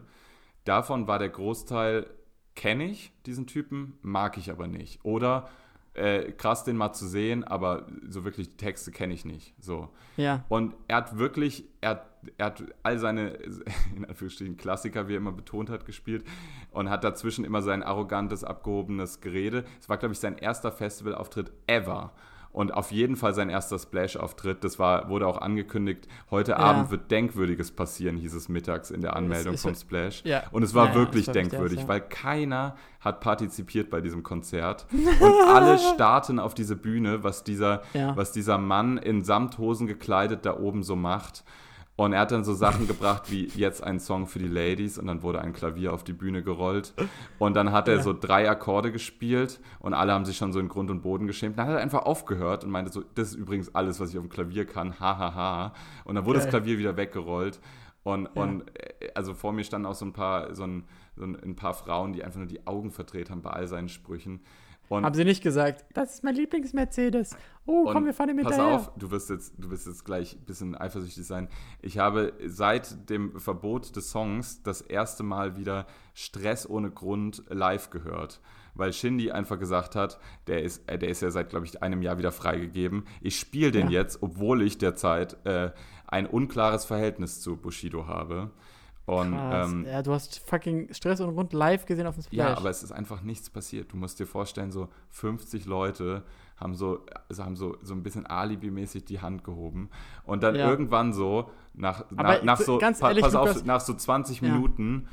[0.65, 2.07] davon war der Großteil,
[2.55, 5.03] kenne ich diesen Typen, mag ich aber nicht.
[5.03, 5.49] Oder
[5.93, 9.53] äh, krass, den mal zu sehen, aber so wirklich die Texte kenne ich nicht.
[9.59, 9.89] So.
[10.15, 10.45] Ja.
[10.47, 12.07] Und er hat wirklich, er hat,
[12.37, 13.29] er hat all seine,
[13.95, 16.23] in Anführungsstrichen, Klassiker, wie er immer betont hat, gespielt
[16.71, 19.63] und hat dazwischen immer sein arrogantes, abgehobenes Gerede.
[19.79, 22.13] Es war, glaube ich, sein erster Festivalauftritt ever
[22.53, 24.63] und auf jeden Fall sein erster Splash-Auftritt.
[24.63, 26.57] Das war, wurde auch angekündigt, heute ja.
[26.57, 30.21] Abend wird Denkwürdiges passieren, hieß es mittags in der Anmeldung vom Splash.
[30.25, 30.43] Ja.
[30.51, 34.85] Und es war ja, wirklich denkwürdig, das, weil keiner hat partizipiert bei diesem Konzert.
[35.19, 37.81] Und alle starten auf diese Bühne, was dieser,
[38.15, 41.43] was dieser Mann in Samthosen gekleidet da oben so macht.
[41.97, 45.07] Und er hat dann so Sachen gebracht wie jetzt ein Song für die Ladies und
[45.07, 46.93] dann wurde ein Klavier auf die Bühne gerollt.
[47.37, 50.67] Und dann hat er so drei Akkorde gespielt und alle haben sich schon so in
[50.67, 51.59] Grund und Boden geschämt.
[51.59, 54.23] Dann hat er einfach aufgehört und meinte so, das ist übrigens alles, was ich auf
[54.23, 55.35] dem Klavier kann, hahaha.
[55.35, 55.73] Ha, ha.
[56.05, 56.45] Und dann wurde ja.
[56.45, 57.59] das Klavier wieder weggerollt.
[58.03, 58.41] Und, ja.
[58.41, 60.85] und äh, also vor mir standen auch so ein paar, so ein,
[61.15, 64.41] so ein paar Frauen, die einfach nur die Augen verdreht haben bei all seinen Sprüchen.
[64.97, 67.37] Und haben sie nicht gesagt, das ist mein Lieblings-Mercedes.
[67.65, 68.77] Oh, komm, wir fahren ihm hinterher.
[68.77, 71.47] Pass auf, du wirst, jetzt, du wirst jetzt gleich ein bisschen eifersüchtig sein.
[71.81, 77.89] Ich habe seit dem Verbot des Songs das erste Mal wieder Stress ohne Grund live
[77.89, 78.41] gehört.
[78.73, 82.01] Weil Shindy einfach gesagt hat, der ist, äh, der ist ja seit, glaube ich, einem
[82.01, 83.05] Jahr wieder freigegeben.
[83.21, 84.01] Ich spiele den ja.
[84.01, 85.71] jetzt, obwohl ich derzeit äh,
[86.07, 88.51] ein unklares Verhältnis zu Bushido habe.
[89.05, 92.37] Und, ähm, ja, du hast fucking Stress und Rund live gesehen auf dem Splash.
[92.37, 93.91] Ja, aber es ist einfach nichts passiert.
[93.91, 96.23] Du musst dir vorstellen, so 50 Leute
[96.55, 99.89] haben so, also haben so, so ein bisschen Alibi-mäßig die Hand gehoben.
[100.23, 100.69] Und dann ja.
[100.69, 104.49] irgendwann so, nach, nach, nach so, ganz ehrlich, pass auf, nach so 20 ja.
[104.49, 105.07] Minuten,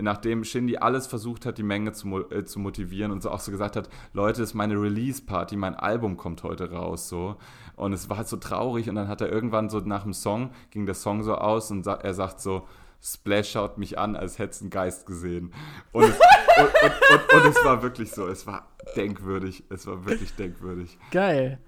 [0.00, 3.52] nachdem Shindy alles versucht hat, die Menge zu, äh, zu motivieren und so auch so
[3.52, 7.36] gesagt hat, Leute, das ist meine Release-Party, mein Album kommt heute raus, so.
[7.76, 10.50] Und es war halt so traurig und dann hat er irgendwann so nach dem Song,
[10.70, 12.66] ging der Song so aus und sa er sagt so,
[13.04, 15.52] Splash schaut mich an, als hätte es einen Geist gesehen.
[15.92, 16.14] Und es,
[16.58, 16.66] und,
[17.12, 20.96] und, und, es war wirklich so, es war denkwürdig, es war wirklich denkwürdig.
[21.10, 21.58] Geil.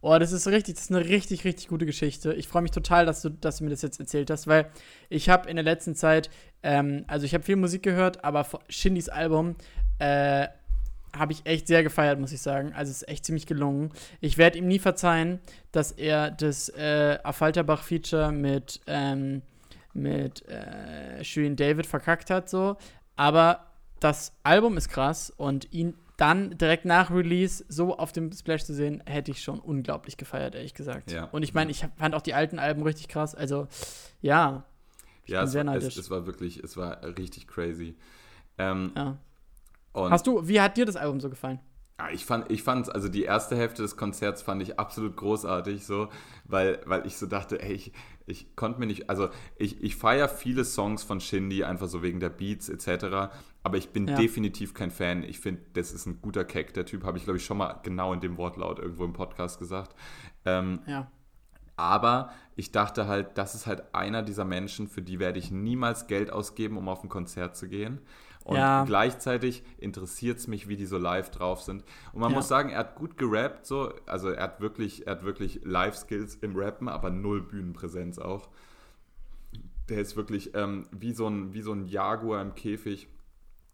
[0.00, 2.34] Oh, das ist richtig, das ist eine richtig, richtig gute Geschichte.
[2.34, 4.70] Ich freue mich total, dass du, dass du mir das jetzt erzählt hast, weil
[5.08, 6.30] ich habe in der letzten Zeit,
[6.62, 9.56] ähm, also ich habe viel Musik gehört, aber Shindys Album
[9.98, 10.46] äh,
[11.16, 12.72] habe ich echt sehr gefeiert, muss ich sagen.
[12.74, 13.90] Also es ist echt ziemlich gelungen.
[14.20, 15.40] Ich werde ihm nie verzeihen,
[15.72, 19.42] dass er das äh, Affalterbach-Feature mit ähm,
[19.94, 22.76] mit äh, Shirin David verkackt hat, so.
[23.16, 23.66] Aber
[24.00, 28.74] das Album ist krass und ihn dann direkt nach Release so auf dem Splash zu
[28.74, 31.10] sehen, hätte ich schon unglaublich gefeiert, ehrlich gesagt.
[31.10, 31.24] Ja.
[31.24, 33.34] Und ich meine, ich fand auch die alten Alben richtig krass.
[33.34, 33.66] Also,
[34.20, 34.64] ja.
[35.24, 35.96] Ich ja, bin es, sehr neidisch.
[35.96, 37.96] Es, es, war wirklich, es war richtig crazy.
[38.58, 39.18] Ähm, ja.
[39.94, 41.60] Hast du, wie hat dir das Album so gefallen?
[41.98, 45.86] Ja, ich fand, ich fand, also die erste Hälfte des Konzerts fand ich absolut großartig,
[45.86, 46.08] so,
[46.44, 47.92] weil, weil ich so dachte, ey, ich,
[48.26, 52.20] ich konnte mir nicht, also ich, ich feiere viele Songs von Shindy, einfach so wegen
[52.20, 54.16] der Beats etc., aber ich bin ja.
[54.16, 55.22] definitiv kein Fan.
[55.22, 57.80] Ich finde, das ist ein guter Keck, der Typ, habe ich glaube ich schon mal
[57.82, 59.94] genau in dem Wortlaut irgendwo im Podcast gesagt.
[60.44, 61.10] Ähm, ja.
[61.76, 66.06] Aber ich dachte halt, das ist halt einer dieser Menschen, für die werde ich niemals
[66.06, 68.00] Geld ausgeben, um auf ein Konzert zu gehen.
[68.44, 68.84] Und ja.
[68.84, 71.82] gleichzeitig interessiert es mich, wie die so live drauf sind.
[72.12, 72.36] Und man ja.
[72.36, 73.92] muss sagen, er hat gut gerappt, so.
[74.04, 78.48] Also er hat wirklich, er hat wirklich Live-Skills im Rappen, aber null Bühnenpräsenz auch.
[79.88, 83.08] Der ist wirklich ähm, wie, so ein, wie so ein Jaguar im Käfig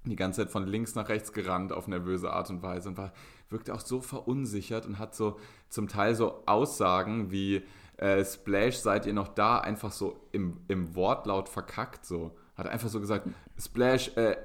[0.04, 3.12] die ganze Zeit von links nach rechts gerannt auf nervöse Art und Weise und war,
[3.50, 5.38] wirkte auch so verunsichert und hat so
[5.68, 7.62] zum Teil so Aussagen wie
[7.98, 12.36] äh, Splash, seid ihr noch da, einfach so im, im Wortlaut verkackt so.
[12.60, 13.26] Hat einfach so gesagt,
[13.58, 14.36] Splash, äh,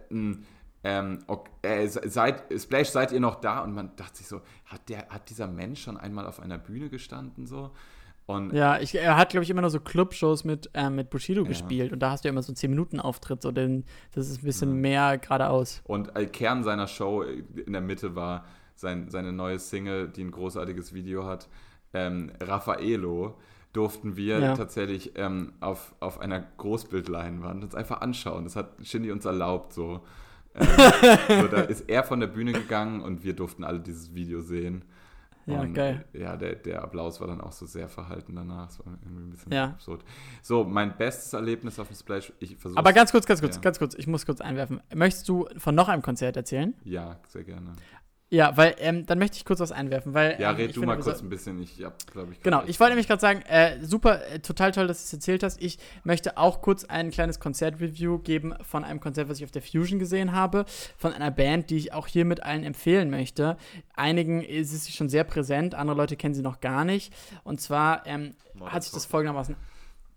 [0.84, 3.60] ähm, okay, äh, seid, Splash, seid ihr noch da?
[3.60, 6.90] Und man dachte sich so, hat, der, hat dieser Mensch schon einmal auf einer Bühne
[6.90, 7.72] gestanden so?
[8.28, 11.44] Und ja, ich, er hat, glaube ich, immer nur so Clubshows mit, äh, mit Bushido
[11.44, 11.48] ja.
[11.48, 13.84] gespielt und da hast du ja immer so einen 10-Minuten-Auftritt, so denn
[14.14, 14.76] das ist ein bisschen ja.
[14.76, 15.82] mehr geradeaus.
[15.84, 20.32] Und äh, Kern seiner Show in der Mitte war sein, seine neue Single, die ein
[20.32, 21.48] großartiges Video hat,
[21.94, 23.38] ähm, Raffaello
[23.76, 24.56] durften wir ja.
[24.56, 28.45] tatsächlich ähm, auf, auf einer Großbildleinwand uns einfach anschauen.
[28.45, 30.02] Das hat Shindy uns erlaubt, so.
[30.53, 30.68] Ähm,
[31.41, 31.47] so.
[31.47, 34.85] Da ist er von der Bühne gegangen und wir durften alle dieses Video sehen.
[35.47, 36.03] Ja, und, geil.
[36.14, 38.68] Ja, der, der Applaus war dann auch so sehr verhalten danach.
[38.68, 39.65] Das war irgendwie ein bisschen ja.
[39.65, 40.03] absurd.
[40.41, 42.34] So, mein bestes Erlebnis auf dem Splash.
[42.39, 43.61] Ich Aber ganz kurz, ganz kurz, ja.
[43.61, 43.93] ganz kurz.
[43.93, 44.81] Ich muss kurz einwerfen.
[44.95, 46.73] Möchtest du von noch einem Konzert erzählen?
[46.84, 47.73] Ja, sehr gerne.
[48.30, 50.39] Ja, weil ähm, dann möchte ich kurz was einwerfen, weil.
[50.39, 51.61] Ja, ähm, red du mal kurz ein bisschen.
[51.61, 52.41] Ich habe, glaube ich.
[52.41, 55.43] Genau, ich wollte nämlich gerade sagen, äh, super, äh, total toll, dass du es erzählt
[55.43, 55.61] hast.
[55.61, 59.61] Ich möchte auch kurz ein kleines Konzertreview geben von einem Konzert, was ich auf der
[59.61, 60.65] Fusion gesehen habe,
[60.97, 63.57] von einer Band, die ich auch hier mit allen empfehlen möchte.
[63.95, 67.14] Einigen ist sie schon sehr präsent, andere Leute kennen sie noch gar nicht.
[67.43, 69.56] Und zwar ähm, hat sich das folgendermaßen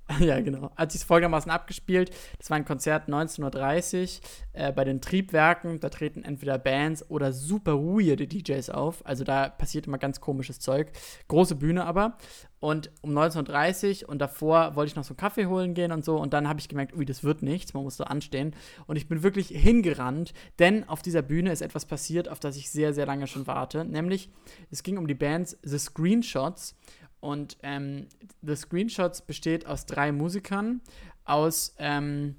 [0.21, 0.71] Ja, genau.
[0.77, 2.11] Hat sich folgendermaßen abgespielt.
[2.39, 4.21] Das war ein Konzert 1930
[4.53, 5.81] äh, bei den Triebwerken.
[5.81, 9.05] Da treten entweder Bands oder super weirde DJs auf.
[9.07, 10.91] Also da passiert immer ganz komisches Zeug.
[11.29, 12.17] Große Bühne aber.
[12.61, 16.17] Und um 1930 und davor wollte ich noch so einen Kaffee holen gehen und so.
[16.17, 17.73] Und dann habe ich gemerkt, ui, das wird nichts.
[17.73, 18.55] Man muss so anstehen.
[18.87, 22.71] Und ich bin wirklich hingerannt, denn auf dieser Bühne ist etwas passiert, auf das ich
[22.71, 23.85] sehr, sehr lange schon warte.
[23.85, 24.31] Nämlich,
[24.71, 26.75] es ging um die Bands The Screenshots.
[27.21, 28.07] Und ähm,
[28.43, 30.81] The Screenshots besteht aus drei Musikern,
[31.25, 32.37] aus ähm,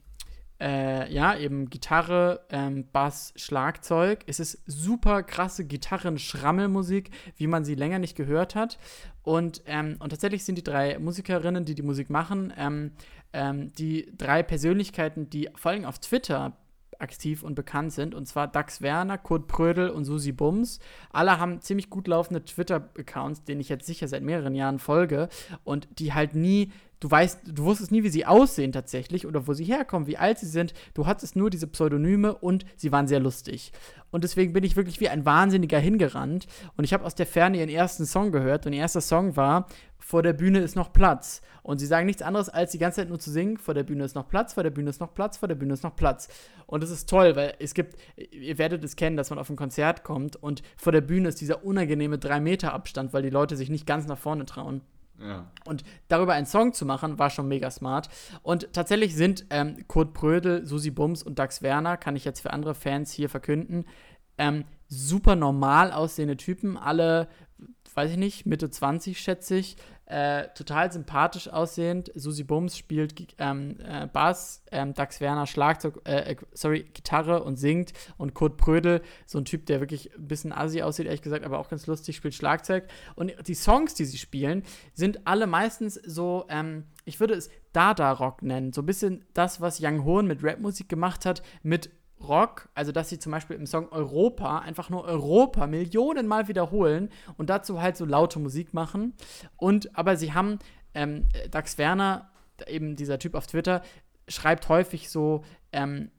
[0.59, 4.23] äh, ja, eben Gitarre, ähm, Bass, Schlagzeug.
[4.27, 8.77] Es ist super krasse Gitarren-Schrammelmusik, wie man sie länger nicht gehört hat.
[9.23, 12.91] Und, ähm, und tatsächlich sind die drei Musikerinnen, die die Musik machen, ähm,
[13.31, 16.57] ähm, die drei Persönlichkeiten, die vor allem auf Twitter
[16.99, 18.13] aktiv und bekannt sind.
[18.13, 20.79] Und zwar Dax Werner, Kurt Prödel und Susi Bums.
[21.11, 25.29] Alle haben ziemlich gut laufende Twitter-Accounts, denen ich jetzt sicher seit mehreren Jahren folge
[25.63, 29.53] und die halt nie du weißt, du wusstest nie, wie sie aussehen tatsächlich oder wo
[29.53, 30.73] sie herkommen, wie alt sie sind.
[30.93, 33.71] Du hattest nur diese Pseudonyme und sie waren sehr lustig.
[34.11, 36.47] Und deswegen bin ich wirklich wie ein Wahnsinniger hingerannt.
[36.75, 38.65] Und ich habe aus der Ferne ihren ersten Song gehört.
[38.65, 39.67] Und ihr erster Song war
[39.99, 41.41] Vor der Bühne ist noch Platz.
[41.61, 44.03] Und sie sagen nichts anderes, als die ganze Zeit nur zu singen: Vor der Bühne
[44.03, 46.29] ist noch Platz, vor der Bühne ist noch Platz, vor der Bühne ist noch Platz.
[46.65, 47.95] Und das ist toll, weil es gibt,
[48.31, 51.41] ihr werdet es kennen, dass man auf ein Konzert kommt und vor der Bühne ist
[51.41, 54.81] dieser unangenehme 3-Meter-Abstand, weil die Leute sich nicht ganz nach vorne trauen.
[55.65, 58.09] Und darüber einen Song zu machen, war schon mega smart.
[58.41, 62.51] Und tatsächlich sind ähm, Kurt Brödel, Susi Bums und Dax Werner, kann ich jetzt für
[62.51, 63.85] andere Fans hier verkünden,
[64.37, 67.27] ähm, super normal aussehende Typen, alle,
[67.93, 69.77] weiß ich nicht, Mitte 20 schätze ich,
[70.09, 72.11] äh, total sympathisch aussehend.
[72.15, 77.57] Susi Bums spielt ähm, äh, Bass, ähm, Dax Werner Schlagzeug, äh, äh, sorry, Gitarre und
[77.57, 81.45] singt und Kurt Prödel, so ein Typ, der wirklich ein bisschen assi aussieht, ehrlich gesagt,
[81.45, 82.87] aber auch ganz lustig, spielt Schlagzeug.
[83.15, 84.63] Und die Songs, die sie spielen,
[84.93, 88.73] sind alle meistens so, ähm, ich würde es Dada-Rock nennen.
[88.73, 91.91] So ein bisschen das, was Young Hoon mit Rapmusik gemacht hat, mit
[92.27, 97.49] Rock, also dass sie zum Beispiel im Song Europa einfach nur Europa Millionenmal wiederholen und
[97.49, 99.13] dazu halt so laute Musik machen.
[99.57, 100.59] Und aber sie haben,
[100.93, 102.29] ähm, Dax Werner,
[102.67, 103.81] eben dieser Typ auf Twitter,
[104.27, 106.11] schreibt häufig so, ähm,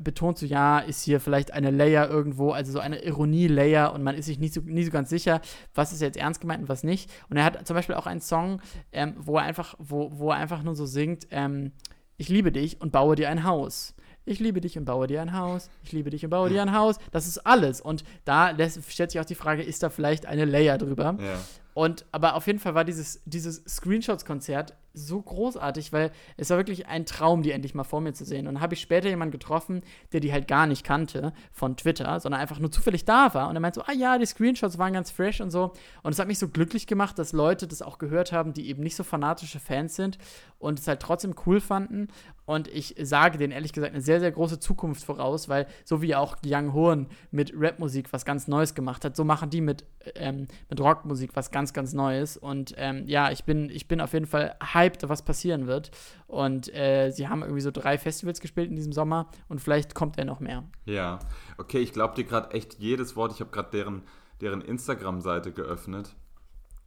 [0.00, 4.14] betont so, ja, ist hier vielleicht eine Layer irgendwo, also so eine Ironie-Layer und man
[4.14, 5.40] ist sich nicht so, nie so ganz sicher,
[5.74, 7.10] was ist jetzt ernst gemeint und was nicht.
[7.28, 8.60] Und er hat zum Beispiel auch einen Song,
[8.92, 11.72] ähm, wo er einfach, wo, wo er einfach nur so singt, ähm,
[12.16, 13.94] ich liebe dich und baue dir ein Haus
[14.24, 16.74] ich liebe dich und baue dir ein Haus, ich liebe dich und baue dir ein
[16.74, 16.96] Haus.
[17.10, 17.80] Das ist alles.
[17.80, 21.16] Und da lässt, stellt sich auch die Frage, ist da vielleicht eine Layer drüber?
[21.20, 21.38] Ja.
[21.74, 26.86] Und aber auf jeden Fall war dieses, dieses Screenshots-Konzert so großartig, weil es war wirklich
[26.86, 28.46] ein Traum, die endlich mal vor mir zu sehen.
[28.46, 29.82] Und dann habe ich später jemanden getroffen,
[30.12, 33.48] der die halt gar nicht kannte von Twitter, sondern einfach nur zufällig da war.
[33.48, 35.72] Und er meinte so, ah ja, die Screenshots waren ganz fresh und so.
[36.02, 38.82] Und es hat mich so glücklich gemacht, dass Leute das auch gehört haben, die eben
[38.82, 40.18] nicht so fanatische Fans sind
[40.58, 42.08] und es halt trotzdem cool fanden.
[42.44, 46.14] Und ich sage denen ehrlich gesagt eine sehr, sehr große Zukunft voraus, weil so wie
[46.14, 49.84] auch Young Horn mit Rapmusik was ganz Neues gemacht hat, so machen die mit,
[50.16, 52.36] ähm, mit Rockmusik was ganz, ganz Neues.
[52.36, 55.90] Und ähm, ja, ich bin, ich bin auf jeden Fall hyped hyped, was passieren wird.
[56.26, 60.18] Und äh, sie haben irgendwie so drei Festivals gespielt in diesem Sommer und vielleicht kommt
[60.18, 60.64] er noch mehr.
[60.84, 61.18] Ja,
[61.58, 63.32] okay, ich glaube dir gerade echt jedes Wort.
[63.32, 64.02] Ich habe gerade deren,
[64.40, 66.14] deren Instagram-Seite geöffnet.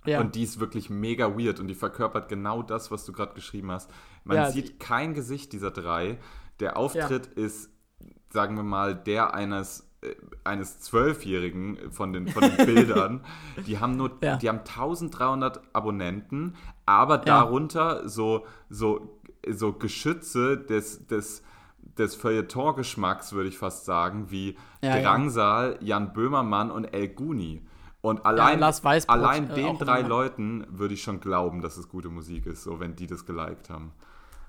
[0.06, 0.20] Ja.
[0.20, 3.72] Und die ist wirklich mega weird und die verkörpert genau das, was du gerade geschrieben
[3.72, 3.90] hast.
[4.24, 6.20] Man ja, sieht kein Gesicht dieser drei.
[6.60, 7.44] Der Auftritt ja.
[7.44, 7.72] ist,
[8.30, 13.26] sagen wir mal, der eines äh, eines Zwölfjährigen von den, von den Bildern.
[13.66, 14.38] die haben nur, ja.
[14.38, 16.56] die haben 1300 Abonnenten,
[16.86, 18.08] aber darunter ja.
[18.08, 21.44] so, so, so Geschütze des, des,
[21.98, 27.66] des Feuilleton-Geschmacks, würde ich fast sagen, wie ja, Drangsal, Jan Böhmermann und El Guni.
[28.02, 32.46] Und allein, allein äh, den drei Leuten würde ich schon glauben, dass es gute Musik
[32.46, 33.94] ist, so wenn die das geliked haben.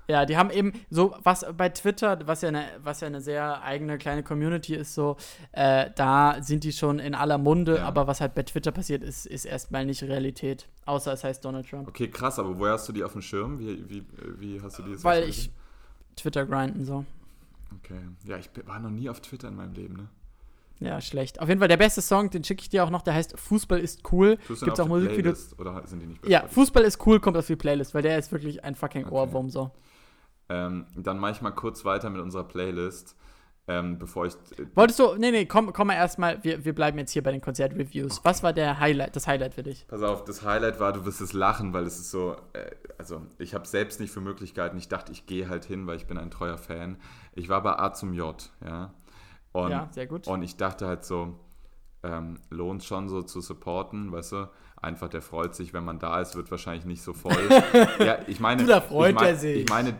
[0.09, 3.61] Ja, die haben eben so, was bei Twitter, was ja eine, was ja eine sehr
[3.61, 5.17] eigene kleine Community ist, so,
[5.51, 7.85] äh, da sind die schon in aller Munde, ja.
[7.85, 10.67] aber was halt bei Twitter passiert, ist, ist erstmal nicht Realität.
[10.85, 11.89] Außer es heißt Donald Trump.
[11.89, 13.59] Okay, krass, aber woher hast du die auf dem Schirm?
[13.59, 14.05] Wie, wie,
[14.39, 15.51] wie hast du die jetzt Weil ich
[16.15, 17.05] Twitter grinden so.
[17.79, 17.99] Okay.
[18.23, 20.07] Ja, ich war noch nie auf Twitter in meinem Leben, ne?
[20.79, 21.41] Ja, schlecht.
[21.41, 23.79] Auf jeden Fall der beste Song, den schicke ich dir auch noch, der heißt Fußball
[23.79, 24.37] ist cool.
[24.47, 25.57] Gibt auch Musikvideos.
[25.57, 28.31] Oder sind die nicht Ja, Fußball ist cool kommt auf die Playlist, weil der ist
[28.31, 29.13] wirklich ein fucking okay.
[29.13, 29.71] Ohrwurm so.
[30.49, 33.15] Ähm, dann mache ich mal kurz weiter mit unserer Playlist.
[33.69, 34.33] Ähm, bevor ich.
[34.57, 35.15] Äh, Wolltest du.
[35.17, 36.41] Nee, nee, komm, komm mal erstmal.
[36.43, 38.21] Wir, wir bleiben jetzt hier bei den Konzertreviews.
[38.23, 39.85] Was war der Highlight, das Highlight für dich?
[39.87, 42.37] Pass auf, das Highlight war, du wirst es lachen, weil es ist so.
[42.53, 44.77] Äh, also, ich habe selbst nicht für Möglichkeiten.
[44.77, 46.97] Ich dachte, ich gehe halt hin, weil ich bin ein treuer Fan.
[47.33, 48.93] Ich war bei A zum J, ja.
[49.51, 50.27] Und, ja, sehr gut.
[50.27, 51.37] Und ich dachte halt so,
[52.03, 54.49] ähm, lohnt schon so zu supporten, weißt du?
[54.81, 57.35] Einfach, der freut sich, wenn man da ist, wird wahrscheinlich nicht so voll.
[57.99, 58.61] ja, ich meine.
[58.61, 59.57] Du, da freut ich mein, er sich.
[59.63, 59.95] Ich meine,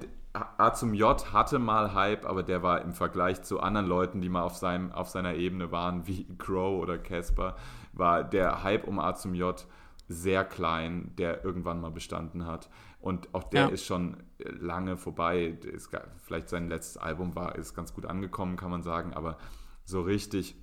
[0.58, 4.30] A zum J hatte mal Hype, aber der war im Vergleich zu anderen Leuten, die
[4.30, 7.56] mal auf, seinem, auf seiner Ebene waren, wie Crow oder Casper,
[7.94, 9.66] war der Hype um A zum J
[10.08, 12.70] sehr klein, der irgendwann mal bestanden hat.
[13.00, 13.68] Und auch der ja.
[13.68, 15.58] ist schon lange vorbei.
[15.64, 15.90] Ist,
[16.24, 19.38] vielleicht sein letztes Album war, ist ganz gut angekommen, kann man sagen, aber
[19.84, 20.56] so richtig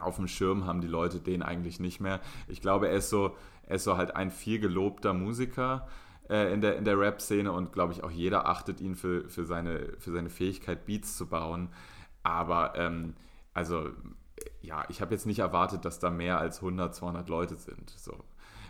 [0.00, 2.20] auf dem Schirm haben die Leute den eigentlich nicht mehr.
[2.48, 3.36] Ich glaube, er ist so,
[3.66, 5.86] er ist so halt ein viel gelobter Musiker
[6.28, 9.44] äh, in der, in der Rap-Szene und glaube ich auch jeder achtet ihn für, für,
[9.44, 11.68] seine, für seine Fähigkeit, Beats zu bauen.
[12.22, 13.14] Aber ähm,
[13.54, 13.90] also
[14.60, 17.90] ja, ich habe jetzt nicht erwartet, dass da mehr als 100, 200 Leute sind.
[17.90, 18.16] So.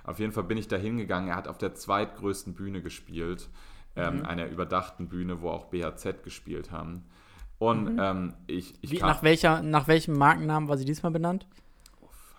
[0.04, 1.28] Auf jeden Fall bin ich da hingegangen.
[1.28, 3.48] Er hat auf der zweitgrößten Bühne gespielt,
[3.94, 4.26] ähm, mhm.
[4.26, 7.04] einer überdachten Bühne, wo auch BHZ gespielt haben.
[7.58, 8.00] Und mhm.
[8.00, 11.46] ähm, ich, ich Wie, nach, welcher, nach welchem Markennamen war sie diesmal benannt?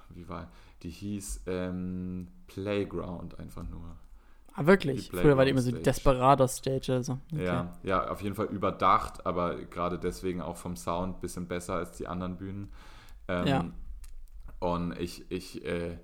[0.09, 0.49] Wie war
[0.83, 3.95] die hieß ähm, Playground einfach nur.
[4.55, 5.09] Ah, wirklich?
[5.09, 7.17] Früher war die immer so Desperados Stage oder so.
[7.31, 7.45] Okay.
[7.45, 11.75] Ja, ja, auf jeden Fall überdacht, aber gerade deswegen auch vom Sound ein bisschen besser
[11.75, 12.71] als die anderen Bühnen.
[13.27, 13.65] Ähm, ja.
[14.59, 15.97] Und ich, ich äh,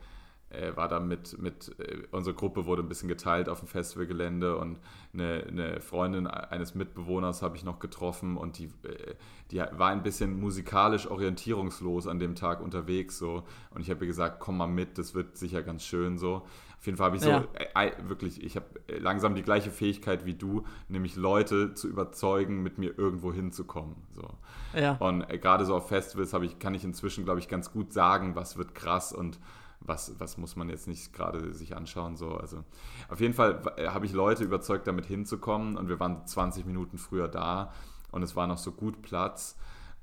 [0.49, 4.57] äh, war da mit, mit äh, unsere Gruppe wurde ein bisschen geteilt auf dem Festivalgelände
[4.57, 4.79] und
[5.13, 9.15] eine, eine Freundin eines Mitbewohners habe ich noch getroffen und die, äh,
[9.51, 14.07] die war ein bisschen musikalisch orientierungslos an dem Tag unterwegs so und ich habe ihr
[14.07, 16.43] gesagt, komm mal mit, das wird sicher ganz schön so.
[16.79, 17.45] Auf jeden Fall habe ich so ja.
[17.75, 22.77] äh, wirklich, ich habe langsam die gleiche Fähigkeit wie du, nämlich Leute zu überzeugen, mit
[22.77, 23.97] mir irgendwo hinzukommen.
[24.11, 24.29] So.
[24.73, 24.93] Ja.
[24.93, 28.33] Und äh, gerade so auf Festivals ich, kann ich inzwischen, glaube ich, ganz gut sagen,
[28.35, 29.39] was wird krass und
[29.81, 32.15] was, was muss man jetzt nicht gerade sich anschauen.
[32.15, 32.35] So.
[32.35, 32.63] Also
[33.09, 37.27] auf jeden Fall habe ich Leute überzeugt, damit hinzukommen und wir waren 20 Minuten früher
[37.27, 37.73] da
[38.11, 39.57] und es war noch so gut Platz.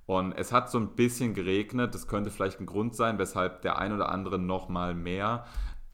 [0.06, 1.92] Und es hat so ein bisschen geregnet.
[1.92, 5.44] Das könnte vielleicht ein Grund sein, weshalb der ein oder andere noch mal mehr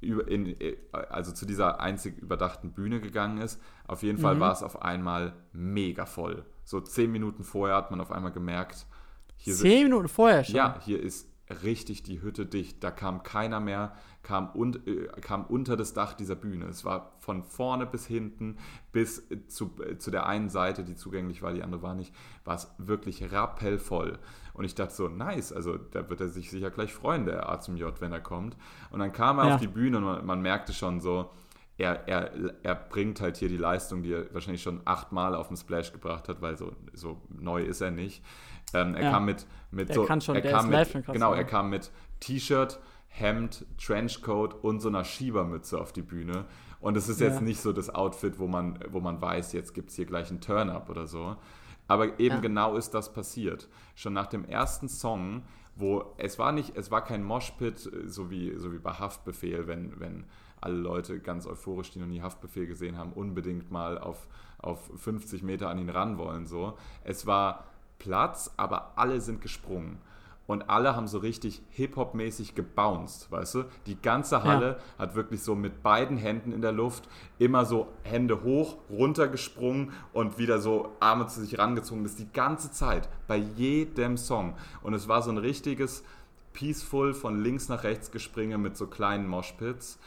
[0.03, 0.57] in,
[0.93, 3.61] also zu dieser einzig überdachten Bühne gegangen ist.
[3.87, 4.41] Auf jeden Fall mhm.
[4.41, 6.45] war es auf einmal mega voll.
[6.65, 8.87] So zehn Minuten vorher hat man auf einmal gemerkt,
[9.37, 10.57] hier zehn Minuten vorher schon?
[10.57, 12.83] Ja, hier ist richtig die Hütte dicht.
[12.83, 16.67] Da kam keiner mehr, kam, un, äh, kam unter das Dach dieser Bühne.
[16.67, 18.57] Es war von vorne bis hinten,
[18.93, 22.15] bis zu, äh, zu der einen Seite, die zugänglich war, die andere war nicht,
[22.45, 24.19] war es wirklich rappellvoll.
[24.55, 27.61] Und ich dachte so, nice, also da wird er sich sicher gleich freuen, der A
[27.61, 28.57] zum J, wenn er kommt.
[28.91, 29.55] Und dann kam er ja.
[29.55, 31.31] auf die Bühne und man, man merkte schon so,
[31.79, 32.31] er, er,
[32.63, 36.29] er bringt halt hier die Leistung, die er wahrscheinlich schon achtmal auf dem Splash gebracht
[36.29, 38.23] hat, weil so, so neu ist er nicht.
[38.75, 39.11] Ähm, er ja.
[39.11, 40.05] kam mit, mit der so.
[40.05, 41.91] Kann schon, er kam mit, genau, er kam mit
[42.21, 42.79] T-Shirt,
[43.09, 46.47] Hemd, Trenchcoat und so einer Schiebermütze auf die Bühne.
[46.81, 47.41] Und es ist jetzt ja.
[47.43, 50.41] nicht so das Outfit, wo man, wo man weiß, jetzt gibt es hier gleich einen
[50.41, 51.37] Turn-up oder so.
[51.87, 52.41] Aber eben ja.
[52.41, 53.69] genau ist das passiert.
[53.95, 55.43] Schon nach dem ersten Song,
[55.77, 59.99] wo es war nicht, es war kein Moshpit, so wie, so wie bei Haftbefehl, wenn,
[60.01, 60.25] wenn
[60.61, 64.27] alle Leute ganz euphorisch, die noch nie Haftbefehl gesehen haben, unbedingt mal auf,
[64.59, 66.47] auf 50 Meter an ihn ran wollen.
[66.47, 66.79] So.
[67.05, 67.65] Es war
[68.03, 69.99] Platz, aber alle sind gesprungen.
[70.49, 73.65] Und alle haben so richtig Hip-Hop-mäßig gebounced, weißt du?
[73.87, 75.05] Die ganze Halle ja.
[75.05, 77.09] hat wirklich so mit beiden Händen in der Luft
[77.39, 82.03] immer so Hände hoch, runter gesprungen und wieder so Arme zu sich rangezogen.
[82.03, 84.55] Das ist die ganze Zeit, bei jedem Song.
[84.83, 86.03] Und es war so ein richtiges
[86.53, 90.01] Peaceful von links nach rechts gespringe mit so kleinen Moshpits.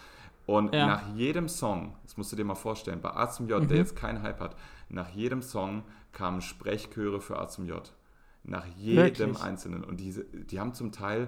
[0.46, 0.86] Und ja.
[0.86, 3.68] nach jedem Song, das musst du dir mal vorstellen, bei A zum J, mhm.
[3.70, 4.56] der jetzt keinen Hype hat,
[4.90, 5.84] nach jedem Song
[6.16, 7.94] kamen Sprechchöre für A zum J.
[8.44, 9.42] Nach jedem Wirklich?
[9.42, 9.84] einzelnen.
[9.84, 11.28] Und diese, die haben zum Teil,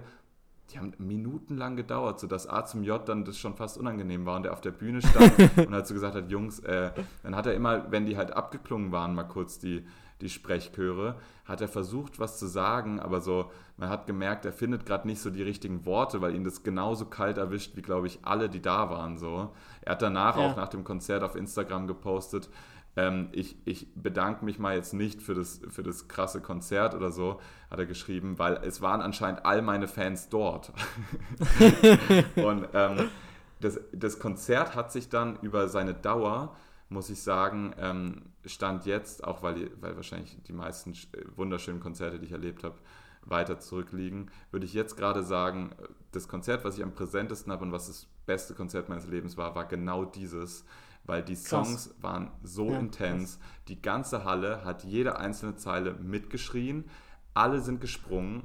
[0.72, 4.44] die haben minutenlang gedauert, sodass A zum J dann das schon fast unangenehm war und
[4.44, 6.92] der auf der Bühne stand und halt so gesagt hat, Jungs, äh,
[7.24, 9.86] dann hat er immer, wenn die halt abgeklungen waren, mal kurz die,
[10.22, 11.16] die Sprechchöre,
[11.46, 15.22] hat er versucht, was zu sagen, aber so, man hat gemerkt, er findet gerade nicht
[15.22, 18.62] so die richtigen Worte, weil ihn das genauso kalt erwischt, wie, glaube ich, alle, die
[18.62, 19.54] da waren, so.
[19.82, 20.48] Er hat danach ja.
[20.48, 22.50] auch nach dem Konzert auf Instagram gepostet,
[22.98, 27.12] ähm, ich, ich bedanke mich mal jetzt nicht für das, für das krasse Konzert oder
[27.12, 30.74] so, hat er geschrieben, weil es waren anscheinend all meine Fans dort.
[32.36, 33.10] und ähm,
[33.62, 36.56] das, das Konzert hat sich dann über seine Dauer,
[36.90, 40.94] muss ich sagen, ähm, stand jetzt, auch weil, weil wahrscheinlich die meisten
[41.36, 42.76] wunderschönen Konzerte, die ich erlebt habe,
[43.22, 45.72] weiter zurückliegen, würde ich jetzt gerade sagen,
[46.14, 49.54] das Konzert, was ich am präsentesten habe und was das beste Konzert meines Lebens war,
[49.54, 50.66] war genau dieses
[51.08, 51.96] weil die Songs krass.
[52.02, 53.40] waren so ja, intens.
[53.40, 53.50] Krass.
[53.70, 56.86] Die ganze Halle hat jede einzelne Zeile mitgeschrien,
[57.34, 58.44] alle sind gesprungen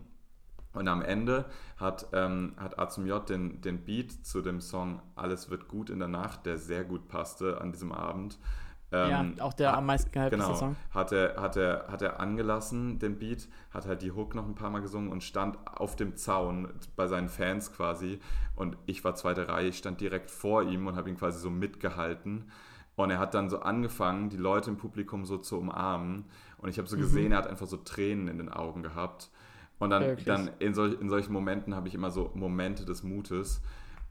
[0.73, 1.45] und am Ende
[1.77, 5.91] hat, ähm, hat A zum J den, den Beat zu dem Song Alles wird gut
[5.91, 8.39] in der Nacht, der sehr gut passte an diesem Abend,
[8.93, 10.77] ähm, ja, auch der am meisten gehypte genau, Song.
[10.91, 14.55] Hat er, hat, er, hat er angelassen, den Beat, hat halt die Hook noch ein
[14.55, 18.21] paar Mal gesungen und stand auf dem Zaun bei seinen Fans quasi.
[18.55, 21.51] Und ich war zweite Reihe, ich stand direkt vor ihm und habe ihn quasi so
[21.51, 22.51] mitgehalten.
[22.95, 26.27] Und er hat dann so angefangen, die Leute im Publikum so zu umarmen.
[26.59, 27.01] Und ich habe so mhm.
[27.01, 27.33] gesehen, mhm.
[27.33, 29.31] er hat einfach so Tränen in den Augen gehabt.
[29.79, 33.63] Und dann, dann in, solch, in solchen Momenten habe ich immer so Momente des Mutes.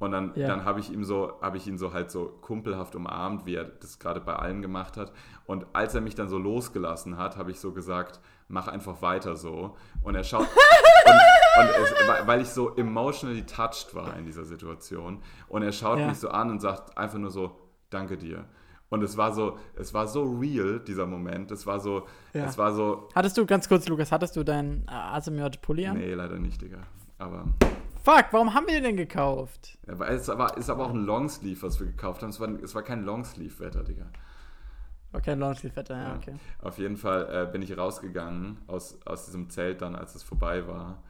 [0.01, 0.47] Und dann, ja.
[0.47, 3.65] dann habe ich ihm so, habe ich ihn so halt so kumpelhaft umarmt, wie er
[3.65, 5.11] das gerade bei allen gemacht hat.
[5.45, 9.35] Und als er mich dann so losgelassen hat, habe ich so gesagt, mach einfach weiter
[9.35, 9.77] so.
[10.01, 10.41] Und er schaut.
[11.05, 15.21] und, und es, weil ich so emotionally touched war in dieser Situation.
[15.47, 16.07] Und er schaut ja.
[16.07, 17.51] mich so an und sagt einfach nur so,
[17.91, 18.45] danke dir.
[18.89, 21.51] Und es war so, es war so real, dieser Moment.
[21.51, 22.45] Es war so, ja.
[22.45, 23.07] es war so.
[23.13, 25.97] Hattest du, ganz kurz, Lukas, hattest du deinen Asimov-Pulli an?
[25.99, 26.79] Nee, leider nicht, Digga.
[27.19, 27.45] Aber.
[28.03, 29.77] Fuck, warum haben wir den denn gekauft?
[29.87, 32.29] Ja, weil es aber, ist aber auch ein Longsleeve, was wir gekauft haben.
[32.29, 34.07] Es war, es war kein Longsleeve-Wetter, Digga.
[35.11, 36.15] War kein Lounge-Vetter, ja, Ja.
[36.15, 36.35] okay.
[36.61, 40.67] Auf jeden Fall äh, bin ich rausgegangen aus, aus diesem Zelt dann, als es vorbei
[40.67, 41.03] war.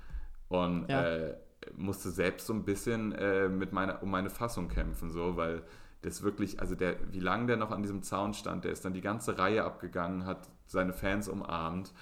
[0.50, 1.04] Und Ja.
[1.04, 1.38] äh,
[1.76, 5.62] musste selbst so ein bisschen äh, mit meiner, um meine Fassung kämpfen, so, weil
[6.02, 8.94] das wirklich, also der, wie lange der noch an diesem Zaun stand, der ist dann
[8.94, 11.94] die ganze Reihe abgegangen, hat seine Fans umarmt.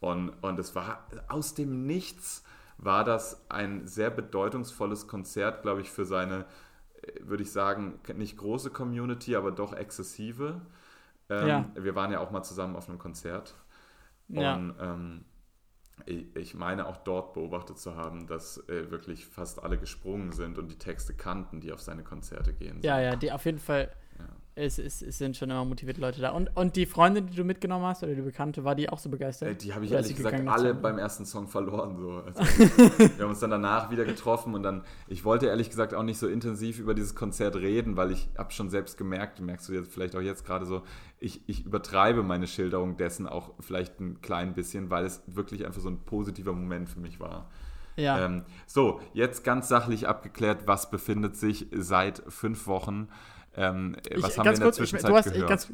[0.00, 2.42] Und, und es war aus dem Nichts
[2.84, 6.46] war das ein sehr bedeutungsvolles Konzert, glaube ich, für seine,
[7.02, 10.62] äh, würde ich sagen, nicht große Community, aber doch exzessive.
[11.30, 11.70] Ähm, Ja.
[11.74, 13.54] Wir waren ja auch mal zusammen auf einem Konzert.
[14.28, 14.54] Ja.
[14.54, 15.24] Und ähm,
[16.06, 20.58] ich, ich meine auch dort beobachtet zu haben, dass äh, wirklich fast alle gesprungen sind
[20.58, 22.80] und die Texte kannten, die auf seine Konzerte gehen.
[22.82, 23.92] Ja, ja, die auf jeden Fall.
[24.54, 26.30] Es, es, es sind schon immer motivierte Leute da.
[26.30, 29.08] Und, und die Freundin, die du mitgenommen hast, oder die Bekannte, war die auch so
[29.08, 29.48] begeistert?
[29.48, 30.82] Äh, Die habe ich Oder ehrlich gesagt alle Zahlen?
[30.82, 31.96] beim ersten Song verloren.
[31.96, 32.10] So.
[32.10, 32.40] Also,
[32.98, 36.18] wir haben uns dann danach wieder getroffen und dann, ich wollte ehrlich gesagt auch nicht
[36.18, 39.90] so intensiv über dieses Konzert reden, weil ich habe schon selbst gemerkt, merkst du jetzt
[39.90, 40.82] vielleicht auch jetzt gerade so,
[41.18, 45.80] ich, ich übertreibe meine Schilderung dessen auch vielleicht ein klein bisschen, weil es wirklich einfach
[45.80, 47.48] so ein positiver Moment für mich war.
[47.96, 48.24] Ja.
[48.24, 53.08] Ähm, so, jetzt ganz sachlich abgeklärt, was befindet sich seit fünf Wochen?
[53.56, 55.42] Ähm, was ich, haben wir in der kurz, ich, Zwischenzeit du hast, gehört?
[55.42, 55.72] Ich, ganz,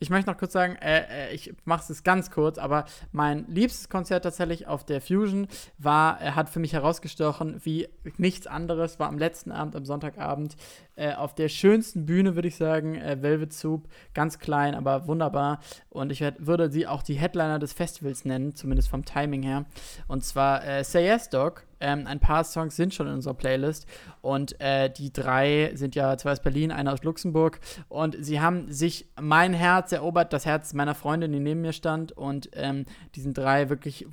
[0.00, 3.88] ich möchte noch kurz sagen, äh, äh, ich mache es ganz kurz, aber mein liebstes
[3.88, 5.48] Konzert tatsächlich auf der Fusion
[5.78, 10.56] war, er hat für mich herausgestochen wie nichts anderes, war am letzten Abend, am Sonntagabend,
[10.94, 15.60] äh, auf der schönsten Bühne, würde ich sagen, äh, Velvet Soup, ganz klein, aber wunderbar.
[15.90, 19.64] Und ich werd, würde sie auch die Headliner des Festivals nennen, zumindest vom Timing her.
[20.06, 21.64] Und zwar äh, Say Yes Dog.
[21.80, 23.86] Ähm, ein paar Songs sind schon in unserer Playlist.
[24.20, 27.60] Und äh, die drei sind ja zwei aus Berlin, einer aus Luxemburg.
[27.88, 32.12] Und sie haben sich mein Herz erobert, das Herz meiner Freundin, die neben mir stand.
[32.12, 34.06] Und ähm, diesen drei wirklich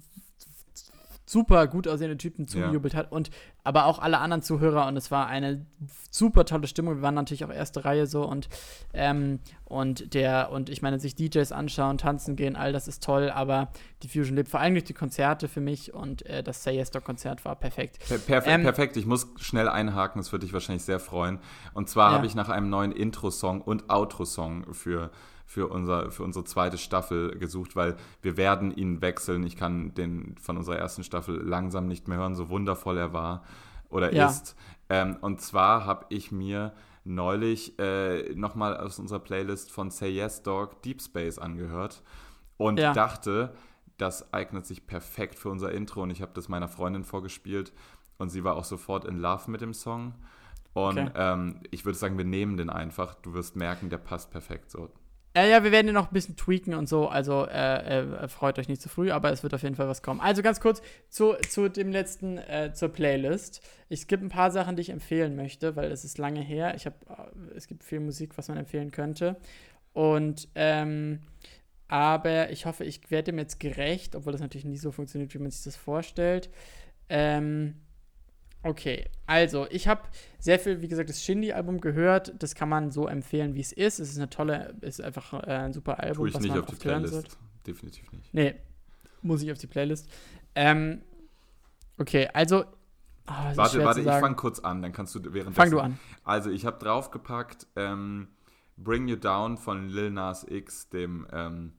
[1.25, 3.31] super gut aussehende Typen zugejubelt hat und
[3.63, 5.65] aber auch alle anderen Zuhörer und es war eine
[6.11, 6.97] super tolle Stimmung.
[6.97, 8.47] Wir waren natürlich auch erste Reihe so und
[8.93, 13.31] ähm, und der und ich meine sich DJs anschauen, tanzen gehen, all das ist toll,
[13.31, 13.69] aber
[14.03, 16.91] die Fusion lebt vor allem durch die Konzerte für mich und äh, das Say Yes
[16.91, 17.97] Dog Konzert war perfekt.
[18.07, 21.39] Per perfe Ähm, perfekt, ich muss schnell einhaken, das würde dich wahrscheinlich sehr freuen.
[21.73, 22.17] Und zwar Ja.
[22.17, 25.09] habe ich nach einem neuen Intro-Song und Outro-Song für,
[25.45, 29.45] für, unser, für unsere zweite Staffel gesucht, weil wir werden ihn wechseln.
[29.45, 33.43] Ich kann den von unserer ersten Staffel langsam nicht mehr hören, so wundervoll er war
[33.89, 34.27] oder Ja.
[34.27, 34.55] ist.
[34.89, 36.73] Ähm, und zwar habe ich mir
[37.03, 42.01] neulich äh, nochmal aus unserer Playlist von Say Yes Dog Deep Space angehört
[42.57, 42.93] und Ja.
[42.93, 43.53] dachte,
[43.97, 47.71] das eignet sich perfekt für unser Intro und ich habe das meiner Freundin vorgespielt
[48.17, 50.15] und sie war auch sofort in Love mit dem Song.
[50.73, 51.11] Und Okay.
[51.15, 53.13] ähm, ich würde sagen, wir nehmen den einfach.
[53.15, 54.89] Du wirst merken, der passt perfekt so.
[55.35, 58.57] Äh, ja, wir werden ihn noch ein bisschen tweaken und so, also äh, äh, freut
[58.57, 60.21] euch nicht zu früh, aber es wird auf jeden Fall was kommen.
[60.21, 63.61] Also ganz kurz zu, zu dem letzten, äh, zur Playlist.
[63.89, 66.73] Es gibt ein paar Sachen, die ich empfehlen möchte, weil es ist lange her.
[66.75, 69.35] Ich habe, äh, es gibt viel Musik, was man empfehlen könnte.
[69.91, 71.19] Und, ähm,
[71.89, 75.39] aber ich hoffe, ich werde dem jetzt gerecht, obwohl das natürlich nie so funktioniert, wie
[75.39, 76.49] man sich das vorstellt.
[77.09, 77.75] Ähm,
[78.65, 80.01] Okay, also ich habe
[80.39, 82.33] sehr viel, wie gesagt, das Shindy-Album gehört.
[82.41, 83.99] Das kann man so empfehlen, wie es ist.
[83.99, 86.23] Es ist eine tolle, ist einfach äh, ein super Album.
[86.23, 87.37] Tue ich was nicht man auf die Playlist.
[87.67, 88.33] Definitiv nicht.
[88.33, 88.55] Nee,
[89.21, 90.09] muss ich auf die Playlist.
[90.55, 91.03] Ähm,
[91.99, 92.65] okay, also.
[93.27, 95.99] Oh, Warte, warte, ich fange kurz an, dann kannst du während Fang du an.
[96.23, 98.29] Also ich habe draufgepackt ähm,
[98.77, 101.73] Bring You Down von Lil Nas X, dem, ähm,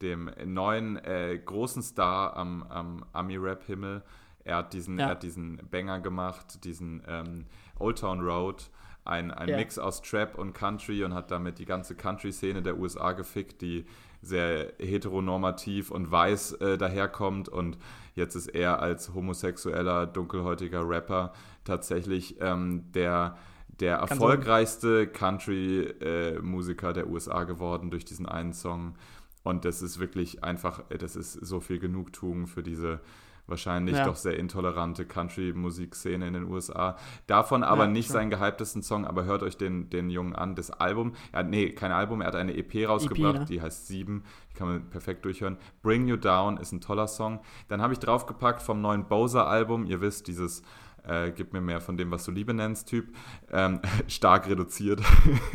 [0.00, 4.02] dem neuen äh, großen Star am, am Ami-Rap-Himmel.
[4.44, 5.06] Er hat diesen, Ja.
[5.06, 7.46] er hat diesen Banger gemacht, diesen ähm,
[7.78, 8.70] Old Town Road,
[9.04, 9.56] ein, ein Ja.
[9.56, 13.84] Mix aus Trap und Country und hat damit die ganze Country-Szene der USA gefickt, die
[14.20, 17.76] sehr heteronormativ und weiß äh, daherkommt und
[18.14, 21.32] jetzt ist er als homosexueller, dunkelhäutiger Rapper
[21.64, 23.36] tatsächlich ähm, der,
[23.80, 28.94] der erfolgreichste Country-Musiker der USA geworden durch diesen einen Song.
[29.42, 33.00] Und das ist wirklich einfach, äh, das ist so viel Genugtuung für diese
[33.46, 34.04] wahrscheinlich Ja.
[34.04, 36.96] doch sehr intolerante Country-Musikszene in den USA.
[37.26, 38.14] Davon aber Ja, nicht schon.
[38.14, 40.54] seinen gehyptesten Song, aber hört euch den, den Jungen an.
[40.54, 43.44] Das Album, ja, nee, kein Album, er hat eine EP rausgebracht, ne?
[43.46, 45.58] die heißt Sieben, die kann man perfekt durchhören.
[45.82, 47.40] Bring You Down ist ein toller Song.
[47.68, 50.62] Dann habe ich draufgepackt vom neuen Bowser-Album, ihr wisst, dieses
[51.04, 53.12] äh, gib mir mehr von dem, was du Liebe nennst, Typ.
[53.50, 55.00] Ähm, stark reduziert.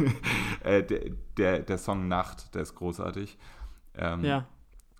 [0.63, 3.37] äh, der, der, der Song Nacht, der ist großartig.
[3.95, 4.45] Ähm, Ja.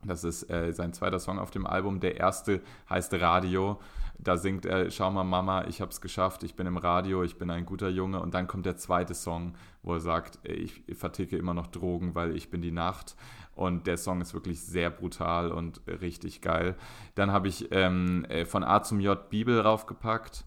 [0.07, 1.99] Das ist äh, sein zweiter Song auf dem Album.
[1.99, 3.79] Der erste heißt Radio.
[4.19, 7.51] Da singt er, schau mal Mama, ich hab's geschafft, ich bin im Radio, ich bin
[7.51, 8.19] ein guter Junge.
[8.19, 9.53] Und dann kommt der zweite Song,
[9.83, 13.15] wo er sagt, ey, ich verticke immer noch Drogen, weil ich bin die Nacht.
[13.53, 16.75] Und der Song ist wirklich sehr brutal und richtig geil.
[17.15, 20.45] Dann habe ich ähm, äh, von A zum J Bibel raufgepackt.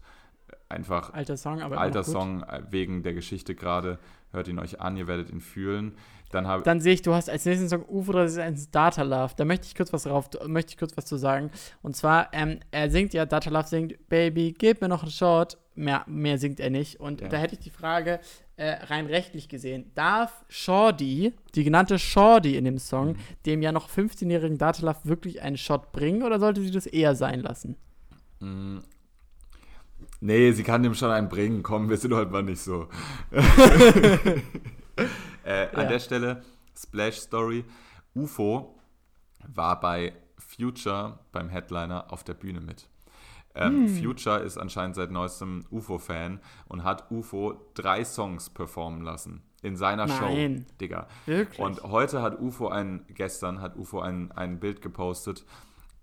[0.69, 3.99] einfach alter Song, aber alter Song äh, wegen der Geschichte gerade.
[4.31, 5.93] Hört ihn euch an, ihr werdet ihn fühlen.
[6.31, 9.33] Dann, Dann sehe ich, du hast als nächsten Song UFO 361 Data Love.
[9.35, 11.51] Da möchte ich kurz was drauf, möchte ich kurz was zu sagen.
[11.81, 15.57] Und zwar, ähm, er singt ja, Data Love singt, Baby, gib mir noch einen Shot.
[15.75, 16.99] Mehr, mehr singt er nicht.
[16.99, 17.27] Und ja.
[17.27, 18.19] da hätte ich die Frage,
[18.55, 23.17] äh, rein rechtlich gesehen, darf Shorty, die genannte Shorty in dem Song, mhm.
[23.45, 27.15] dem ja noch 15-jährigen Data Love wirklich einen Shot bringen oder sollte sie das eher
[27.15, 27.75] sein lassen?
[30.23, 31.63] Nee, sie kann dem schon einen bringen.
[31.63, 32.87] Komm, wir sind heute mal nicht so.
[35.43, 36.43] äh, an der Stelle,
[36.77, 37.65] Splash Story.
[38.13, 38.79] UFO
[39.47, 42.87] war bei Future, beim Headliner, auf der Bühne mit.
[43.55, 43.95] Ähm, hm.
[43.95, 50.05] Future ist anscheinend seit neuestem UFO-Fan und hat UFO drei Songs performen lassen in seiner
[50.05, 50.57] Nein.
[50.59, 51.07] Show, Digga.
[51.25, 51.59] Wirklich?
[51.59, 55.45] Und heute hat UFO ein, gestern hat UFO ein, ein Bild gepostet,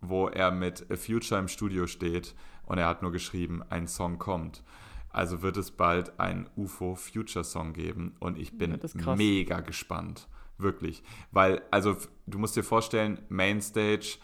[0.00, 2.34] wo er mit Future im Studio steht
[2.68, 4.62] und er hat nur geschrieben, ein Song kommt.
[5.10, 8.78] Also wird es bald ein UFO Future Song geben und ich bin
[9.16, 10.28] mega gespannt.
[10.58, 11.02] Wirklich.
[11.30, 11.96] Weil, also,
[12.26, 14.18] du musst dir vorstellen, Mainstage,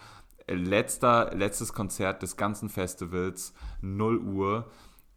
[0.48, 4.70] letzter, letztes Konzert des ganzen Festivals, 0 Uhr.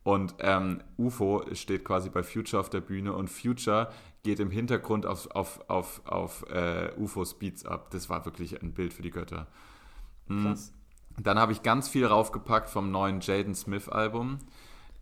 [0.03, 3.91] Und ähm, UFO steht quasi bei Future auf der Bühne und Future
[4.23, 7.89] geht im Hintergrund auf, auf, auf, auf äh, UFOs Beats ab.
[7.91, 9.47] Das war wirklich ein Bild für die Götter.
[10.27, 10.43] Mhm.
[10.43, 10.71] Krass.
[11.21, 14.39] Dann habe ich ganz viel raufgepackt vom neuen Jaden Smith Album.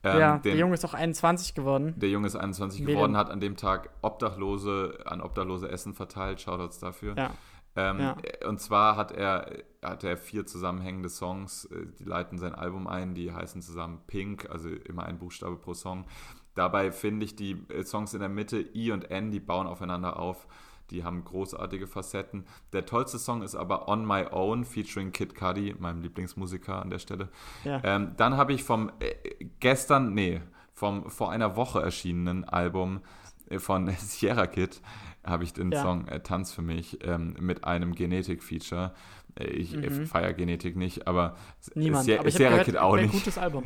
[0.04, 1.94] Ähm, ja, den, der Junge ist auch 21 geworden.
[1.98, 2.98] Der Junge ist 21 Medium.
[2.98, 6.40] geworden, hat an dem Tag Obdachlose an Obdachlose Essen verteilt.
[6.42, 7.16] Shoutouts dafür.
[7.18, 7.32] Ja.
[7.76, 8.16] Ähm, ja.
[8.48, 13.16] Und zwar hat er, hat er vier zusammenhängende Songs, äh, die leiten sein Album ein,
[13.16, 16.06] die heißen zusammen Pink, also immer ein Buchstabe pro Song.
[16.54, 20.18] Dabei finde ich die äh, Songs in der Mitte, I und N, die bauen aufeinander
[20.20, 20.48] auf.
[20.92, 22.46] Die haben großartige Facetten.
[22.74, 27.00] Der tollste Song ist aber On My Own, featuring Kid Cudi, meinem Lieblingsmusiker an der
[27.00, 27.30] Stelle.
[27.64, 27.82] Ja.
[27.84, 29.16] Ähm, dann habe ich vom äh,
[29.60, 30.42] gestern, nee,
[30.74, 33.02] vom vor einer Woche erschienenen Album
[33.50, 34.82] äh, von Sierra Kid
[35.24, 35.82] habe ich den ja.
[35.82, 38.94] Song äh, Tanz für mich ähm, mit einem Genetik-Feature.
[39.40, 40.06] Äh, ich äh, mhm.
[40.06, 41.36] feiere Genetik nicht, aber
[41.74, 42.06] Niemand.
[42.06, 43.12] Sierra, aber Sierra Kid auch nicht.
[43.12, 43.64] gutes Album.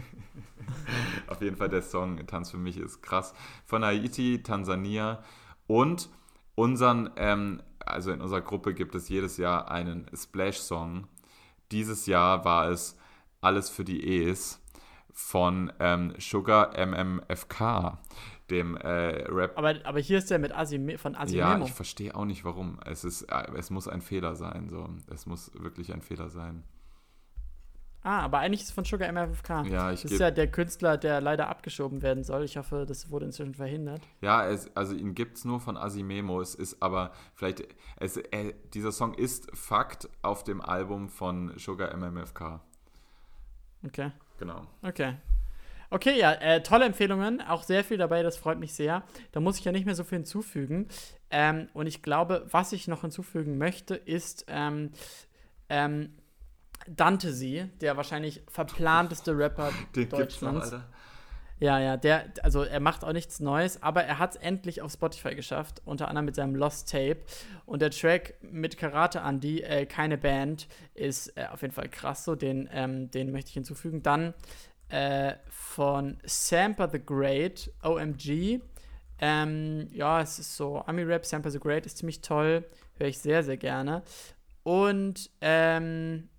[1.27, 3.33] Auf jeden Fall der Song Tanz für mich ist krass.
[3.65, 5.23] Von Haiti, Tansania
[5.67, 6.09] und
[6.59, 11.07] unseren, ähm, also in unserer Gruppe gibt es jedes Jahr einen Splash-Song.
[11.71, 12.97] Dieses Jahr war es
[13.41, 14.61] Alles für die E's
[15.13, 17.97] von ähm, Sugar MMFK,
[18.49, 19.57] dem äh, Rap.
[19.57, 21.49] Aber, aber hier ist der mit Asi, von Asimemo.
[21.49, 22.79] Ja, ich verstehe auch nicht warum.
[22.85, 24.67] Es, ist, äh, es muss ein Fehler sein.
[24.69, 24.89] So.
[25.13, 26.63] Es muss wirklich ein Fehler sein.
[28.01, 29.65] Ah, aber eigentlich ist es von Sugar MFK.
[29.67, 32.45] Ja, ich Das ist ja der Künstler, der leider abgeschoben werden soll.
[32.45, 34.01] Ich hoffe, das wurde inzwischen verhindert.
[34.21, 36.39] Ja, es, also ihn gibt es nur von Asimemo.
[36.39, 37.63] Es ist aber vielleicht,
[37.97, 42.61] es, äh, dieser Song ist Fakt auf dem Album von Sugar MMFK.
[43.85, 44.11] Okay.
[44.37, 44.61] Genau.
[44.81, 45.15] Okay.
[45.91, 47.41] Okay, ja, äh, tolle Empfehlungen.
[47.41, 49.03] Auch sehr viel dabei, das freut mich sehr.
[49.31, 50.87] Da muss ich ja nicht mehr so viel hinzufügen.
[51.31, 54.91] Ähm, und ich glaube, was ich noch hinzufügen möchte, ist ähm,
[55.67, 56.13] ähm,
[56.87, 60.71] Dante Sie, der wahrscheinlich verplanteste Rapper Den Deutschlands.
[60.71, 60.81] Noch,
[61.59, 64.93] ja, ja, der, also er macht auch nichts Neues, aber er hat es endlich auf
[64.93, 67.17] Spotify geschafft, unter anderem mit seinem Lost Tape.
[67.65, 72.23] Und der Track mit Karate Andy, äh, keine Band, ist äh, auf jeden Fall krass
[72.23, 74.01] so, den, ähm, den möchte ich hinzufügen.
[74.01, 74.33] Dann
[74.87, 78.61] äh, von Samper the Great, OMG.
[79.19, 82.63] Ähm, ja, es ist so, Army Rap, Samper the Great ist ziemlich toll,
[82.97, 84.01] höre ich sehr, sehr gerne.
[84.63, 86.29] Und, ähm,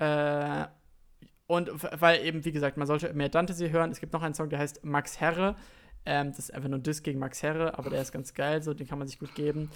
[0.00, 0.66] äh,
[1.46, 1.70] und
[2.00, 3.90] weil eben, wie gesagt, man sollte mehr Dantesy hören.
[3.90, 5.56] Es gibt noch einen Song, der heißt Max Herre.
[6.06, 8.62] Ähm, das ist einfach nur ein Diss gegen Max Herre, aber der ist ganz geil,
[8.62, 9.70] so den kann man sich gut geben.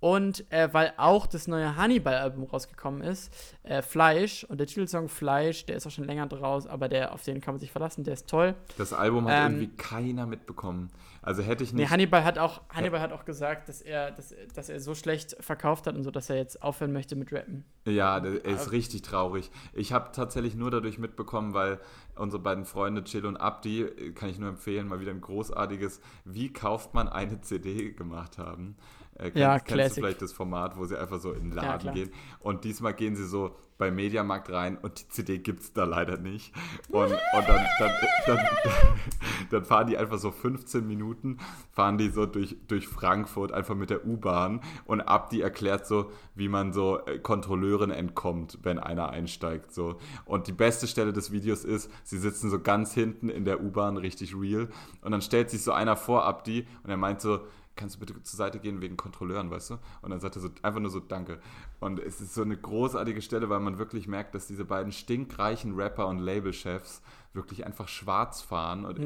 [0.00, 3.32] Und äh, weil auch das neue Hannibal-Album rausgekommen ist,
[3.62, 7.22] äh, Fleisch, und der Titelsong Fleisch, der ist auch schon länger draus, aber der, auf
[7.22, 8.54] den kann man sich verlassen, der ist toll.
[8.78, 10.90] Das Album hat ähm, irgendwie keiner mitbekommen.
[11.22, 11.82] Also hätte ich nicht.
[11.82, 15.36] Nee, Hannibal hat auch, Hannibal hat auch gesagt, dass er, dass, dass er so schlecht
[15.40, 17.64] verkauft hat und so, dass er jetzt aufhören möchte mit Rappen.
[17.86, 19.50] Ja, er ist aber, richtig traurig.
[19.74, 21.78] Ich habe tatsächlich nur dadurch mitbekommen, weil
[22.14, 26.52] unsere beiden Freunde Chill und Abdi, kann ich nur empfehlen, mal wieder ein großartiges Wie
[26.52, 28.76] kauft man eine CD gemacht haben.
[29.20, 29.94] Äh, ja, kennst Classic.
[29.96, 32.10] du vielleicht das Format, wo sie einfach so in den Laden ja, gehen?
[32.40, 36.18] Und diesmal gehen sie so bei Mediamarkt rein und die CD gibt es da leider
[36.18, 36.54] nicht.
[36.90, 37.92] Und, und dann, dann,
[38.26, 38.38] dann,
[39.50, 41.38] dann, fahren die einfach so 15 Minuten,
[41.72, 46.48] fahren die so durch, durch Frankfurt einfach mit der U-Bahn und Abdi erklärt so, wie
[46.48, 49.72] man so äh, Kontrolleuren entkommt, wenn einer einsteigt.
[49.72, 49.96] So.
[50.26, 53.96] Und die beste Stelle des Videos ist, sie sitzen so ganz hinten in der U-Bahn,
[53.96, 54.68] richtig real.
[55.00, 57.40] Und dann stellt sich so einer vor Abdi und er meint so,
[57.76, 59.74] kannst du bitte zur Seite gehen wegen Kontrolleuren, weißt du?
[60.02, 61.40] Und dann sagt er so, einfach nur so, danke.
[61.78, 65.74] Und es ist so eine großartige Stelle, weil man wirklich merkt, dass diese beiden stinkreichen
[65.74, 67.02] Rapper und Labelchefs
[67.32, 68.98] wirklich einfach schwarz fahren und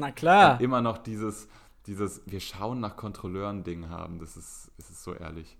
[0.59, 1.47] immer noch dieses,
[1.85, 4.19] dieses Wir schauen nach Kontrolleuren-Ding haben.
[4.19, 5.57] Das ist, das ist so ehrlich.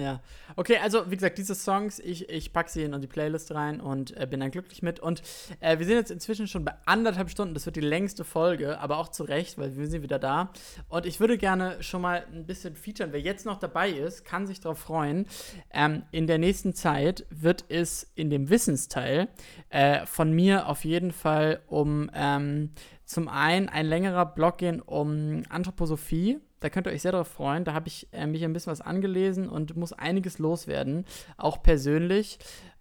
[0.00, 0.20] Ja.
[0.54, 4.16] Okay, also wie gesagt, diese Songs, ich, ich packe sie in die Playlist rein und
[4.16, 5.00] äh, bin dann glücklich mit.
[5.00, 5.22] Und
[5.58, 7.52] äh, wir sind jetzt inzwischen schon bei anderthalb Stunden.
[7.52, 10.52] Das wird die längste Folge, aber auch zu Recht, weil wir sind wieder da.
[10.88, 13.12] Und ich würde gerne schon mal ein bisschen featuren.
[13.12, 15.26] Wer jetzt noch dabei ist, kann sich darauf freuen.
[15.72, 19.26] Ähm, in der nächsten Zeit wird es in dem Wissensteil
[19.70, 22.70] äh, von mir auf jeden Fall um ähm,
[23.04, 27.64] zum einen ein längerer Blog gehen um Anthroposophie da könnt ihr euch sehr darauf freuen.
[27.64, 31.04] Da habe ich äh, mich ein bisschen was angelesen und muss einiges loswerden,
[31.36, 32.38] auch persönlich.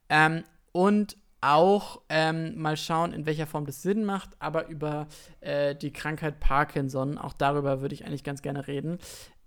[0.09, 5.07] Ähm, und auch ähm, mal schauen, in welcher Form das Sinn macht, aber über
[5.41, 8.97] äh, die Krankheit Parkinson, auch darüber würde ich eigentlich ganz gerne reden.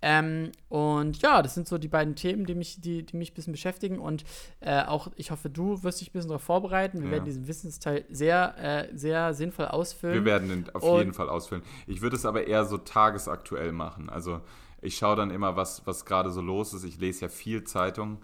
[0.01, 3.33] Ähm, und ja, das sind so die beiden Themen, die mich, die, die mich ein
[3.35, 3.99] bisschen beschäftigen.
[3.99, 4.23] Und
[4.59, 6.99] äh, auch, ich hoffe, du wirst dich ein bisschen darauf vorbereiten.
[6.99, 7.11] Wir ja.
[7.13, 10.15] werden diesen Wissensteil sehr, äh, sehr sinnvoll ausfüllen.
[10.15, 11.63] Wir werden ihn auf und jeden Fall ausfüllen.
[11.87, 14.09] Ich würde es aber eher so tagesaktuell machen.
[14.09, 14.41] Also
[14.81, 16.83] ich schaue dann immer, was, was gerade so los ist.
[16.83, 18.17] Ich lese ja viel Zeitung.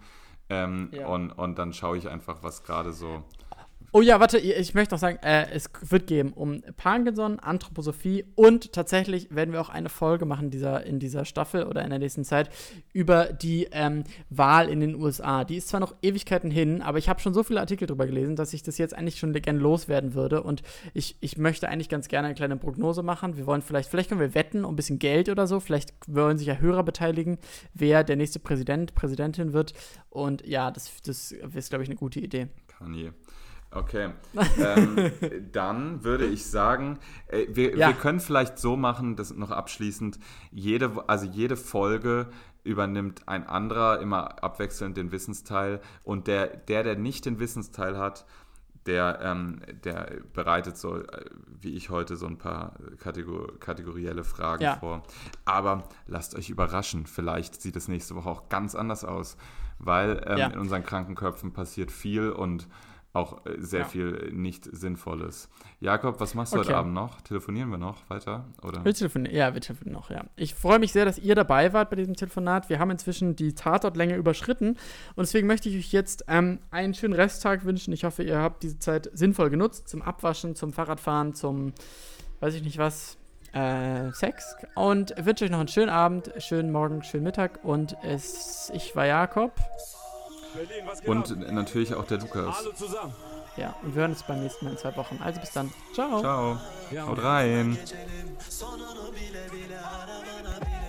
[0.50, 1.06] Ähm, ja.
[1.06, 3.22] und, und dann schaue ich einfach, was gerade so
[3.90, 8.74] Oh ja, warte, ich möchte noch sagen, äh, es wird geben um Parkinson, Anthroposophie und
[8.74, 12.22] tatsächlich werden wir auch eine Folge machen dieser, in dieser Staffel oder in der nächsten
[12.22, 12.50] Zeit
[12.92, 15.44] über die ähm, Wahl in den USA.
[15.44, 18.36] Die ist zwar noch Ewigkeiten hin, aber ich habe schon so viele Artikel darüber gelesen,
[18.36, 20.62] dass ich das jetzt eigentlich schon gerne loswerden würde und
[20.92, 23.38] ich, ich möchte eigentlich ganz gerne eine kleine Prognose machen.
[23.38, 26.36] Wir wollen vielleicht, vielleicht können wir wetten um ein bisschen Geld oder so, vielleicht wollen
[26.36, 27.38] sich ja Hörer beteiligen,
[27.72, 29.72] wer der nächste Präsident, Präsidentin wird
[30.10, 32.48] und ja, das, das ist, glaube ich, eine gute Idee.
[32.66, 33.12] Kanye.
[33.70, 34.10] Okay.
[34.58, 35.12] ähm,
[35.52, 37.88] dann würde ich sagen, äh, wir, ja.
[37.88, 40.18] wir, können vielleicht so machen, das noch abschließend,
[40.50, 42.28] jede, also jede Folge
[42.64, 48.26] übernimmt ein anderer immer abwechselnd den Wissensteil und der, der, der nicht den Wissensteil hat,
[48.86, 51.24] der, ähm, der bereitet so, äh,
[51.60, 54.76] wie ich heute, so ein paar Kategor kategorielle Fragen ja.
[54.76, 55.02] vor.
[55.44, 59.36] Aber lasst euch überraschen, vielleicht sieht es nächste Woche auch ganz anders aus,
[59.78, 60.46] weil ähm, ja.
[60.48, 62.66] in unseren Krankenköpfen passiert viel und
[63.12, 63.86] auch äh, sehr ja.
[63.86, 65.48] viel nicht Sinnvolles.
[65.80, 66.68] Jakob, was machst du okay.
[66.68, 67.20] heute Abend noch?
[67.22, 68.44] Telefonieren wir noch weiter?
[68.62, 68.84] Oder?
[68.84, 70.24] Wir telefonieren, ja, wir telefonieren noch, ja.
[70.36, 72.68] Ich freue mich sehr, dass ihr dabei wart bei diesem Telefonat.
[72.68, 74.78] Wir haben inzwischen die Tatortlänge überschritten und
[75.18, 77.92] deswegen möchte ich euch jetzt ähm, einen schönen Resttag wünschen.
[77.92, 81.72] Ich hoffe, ihr habt diese Zeit sinnvoll genutzt zum Abwaschen, zum Fahrradfahren, zum,
[82.40, 83.16] weiß ich nicht was,
[83.52, 88.70] äh, Sex und wünsche euch noch einen schönen Abend, schönen Morgen, schönen Mittag und es,
[88.74, 89.52] ich war Jakob.
[91.06, 92.64] Und natürlich auch der Lukas.
[93.56, 95.18] Ja, und wir hören uns beim nächsten Mal in zwei Wochen.
[95.22, 95.72] Also bis dann.
[95.92, 96.20] Ciao.
[96.20, 96.60] Ciao.
[97.06, 97.76] Haut rein.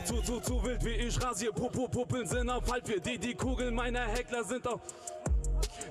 [0.06, 1.52] Zu, zu, zu wild wie ich rasier.
[1.52, 4.82] Popo, Puppeln sind auf halb für die, die Kugeln meiner Heckler sind auf.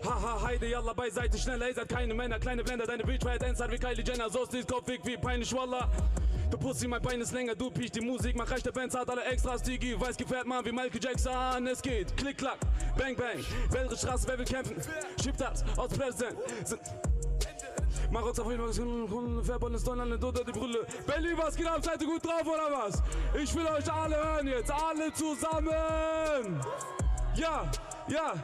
[0.05, 3.79] Haha, Heide, yalla beiseite, schneller, ihr seid keine Männer, kleine Blender, deine war Endzeit wie
[3.79, 5.89] Kylie Jenner, so ist dies Kopfweg wie peinlich, Wallah.
[6.51, 9.25] Du Pussy, mein Bein ist länger, du piech die Musik, mach rechte Bands, hat alle
[9.25, 12.59] Extras, Digi, weiß gefährt man wie Michael Jackson, es geht, klick, klack,
[12.97, 14.77] bang, bang, welche Straße, wer will kämpfen,
[15.23, 16.39] schiebt das aus Präsident,
[18.11, 20.87] Mach uns auf jeden Fall Färbon ist Donnerland unter die Brille.
[21.07, 21.85] Berlin, was geht ab?
[21.85, 23.03] Seid ihr gut drauf oder was?
[23.39, 26.61] Ich will euch alle hören jetzt, alle zusammen.
[27.35, 27.71] Ja,
[28.09, 28.35] ja.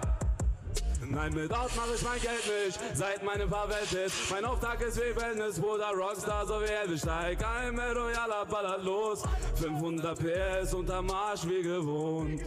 [1.11, 4.31] Nein, mit Ort mache ich mein Geld nicht, seit meinem Verwelt ist.
[4.31, 9.23] Mein Auftrag ist wie Wellness, Bruder, Rockstar, so wie ich steig ein royaler ballert los.
[9.57, 12.41] 500 PS unterm Arsch wie gewohnt.